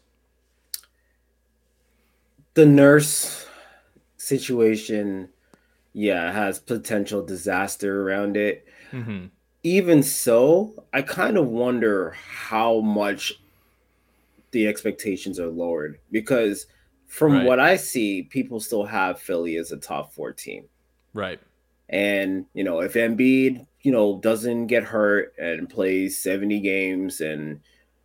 The 2.54 2.66
Nurse 2.66 3.46
situation 4.16 5.28
yeah, 5.94 6.32
has 6.32 6.58
potential 6.58 7.24
disaster 7.24 8.02
around 8.02 8.36
it. 8.36 8.66
Mm-hmm. 8.92 9.26
Even 9.62 10.02
so, 10.02 10.84
I 10.92 11.00
kind 11.00 11.38
of 11.38 11.46
wonder 11.46 12.10
how 12.10 12.80
much 12.80 13.32
the 14.54 14.66
expectations 14.66 15.38
are 15.38 15.48
lowered 15.48 15.98
because 16.10 16.66
from 17.06 17.32
right. 17.32 17.46
what 17.46 17.60
I 17.60 17.76
see, 17.76 18.22
people 18.22 18.58
still 18.60 18.84
have 18.84 19.20
Philly 19.20 19.56
as 19.56 19.72
a 19.72 19.76
top 19.76 20.14
four 20.14 20.32
team. 20.32 20.64
Right. 21.12 21.38
And, 21.90 22.46
you 22.54 22.64
know, 22.64 22.80
if 22.80 22.94
Embiid, 22.94 23.66
you 23.82 23.92
know, 23.92 24.18
doesn't 24.20 24.68
get 24.68 24.84
hurt 24.84 25.34
and 25.38 25.68
plays 25.68 26.18
70 26.18 26.60
games 26.60 27.20
and, 27.20 27.60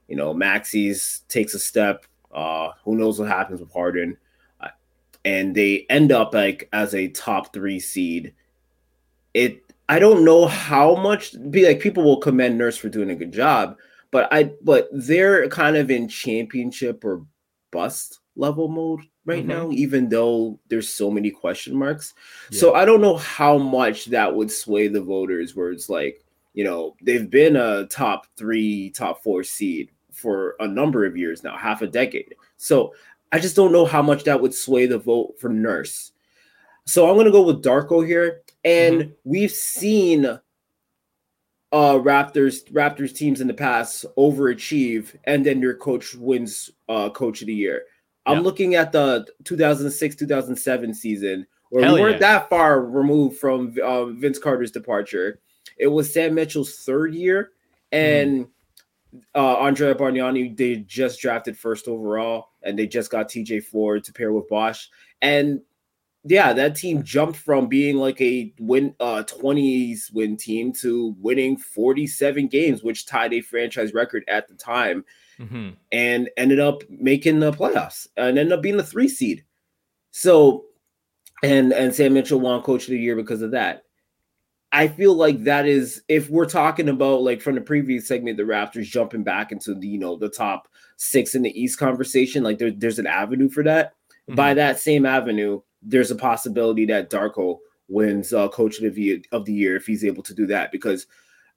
you 0.09 0.17
know, 0.17 0.33
Maxey's 0.33 1.21
takes 1.29 1.53
a 1.53 1.59
step, 1.59 2.05
uh, 2.33 2.71
who 2.83 2.97
knows 2.97 3.17
what 3.17 3.29
happens 3.29 3.62
with 3.62 3.71
Harden 3.71 4.17
and 5.25 5.53
they 5.53 5.85
end 5.89 6.12
up 6.12 6.33
like 6.33 6.69
as 6.73 6.95
a 6.95 7.09
top 7.09 7.53
three 7.53 7.79
seed, 7.79 8.33
it 9.33 9.63
I 9.88 9.99
don't 9.99 10.23
know 10.23 10.45
how 10.45 10.95
much 10.95 11.35
be 11.49 11.65
like 11.65 11.79
people 11.79 12.03
will 12.03 12.17
commend 12.17 12.57
Nurse 12.57 12.77
for 12.77 12.89
doing 12.89 13.09
a 13.09 13.15
good 13.15 13.31
job, 13.31 13.77
but 14.12 14.28
I 14.32 14.52
but 14.62 14.89
they're 14.91 15.48
kind 15.50 15.78
of 15.78 15.91
in 15.91 16.08
championship 16.08 17.04
or 17.04 17.26
bust 17.72 18.19
level 18.36 18.67
mode 18.67 19.02
right 19.26 19.45
mm-hmm. 19.45 19.50
now, 19.50 19.72
even 19.72 20.10
though 20.10 20.60
there's 20.69 20.89
so 20.89 21.12
many 21.12 21.30
question 21.30 21.76
marks. 21.76 22.13
Yeah. 22.50 22.60
So 22.60 22.74
I 22.74 22.86
don't 22.86 23.02
know 23.02 23.17
how 23.17 23.58
much 23.58 24.06
that 24.06 24.34
would 24.34 24.52
sway 24.52 24.88
the 24.88 25.02
voters 25.02 25.56
where 25.56 25.72
it's 25.72 25.89
like, 25.89 26.24
you 26.54 26.63
know, 26.63 26.95
they've 27.02 27.30
been 27.30 27.56
a 27.56 27.86
top 27.88 28.26
three, 28.38 28.89
top 28.91 29.22
four 29.24 29.43
seed 29.43 29.91
for 30.12 30.56
a 30.60 30.67
number 30.67 31.06
of 31.06 31.15
years 31.15 31.43
now, 31.43 31.56
half 31.56 31.82
a 31.82 31.88
decade. 31.88 32.36
So 32.58 32.93
I 33.32 33.39
just 33.39 33.56
don't 33.56 33.72
know 33.72 33.86
how 33.86 34.02
much 34.02 34.24
that 34.24 34.41
would 34.41 34.54
sway 34.54 34.86
the 34.86 34.98
vote 34.98 35.36
for 35.39 35.50
Nurse. 35.50 36.12
So 36.86 37.10
I'm 37.10 37.17
gonna 37.17 37.32
go 37.32 37.43
with 37.43 37.63
Darko 37.63 38.06
here, 38.06 38.41
and 38.65 39.02
mm-hmm. 39.02 39.12
we've 39.24 39.52
seen 39.52 40.39
uh 41.71 41.95
Raptors 41.95 42.69
Raptors 42.71 43.15
teams 43.15 43.41
in 43.41 43.47
the 43.47 43.53
past 43.53 44.05
overachieve, 44.17 45.15
and 45.25 45.45
then 45.45 45.62
your 45.62 45.75
coach 45.75 46.15
wins 46.15 46.69
uh 46.88 47.10
coach 47.10 47.41
of 47.41 47.47
the 47.47 47.53
year. 47.53 47.84
I'm 48.25 48.38
yeah. 48.38 48.43
looking 48.43 48.75
at 48.75 48.91
the 48.91 49.27
2006 49.45 50.15
2007 50.15 50.93
season 50.93 51.47
where 51.69 51.84
Hell 51.84 51.95
we 51.95 52.01
weren't 52.01 52.21
yeah. 52.21 52.39
that 52.39 52.49
far 52.49 52.82
removed 52.82 53.38
from 53.38 53.75
um, 53.84 54.19
Vince 54.19 54.39
Carter's 54.39 54.71
departure. 54.71 55.39
It 55.77 55.88
was 55.88 56.12
Sam 56.12 56.34
Mitchell's 56.34 56.79
third 56.79 57.13
year, 57.13 57.51
and 57.91 58.32
mm-hmm 58.41 58.51
uh, 59.36 59.55
Andrea 59.58 59.95
Bargnani, 59.95 60.55
they 60.55 60.77
just 60.77 61.19
drafted 61.19 61.58
first 61.58 61.88
overall, 61.88 62.49
and 62.63 62.77
they 62.77 62.88
just 62.88 63.12
got 63.12 63.29
TJ 63.29 63.63
Ford 63.63 64.03
to 64.03 64.13
pair 64.13 64.32
with 64.32 64.47
Bosh. 64.47 64.89
And 65.21 65.62
yeah, 66.23 66.51
that 66.53 66.75
team 66.75 67.03
jumped 67.03 67.38
from 67.38 67.67
being 67.67 67.95
like 67.95 68.19
a 68.19 68.53
win 68.60 68.93
uh 68.99 69.23
20s 69.23 70.13
win 70.13 70.36
team 70.36 70.73
to 70.73 71.15
winning 71.19 71.58
47 71.58 72.47
games, 72.47 72.84
which 72.84 73.05
tied 73.05 73.34
a 73.34 73.41
franchise 73.41 73.93
record 73.93 74.25
at 74.27 74.47
the 74.47 74.55
time, 74.55 75.05
mm-hmm. 75.39 75.69
and 75.91 76.29
ended 76.36 76.60
up 76.60 76.84
making 76.89 77.39
the 77.39 77.51
playoffs 77.51 78.08
and 78.17 78.38
ended 78.38 78.51
up 78.51 78.62
being 78.62 78.79
a 78.79 78.84
three 78.84 79.08
seed. 79.08 79.45
So, 80.12 80.65
and 81.41 81.71
and 81.71 81.95
Sam 81.95 82.13
Mitchell 82.13 82.41
won 82.41 82.62
Coach 82.63 82.84
of 82.84 82.91
the 82.91 82.99
Year 82.99 83.15
because 83.15 83.41
of 83.41 83.51
that. 83.51 83.84
I 84.71 84.88
feel 84.88 85.15
like 85.15 85.45
that 85.45 85.65
is 85.65 86.03
if 86.10 86.29
we're 86.29 86.45
talking 86.45 86.89
about 86.89 87.21
like 87.21 87.41
from 87.41 87.55
the 87.55 87.62
previous 87.62 88.08
segment, 88.08 88.38
the 88.38 88.43
Raptors 88.43 88.84
jumping 88.84 89.23
back 89.23 89.53
into 89.53 89.73
the 89.73 89.88
you 89.88 89.97
know 89.97 90.17
the 90.17 90.29
top 90.29 90.67
six 90.97 91.34
in 91.34 91.43
the 91.43 91.60
East 91.62 91.79
conversation, 91.79 92.43
like 92.43 92.58
there, 92.58 92.71
there's 92.71 92.99
an 92.99 93.08
avenue 93.08 93.47
for 93.47 93.63
that. 93.63 93.93
Mm-hmm. 94.27 94.36
By 94.36 94.53
that 94.55 94.79
same 94.79 95.05
avenue, 95.05 95.62
there's 95.82 96.12
a 96.12 96.15
possibility 96.15 96.86
that 96.86 97.10
Darko 97.10 97.60
wins 97.88 98.34
uh, 98.34 98.48
Coach 98.50 98.80
of 98.80 98.94
the 98.94 99.26
of 99.32 99.46
the 99.46 99.54
year 99.54 99.76
if 99.76 99.86
he's 99.86 100.06
able 100.06 100.24
to 100.24 100.34
do 100.34 100.46
that. 100.48 100.72
Because 100.72 101.08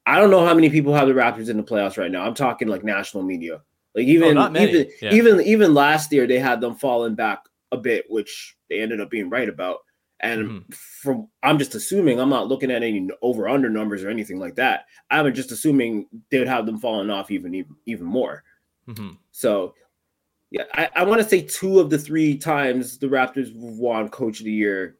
I 0.06 0.18
don't 0.18 0.30
know 0.30 0.44
how 0.44 0.54
many 0.54 0.70
people 0.70 0.94
have 0.94 1.08
the 1.08 1.14
Raptors 1.14 1.48
in 1.48 1.56
the 1.56 1.62
playoffs 1.62 1.98
right 1.98 2.10
now. 2.10 2.24
I'm 2.24 2.34
talking 2.34 2.68
like 2.68 2.84
national 2.84 3.22
media, 3.22 3.62
like 3.94 4.06
even 4.06 4.38
oh, 4.38 4.48
even 4.56 4.90
yeah. 5.00 5.12
even 5.12 5.40
even 5.40 5.74
last 5.74 6.12
year 6.12 6.26
they 6.26 6.38
had 6.38 6.60
them 6.60 6.74
falling 6.74 7.14
back 7.14 7.40
a 7.70 7.76
bit, 7.76 8.06
which 8.08 8.56
they 8.68 8.80
ended 8.80 9.00
up 9.00 9.10
being 9.10 9.30
right 9.30 9.48
about. 9.48 9.78
And 10.20 10.48
mm-hmm. 10.48 10.72
from 10.72 11.28
I'm 11.42 11.58
just 11.58 11.74
assuming 11.74 12.20
I'm 12.20 12.30
not 12.30 12.48
looking 12.48 12.70
at 12.70 12.82
any 12.82 13.08
over 13.22 13.48
under 13.48 13.68
numbers 13.68 14.04
or 14.04 14.10
anything 14.10 14.38
like 14.38 14.54
that. 14.56 14.86
I'm 15.10 15.32
just 15.34 15.52
assuming 15.52 16.06
they 16.30 16.38
would 16.38 16.48
have 16.48 16.66
them 16.66 16.78
falling 16.78 17.10
off 17.10 17.30
even 17.30 17.54
even, 17.54 17.76
even 17.86 18.06
more. 18.06 18.44
Mm-hmm. 18.88 19.10
So 19.32 19.74
yeah, 20.52 20.64
I, 20.74 20.88
I 20.96 21.04
want 21.04 21.22
to 21.22 21.28
say 21.28 21.42
two 21.42 21.80
of 21.80 21.90
the 21.90 21.98
three 21.98 22.36
times 22.36 22.98
the 22.98 23.08
Raptors 23.08 23.52
won 23.54 24.08
Coach 24.08 24.38
of 24.38 24.44
the 24.44 24.52
Year, 24.52 24.96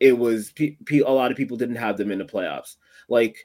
it 0.00 0.18
was 0.18 0.52
a 0.58 1.12
lot 1.12 1.30
of 1.30 1.36
people 1.36 1.56
didn't 1.56 1.76
have 1.76 1.96
them 1.96 2.10
in 2.10 2.18
the 2.18 2.24
playoffs. 2.24 2.76
Like 3.08 3.38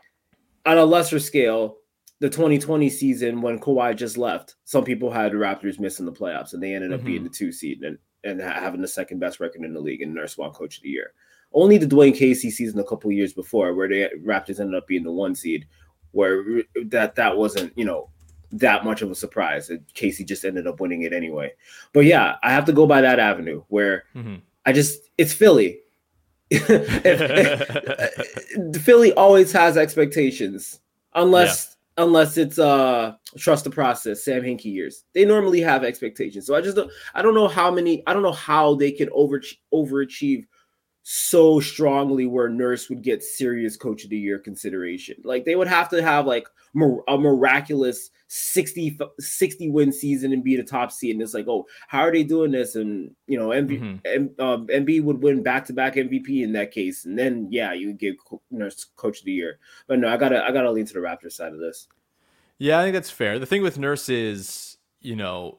on 0.66 0.78
a 0.78 0.86
lesser 0.86 1.20
scale, 1.20 1.78
the 2.20 2.30
2020 2.30 2.90
season 2.90 3.42
when 3.42 3.60
Kawhi 3.60 3.96
just 3.96 4.18
left, 4.18 4.56
some 4.64 4.84
people 4.84 5.12
had 5.12 5.34
the 5.34 5.38
Raptors 5.38 5.80
missing 5.80 6.06
the 6.06 6.12
playoffs 6.12 6.54
and 6.54 6.64
they 6.64 6.74
ended 6.74 6.94
up 6.94 7.00
mm-hmm. 7.00 7.08
being 7.08 7.24
the 7.24 7.30
two 7.30 7.52
seed. 7.52 7.84
And 7.84 7.98
and 8.24 8.40
having 8.40 8.82
the 8.82 8.88
second 8.88 9.20
best 9.20 9.40
record 9.40 9.64
in 9.64 9.74
the 9.74 9.80
league 9.80 10.02
and 10.02 10.14
Nurse 10.14 10.38
won 10.38 10.52
Coach 10.52 10.78
of 10.78 10.84
the 10.84 10.90
Year. 10.90 11.14
Only 11.54 11.78
the 11.78 11.88
Dwayne 11.88 12.16
Casey 12.16 12.50
season 12.50 12.80
a 12.80 12.84
couple 12.84 13.12
years 13.12 13.34
before, 13.34 13.74
where 13.74 13.88
the 13.88 14.10
Raptors 14.24 14.60
ended 14.60 14.76
up 14.76 14.88
being 14.88 15.04
the 15.04 15.12
one 15.12 15.36
seed, 15.36 15.68
where 16.12 16.64
that 16.86 17.16
that 17.16 17.38
wasn't 17.38 17.78
you 17.78 17.86
know 17.86 18.10
that 18.52 18.84
much 18.86 19.02
of 19.02 19.10
a 19.10 19.16
surprise. 19.16 19.72
Casey 19.94 20.24
just 20.24 20.46
ended 20.46 20.68
up 20.68 20.80
winning 20.80 21.02
it 21.04 21.14
anyway. 21.14 21.52
But 21.94 22.06
yeah, 22.06 22.36
I 22.44 22.52
have 22.52 22.66
to 22.66 22.74
go 22.74 22.86
by 22.86 23.02
that 23.02 23.20
avenue 23.20 23.64
where 23.70 24.06
mm-hmm. 24.16 24.36
I 24.66 24.74
just 24.74 25.10
it's 25.18 25.34
Philly. 25.34 25.80
Philly 28.82 29.14
always 29.14 29.52
has 29.54 29.78
expectations, 29.78 30.82
unless 31.16 31.78
unless 31.98 32.38
it's 32.38 32.58
uh 32.58 33.14
trust 33.38 33.64
the 33.66 33.70
process 33.70 34.24
sam 34.24 34.42
hinkie 34.42 34.66
years 34.66 35.04
they 35.14 35.26
normally 35.26 35.60
have 35.60 35.84
expectations 35.84 36.46
so 36.46 36.56
i 36.56 36.62
just 36.62 36.76
don't 36.76 36.90
i 37.16 37.22
don't 37.22 37.36
know 37.36 37.50
how 37.50 37.70
many 37.70 38.02
i 38.08 38.14
don't 38.14 38.24
know 38.24 38.32
how 38.32 38.74
they 38.76 38.92
can 38.92 39.10
over 39.12 39.42
overachieve 39.74 40.46
so 41.04 41.60
strongly 41.60 42.28
where 42.28 42.48
nurse 42.48 42.90
would 42.90 43.02
get 43.02 43.24
serious 43.24 43.76
coach 43.76 44.04
of 44.04 44.10
the 44.12 44.18
year 44.18 44.38
consideration. 44.38 45.16
Like 45.24 45.46
they 45.46 45.56
would 45.56 45.68
have 45.68 45.90
to 45.90 46.02
have 46.02 46.28
like 46.28 46.48
a 46.76 47.18
miraculous 47.18 48.12
60 48.28 48.98
60 49.20 49.70
win 49.72 49.92
season 49.92 50.32
and 50.32 50.44
be 50.44 50.56
the 50.56 50.64
top 50.64 50.92
seed. 50.92 51.16
And 51.16 51.22
it's 51.22 51.34
like 51.34 51.48
oh 51.48 51.66
how 51.88 52.02
are 52.02 52.12
they 52.12 52.24
doing 52.24 52.52
this? 52.52 52.76
And 52.76 53.16
you 53.28 53.38
know 53.40 53.50
Embiid, 53.50 53.82
mm-hmm. 53.82 53.96
M, 54.06 54.30
um, 54.40 54.68
Embiid 54.68 55.04
would 55.04 55.24
win 55.24 55.44
back-to-back 55.44 55.96
MVP 55.96 56.44
in 56.44 56.54
that 56.54 56.72
case. 56.72 57.06
And 57.06 57.18
then 57.18 57.48
yeah 57.50 57.74
you 57.74 57.88
would 57.88 58.00
give 58.00 58.16
nurse 58.52 58.86
coach 58.96 59.20
of 59.20 59.26
the 59.26 59.32
year. 59.32 59.58
But 59.88 60.00
no 60.00 60.08
I 60.08 60.18
gotta 60.18 60.44
I 60.44 60.52
gotta 60.52 60.72
lean 60.72 60.86
to 60.86 60.94
the 60.94 61.00
Raptors 61.00 61.34
side 61.34 61.54
of 61.54 61.60
this. 61.60 61.88
Yeah 62.60 62.80
I 62.80 62.84
think 62.84 62.94
that's 62.94 63.10
fair. 63.10 63.40
The 63.40 63.48
thing 63.48 63.64
with 63.64 63.80
nurse 63.80 64.08
is 64.08 64.78
you 65.02 65.16
know 65.16 65.58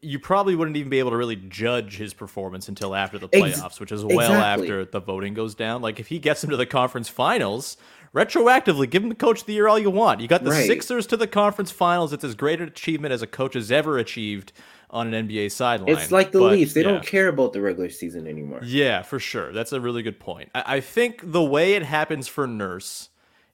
you 0.00 0.20
probably 0.20 0.54
wouldn't 0.54 0.76
even 0.76 0.88
be 0.88 1.00
able 1.00 1.10
to 1.10 1.16
really 1.16 1.36
judge 1.36 1.96
his 1.96 2.14
performance 2.14 2.68
until 2.68 2.94
after 2.94 3.18
the 3.18 3.28
playoffs, 3.28 3.64
Ex- 3.64 3.80
which 3.80 3.90
is 3.90 4.04
well 4.04 4.20
exactly. 4.20 4.66
after 4.66 4.84
the 4.84 5.00
voting 5.00 5.34
goes 5.34 5.54
down. 5.54 5.82
Like 5.82 5.98
if 5.98 6.06
he 6.08 6.18
gets 6.20 6.44
him 6.44 6.50
to 6.50 6.56
the 6.56 6.66
conference 6.66 7.08
finals, 7.08 7.76
retroactively, 8.14 8.88
give 8.88 9.02
him 9.02 9.08
the 9.08 9.16
coach 9.16 9.40
of 9.40 9.46
the 9.46 9.54
year 9.54 9.66
all 9.66 9.78
you 9.78 9.90
want. 9.90 10.20
You 10.20 10.28
got 10.28 10.44
the 10.44 10.50
right. 10.50 10.66
Sixers 10.66 11.06
to 11.08 11.16
the 11.16 11.26
conference 11.26 11.72
finals. 11.72 12.12
It's 12.12 12.22
as 12.22 12.36
great 12.36 12.60
an 12.60 12.68
achievement 12.68 13.12
as 13.12 13.22
a 13.22 13.26
coach 13.26 13.54
has 13.54 13.72
ever 13.72 13.98
achieved 13.98 14.52
on 14.90 15.12
an 15.12 15.28
NBA 15.28 15.50
sideline. 15.50 15.90
It's 15.96 16.12
like 16.12 16.30
the 16.30 16.38
but, 16.38 16.52
Leafs; 16.52 16.74
they 16.74 16.82
yeah. 16.82 16.92
don't 16.92 17.04
care 17.04 17.26
about 17.26 17.52
the 17.52 17.60
regular 17.60 17.90
season 17.90 18.28
anymore. 18.28 18.60
Yeah, 18.62 19.02
for 19.02 19.18
sure. 19.18 19.52
That's 19.52 19.72
a 19.72 19.80
really 19.80 20.02
good 20.02 20.20
point. 20.20 20.50
I, 20.54 20.76
I 20.76 20.80
think 20.80 21.32
the 21.32 21.42
way 21.42 21.74
it 21.74 21.82
happens 21.82 22.28
for 22.28 22.46
Nurse 22.46 23.08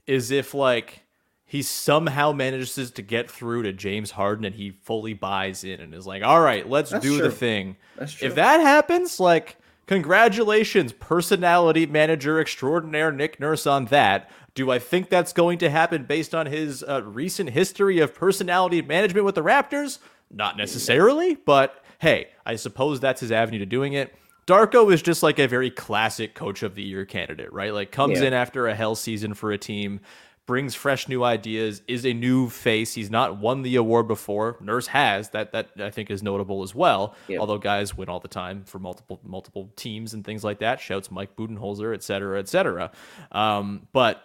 is 0.07 0.31
if 0.31 0.53
like 0.53 1.03
he 1.51 1.63
somehow 1.63 2.31
manages 2.31 2.93
to 2.93 3.03
get 3.03 3.29
through 3.29 3.65
to 3.65 3.73
James 3.73 4.13
Harden 4.13 4.45
and 4.45 4.55
he 4.55 4.71
fully 4.71 5.15
buys 5.15 5.65
in 5.65 5.81
and 5.81 5.93
is 5.93 6.07
like, 6.07 6.23
"All 6.23 6.41
right, 6.41 6.69
let's 6.69 6.91
That's 6.91 7.03
do 7.05 7.19
true. 7.19 7.27
the 7.27 7.35
thing." 7.35 7.77
If 7.99 8.37
that 8.37 8.61
happens, 8.61 9.19
like 9.19 9.57
congratulations, 9.87 10.93
personality 10.93 11.87
manager 11.87 12.41
extraordinaire 12.41 13.13
Nick 13.13 13.39
Nurse 13.41 13.67
on 13.67 13.87
that. 13.87 14.31
Do 14.55 14.71
I 14.71 14.79
think 14.79 15.09
that's 15.09 15.33
going 15.33 15.59
to 15.59 15.71
happen 15.71 16.05
based 16.05 16.35
on 16.35 16.47
his 16.47 16.83
uh, 16.83 17.03
recent 17.05 17.51
history 17.51 17.99
of 18.01 18.15
personality 18.15 18.83
management 18.83 19.25
with 19.25 19.35
the 19.35 19.43
Raptors? 19.43 19.99
Not 20.31 20.57
necessarily, 20.57 21.35
but 21.35 21.85
hey, 21.99 22.29
I 22.47 22.57
suppose 22.57 22.99
that's 23.01 23.21
his 23.21 23.31
avenue 23.33 23.59
to 23.59 23.67
doing 23.67 23.93
it. 23.93 24.15
Darko 24.47 24.93
is 24.93 25.03
just 25.03 25.23
like 25.23 25.39
a 25.39 25.47
very 25.47 25.71
classic 25.71 26.35
coach 26.35 26.63
of 26.65 26.75
the 26.75 26.83
year 26.83 27.05
candidate, 27.05 27.53
right? 27.53 27.73
Like 27.75 27.93
comes 27.93 28.21
Yeah. 28.21 28.29
in 28.29 28.33
after 28.33 28.67
a 28.67 28.75
hell 28.75 28.95
season 28.97 29.35
for 29.35 29.53
a 29.53 29.59
team, 29.59 30.01
brings 30.47 30.75
fresh 30.75 31.09
new 31.09 31.23
ideas, 31.23 31.83
is 31.87 32.05
a 32.05 32.13
new 32.13 32.49
face. 32.49 32.95
He's 32.95 33.11
not 33.11 33.39
won 33.39 33.63
the 33.63 33.77
award 33.77 34.09
before. 34.09 34.57
Nurse 34.61 34.89
has. 34.89 35.31
That 35.31 35.53
that 35.53 35.71
I 35.79 35.91
think 35.91 36.11
is 36.11 36.23
notable 36.23 36.63
as 36.63 36.75
well. 36.75 37.15
Yeah. 37.29 37.39
Although 37.39 37.59
guys 37.59 37.97
win 37.97 38.09
all 38.09 38.21
the 38.21 38.29
time 38.29 38.65
for 38.65 38.79
multiple 38.79 39.21
multiple 39.25 39.71
teams 39.77 40.15
and 40.15 40.25
things 40.25 40.43
like 40.43 40.59
that. 40.59 40.81
Shouts 40.81 41.11
Mike 41.11 41.37
Budenholzer, 41.37 41.95
et 41.95 42.03
cetera, 42.03 42.39
et 42.39 42.49
cetera. 42.49 42.91
Um, 43.31 43.87
but 43.93 44.25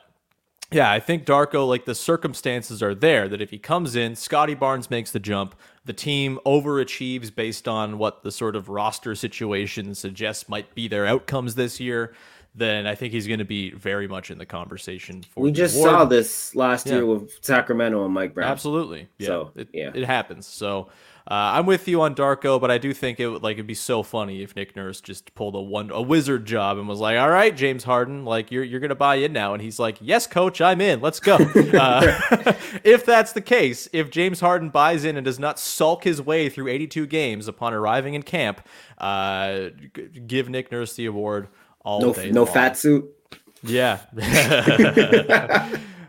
yeah, 0.72 0.92
I 0.92 1.00
think 1.00 1.26
Darko, 1.26 1.68
like 1.68 1.86
the 1.86 1.94
circumstances 1.94 2.82
are 2.82 2.96
there 2.96 3.30
that 3.30 3.40
if 3.40 3.52
he 3.52 3.60
comes 3.60 3.96
in, 3.96 4.16
Scottie 4.16 4.56
Barnes 4.56 4.90
makes 4.90 5.12
the 5.12 5.20
jump, 5.20 5.56
the 5.86 5.94
team 5.94 6.40
overachieves 6.44 7.34
based 7.34 7.68
on 7.68 8.00
what 8.00 8.24
the 8.24 8.32
sort 8.32 8.56
of 8.56 8.68
roster 8.68 9.14
situation 9.14 9.94
suggests 9.94 10.50
might 10.50 10.74
be 10.74 10.88
their 10.88 11.06
outcomes 11.06 11.54
this 11.54 11.80
year, 11.80 12.16
then 12.58 12.88
I 12.88 12.96
think 12.96 13.12
he's 13.14 13.28
going 13.28 13.40
to 13.40 13.46
be 13.46 13.72
very 13.72 14.08
much 14.08 14.32
in 14.32 14.38
the 14.38 14.46
conversation 14.46 15.24
for 15.24 15.42
We 15.44 15.52
just 15.52 15.76
award. 15.76 15.90
saw 15.92 16.06
this 16.06 16.56
last 16.56 16.88
Yeah. 16.88 16.94
year 16.96 17.06
with 17.06 17.38
Sacramento 17.42 18.04
and 18.06 18.14
Mike 18.14 18.34
Brown. 18.34 18.50
Absolutely. 18.50 19.08
Yeah. 19.18 19.28
So, 19.28 19.52
it, 19.56 19.68
yeah. 19.74 19.92
it 19.94 20.06
happens. 20.06 20.46
So 20.48 20.88
uh, 21.28 21.34
I'm 21.58 21.66
with 21.66 21.88
you 21.88 22.02
on 22.02 22.14
Darko, 22.16 22.62
but 22.62 22.70
I 22.70 22.78
do 22.78 22.94
think 22.94 23.20
it 23.20 23.28
would 23.28 23.42
like 23.42 23.56
it'd 23.56 23.66
be 23.66 23.74
so 23.74 24.04
funny 24.04 24.44
if 24.44 24.56
Nick 24.56 24.76
Nurse 24.76 25.02
just 25.02 25.34
pulled 25.34 25.56
a 25.56 25.60
one 25.60 25.90
a 25.90 26.00
wizard 26.00 26.46
job 26.46 26.78
and 26.78 26.88
was 26.88 27.00
like, 27.00 27.18
"All 27.18 27.32
right, 27.32 27.58
James 27.58 27.84
Harden, 27.84 28.26
like 28.26 28.52
you're 28.52 28.64
you're 28.64 28.80
gonna 28.80 28.94
buy 28.94 29.16
in 29.16 29.34
now," 29.34 29.54
and 29.56 29.62
he's 29.64 29.80
like, 29.80 29.98
"Yes, 30.00 30.28
coach, 30.28 30.62
I'm 30.62 30.82
in. 30.82 31.02
Let's 31.02 31.20
go." 31.20 31.34
uh, 31.74 32.14
if 32.84 33.08
that's 33.08 33.32
the 33.34 33.42
case, 33.42 33.90
if 33.92 34.12
James 34.12 34.40
Harden 34.40 34.70
buys 34.70 35.04
in 35.04 35.18
and 35.18 35.26
does 35.26 35.40
not 35.40 35.58
sulk 35.58 36.04
his 36.04 36.22
way 36.22 36.48
through 36.48 36.68
82 36.68 37.08
games 37.08 37.48
upon 37.48 37.74
arriving 37.74 38.14
in 38.14 38.22
camp, 38.22 38.62
uh, 39.00 39.70
g- 39.96 40.08
give 40.28 40.48
Nick 40.48 40.72
Nurse 40.72 40.94
the 40.94 41.08
award 41.08 41.48
all 41.86 42.02
No, 42.02 42.14
day. 42.14 42.32
no 42.32 42.44
long. 42.44 42.54
fat 42.54 42.78
suit. 42.78 43.06
Yeah. 43.64 44.00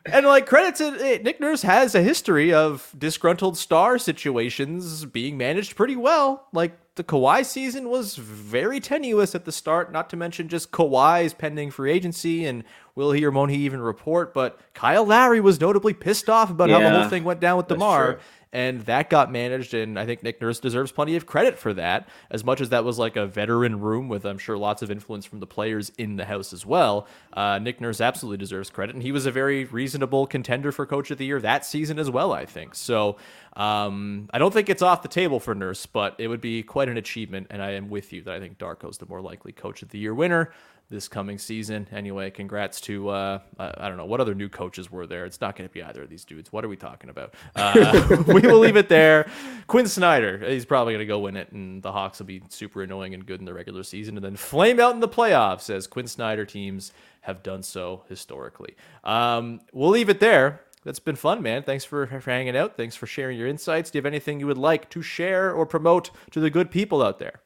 and 0.06 0.26
like 0.26 0.46
credits, 0.46 0.80
eh, 0.80 1.18
Nick 1.22 1.40
Nurse 1.40 1.62
has 1.62 1.94
a 1.94 2.02
history 2.02 2.52
of 2.52 2.92
disgruntled 2.96 3.56
star 3.56 3.98
situations 3.98 5.04
being 5.04 5.36
managed 5.38 5.76
pretty 5.76 5.96
well. 5.96 6.46
Like 6.52 6.78
the 6.96 7.04
Kawhi 7.04 7.44
season 7.44 7.88
was 7.88 8.16
very 8.16 8.80
tenuous 8.80 9.34
at 9.34 9.44
the 9.44 9.52
start, 9.52 9.92
not 9.92 10.10
to 10.10 10.16
mention 10.16 10.48
just 10.48 10.70
Kawhi's 10.70 11.34
pending 11.34 11.70
free 11.70 11.92
agency 11.92 12.46
and 12.46 12.64
will 12.94 13.12
he 13.12 13.24
or 13.24 13.30
won't 13.30 13.50
he 13.50 13.58
even 13.58 13.80
report. 13.80 14.34
But 14.34 14.58
Kyle 14.74 15.04
Lowry 15.04 15.40
was 15.40 15.60
notably 15.60 15.94
pissed 15.94 16.28
off 16.28 16.50
about 16.50 16.70
how 16.70 16.80
the 16.80 16.90
whole 16.90 17.08
thing 17.08 17.24
went 17.24 17.40
down 17.40 17.56
with 17.58 17.68
DeMar. 17.68 18.18
And 18.56 18.80
that 18.86 19.10
got 19.10 19.30
managed 19.30 19.74
and 19.74 19.98
i 19.98 20.06
think 20.06 20.22
nick 20.22 20.40
nurse 20.40 20.58
deserves 20.58 20.90
plenty 20.90 21.14
of 21.14 21.26
credit 21.26 21.58
for 21.58 21.74
that 21.74 22.08
as 22.30 22.42
much 22.42 22.62
as 22.62 22.70
that 22.70 22.84
was 22.84 22.98
like 22.98 23.14
a 23.14 23.26
veteran 23.26 23.78
room 23.80 24.08
with 24.08 24.24
i'm 24.24 24.38
sure 24.38 24.56
lots 24.56 24.80
of 24.80 24.90
influence 24.90 25.26
from 25.26 25.40
the 25.40 25.46
players 25.46 25.92
in 25.98 26.16
the 26.16 26.24
house 26.24 26.54
as 26.54 26.64
well 26.64 27.06
uh, 27.34 27.58
nick 27.58 27.82
nurse 27.82 28.00
absolutely 28.00 28.38
deserves 28.38 28.70
credit 28.70 28.94
and 28.94 29.02
he 29.02 29.12
was 29.12 29.26
a 29.26 29.30
very 29.30 29.66
reasonable 29.66 30.26
contender 30.26 30.72
for 30.72 30.86
coach 30.86 31.10
of 31.10 31.18
the 31.18 31.26
year 31.26 31.38
that 31.38 31.66
season 31.66 31.98
as 31.98 32.10
well 32.10 32.32
i 32.32 32.46
think. 32.46 32.74
So 32.74 33.16
um, 33.54 34.30
i 34.32 34.38
don't 34.38 34.52
think 34.52 34.70
it's 34.70 34.82
off 34.82 35.02
the 35.02 35.08
table 35.08 35.38
for 35.38 35.54
nurse 35.54 35.84
but 35.84 36.14
it 36.18 36.28
would 36.28 36.40
be 36.40 36.62
quite 36.62 36.88
an 36.88 36.96
achievement 36.96 37.48
and 37.50 37.60
i 37.60 37.72
am 37.72 37.90
with 37.90 38.12
you 38.12 38.22
that 38.22 38.34
i 38.34 38.40
think 38.40 38.56
darko's 38.56 38.96
the 38.96 39.06
more 39.06 39.20
likely 39.20 39.52
coach 39.52 39.82
of 39.82 39.90
the 39.90 39.98
year 39.98 40.14
winner 40.14 40.50
this 40.88 41.08
coming 41.08 41.36
season. 41.38 41.88
Anyway, 41.90 42.30
congrats 42.30 42.80
to 42.82 43.08
uh, 43.08 43.40
I 43.58 43.88
don't 43.88 43.96
know 43.96 44.04
what 44.04 44.20
other 44.20 44.34
new 44.34 44.48
coaches 44.48 44.90
were 44.90 45.06
there. 45.06 45.24
It's 45.24 45.40
not 45.40 45.56
going 45.56 45.68
to 45.68 45.72
be 45.72 45.82
either 45.82 46.02
of 46.02 46.08
these 46.08 46.24
dudes. 46.24 46.52
What 46.52 46.64
are 46.64 46.68
we 46.68 46.76
talking 46.76 47.10
about? 47.10 47.34
Uh, 47.56 48.22
we 48.26 48.40
will 48.40 48.58
leave 48.58 48.76
it 48.76 48.88
there. 48.88 49.28
Quin 49.66 49.88
Snyder, 49.88 50.38
he's 50.38 50.64
probably 50.64 50.92
going 50.94 51.00
to 51.00 51.06
go 51.06 51.18
win 51.18 51.36
it, 51.36 51.50
and 51.52 51.82
the 51.82 51.90
Hawks 51.90 52.20
will 52.20 52.26
be 52.26 52.42
super 52.48 52.82
annoying 52.82 53.14
and 53.14 53.26
good 53.26 53.40
in 53.40 53.46
the 53.46 53.54
regular 53.54 53.82
season, 53.82 54.16
and 54.16 54.24
then 54.24 54.36
flame 54.36 54.78
out 54.78 54.94
in 54.94 55.00
the 55.00 55.08
playoffs 55.08 55.70
as 55.70 55.86
Quin 55.86 56.06
Snyder 56.06 56.44
teams 56.44 56.92
have 57.22 57.42
done 57.42 57.62
so 57.62 58.04
historically. 58.08 58.76
Um, 59.02 59.60
we'll 59.72 59.90
leave 59.90 60.08
it 60.08 60.20
there. 60.20 60.62
That's 60.84 61.00
been 61.00 61.16
fun, 61.16 61.42
man. 61.42 61.64
Thanks 61.64 61.84
for, 61.84 62.06
for 62.06 62.30
hanging 62.30 62.56
out. 62.56 62.76
Thanks 62.76 62.94
for 62.94 63.08
sharing 63.08 63.36
your 63.36 63.48
insights. 63.48 63.90
Do 63.90 63.98
you 63.98 64.00
have 64.00 64.06
anything 64.06 64.38
you 64.38 64.46
would 64.46 64.56
like 64.56 64.88
to 64.90 65.02
share 65.02 65.52
or 65.52 65.66
promote 65.66 66.10
to 66.30 66.38
the 66.38 66.48
good 66.48 66.70
people 66.70 67.02
out 67.02 67.18
there? 67.18 67.40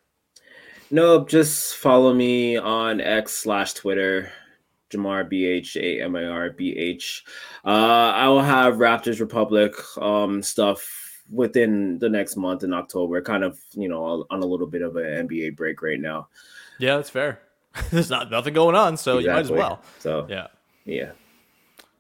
Nope, 0.91 1.29
just 1.29 1.77
follow 1.77 2.13
me 2.13 2.57
on 2.57 3.01
X 3.01 3.33
slash 3.33 3.75
Twitter, 3.75 4.31
Jamar 4.91 5.29
B 5.29 5.47
H 5.47 5.77
A 5.77 6.03
M 6.03 6.17
A 6.17 6.25
R 6.25 6.51
B 6.51 6.77
H. 6.77 7.25
Uh, 7.65 7.69
I 8.15 8.29
will 8.29 8.43
have 8.43 8.75
Raptors 8.75 9.21
Republic 9.21 9.73
um 9.99 10.43
stuff 10.43 11.23
within 11.31 11.99
the 12.01 12.09
next 12.09 12.37
month 12.37 12.65
in 12.65 12.73
October. 12.73 13.23
Kind 13.23 13.45
of, 13.45 13.59
you 13.73 13.89
know, 13.89 14.27
on 14.31 14.43
a 14.43 14.47
little 14.47 14.67
bit 14.67 14.83
of 14.83 14.97
an 14.97 15.29
NBA 15.29 15.57
break 15.57 15.81
right 15.81 16.01
now. 16.01 16.29
Yeah, 16.79 16.97
that's 16.97 17.11
fair. 17.11 17.41
There's 17.91 18.11
not 18.11 18.31
nothing 18.33 18.55
going 18.55 18.75
on, 18.75 18.97
so 18.97 19.19
you 19.19 19.29
might 19.29 19.41
as 19.41 19.51
well. 19.51 19.81
So 20.01 20.27
Yeah. 20.29 20.49
yeah. 20.85 21.13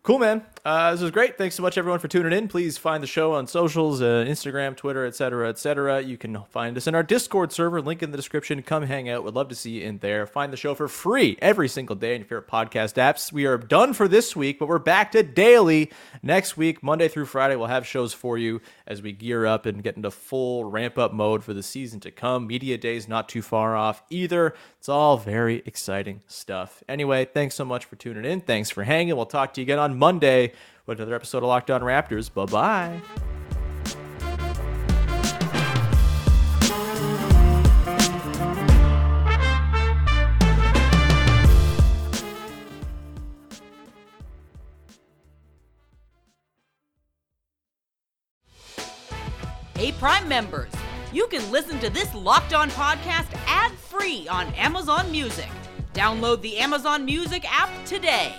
Cool, 0.03 0.19
man. 0.19 0.45
Uh, 0.63 0.93
this 0.93 1.01
was 1.01 1.11
great. 1.11 1.39
Thanks 1.39 1.55
so 1.55 1.63
much, 1.63 1.79
everyone, 1.79 2.01
for 2.01 2.09
tuning 2.09 2.37
in. 2.37 2.47
Please 2.47 2.77
find 2.77 3.03
the 3.03 3.07
show 3.07 3.33
on 3.33 3.47
socials, 3.47 4.03
uh, 4.03 4.27
Instagram, 4.29 4.77
Twitter, 4.77 5.07
etc., 5.07 5.49
etc. 5.49 6.03
You 6.03 6.19
can 6.19 6.43
find 6.51 6.77
us 6.77 6.87
in 6.87 6.95
our 6.95 7.03
Discord 7.03 7.51
server. 7.51 7.81
Link 7.81 8.03
in 8.03 8.11
the 8.11 8.19
description. 8.19 8.61
Come 8.61 8.83
hang 8.83 9.09
out. 9.09 9.25
We'd 9.25 9.33
love 9.33 9.49
to 9.49 9.55
see 9.55 9.81
you 9.81 9.85
in 9.87 9.99
there. 9.99 10.27
Find 10.27 10.53
the 10.53 10.59
show 10.59 10.75
for 10.75 10.87
free 10.87 11.39
every 11.41 11.67
single 11.67 11.97
day 11.97 12.15
in 12.15 12.21
your 12.21 12.29
favorite 12.29 12.49
podcast 12.49 12.97
apps. 12.97 13.33
We 13.33 13.47
are 13.47 13.57
done 13.57 13.95
for 13.95 14.07
this 14.07 14.37
week, 14.37 14.59
but 14.59 14.69
we're 14.69 14.79
back 14.79 15.13
to 15.13 15.23
daily 15.23 15.91
next 16.23 16.59
week, 16.59 16.83
Monday 16.83 17.09
through 17.09 17.27
Friday. 17.27 17.57
We'll 17.57 17.69
have 17.69 17.87
shows 17.87 18.13
for 18.13 18.37
you 18.37 18.61
as 18.87 19.01
we 19.01 19.13
gear 19.13 19.47
up 19.47 19.65
and 19.65 19.83
get 19.83 19.97
into 19.97 20.11
full 20.11 20.67
ramp 20.67 20.99
up 20.99 21.15
mode 21.15 21.43
for 21.43 21.55
the 21.55 21.63
season 21.63 22.01
to 22.01 22.11
come. 22.11 22.47
Media 22.47 22.77
days 22.77 23.09
not 23.09 23.31
too 23.31 23.41
far 23.41 23.77
off 23.77 24.03
either. 24.11 24.55
It's 24.79 24.91
all 24.91 25.17
very 25.17 25.63
exciting 25.65 26.21
stuff. 26.27 26.83
Anyway, 26.87 27.25
thanks 27.25 27.55
so 27.55 27.65
much 27.65 27.87
for 27.87 27.97
tuning 27.97 28.31
in. 28.31 28.43
Thanks 28.43 28.69
for 28.69 28.85
hanging. 28.85 29.17
We'll 29.17 29.25
talk 29.25 29.55
to 29.55 29.61
you 29.61 29.65
again 29.65 29.79
on 29.79 29.99
Monday 30.51 30.59
with 30.87 30.99
another 31.01 31.15
episode 31.15 31.39
of 31.39 31.45
Locked 31.45 31.71
On 31.71 31.83
Raptors. 31.83 32.33
Bye 32.33 32.47
bye. 32.47 33.01
Hey, 49.77 49.93
Prime 49.93 50.29
members, 50.29 50.71
you 51.11 51.27
can 51.29 51.51
listen 51.51 51.79
to 51.81 51.89
this 51.89 52.15
Locked 52.15 52.53
On 52.53 52.69
podcast 52.71 53.29
ad 53.47 53.73
free 53.73 54.29
on 54.29 54.47
Amazon 54.55 55.11
Music. 55.11 55.49
Download 55.95 56.41
the 56.43 56.59
Amazon 56.59 57.05
Music 57.07 57.51
app 57.51 57.71
today. 57.87 58.35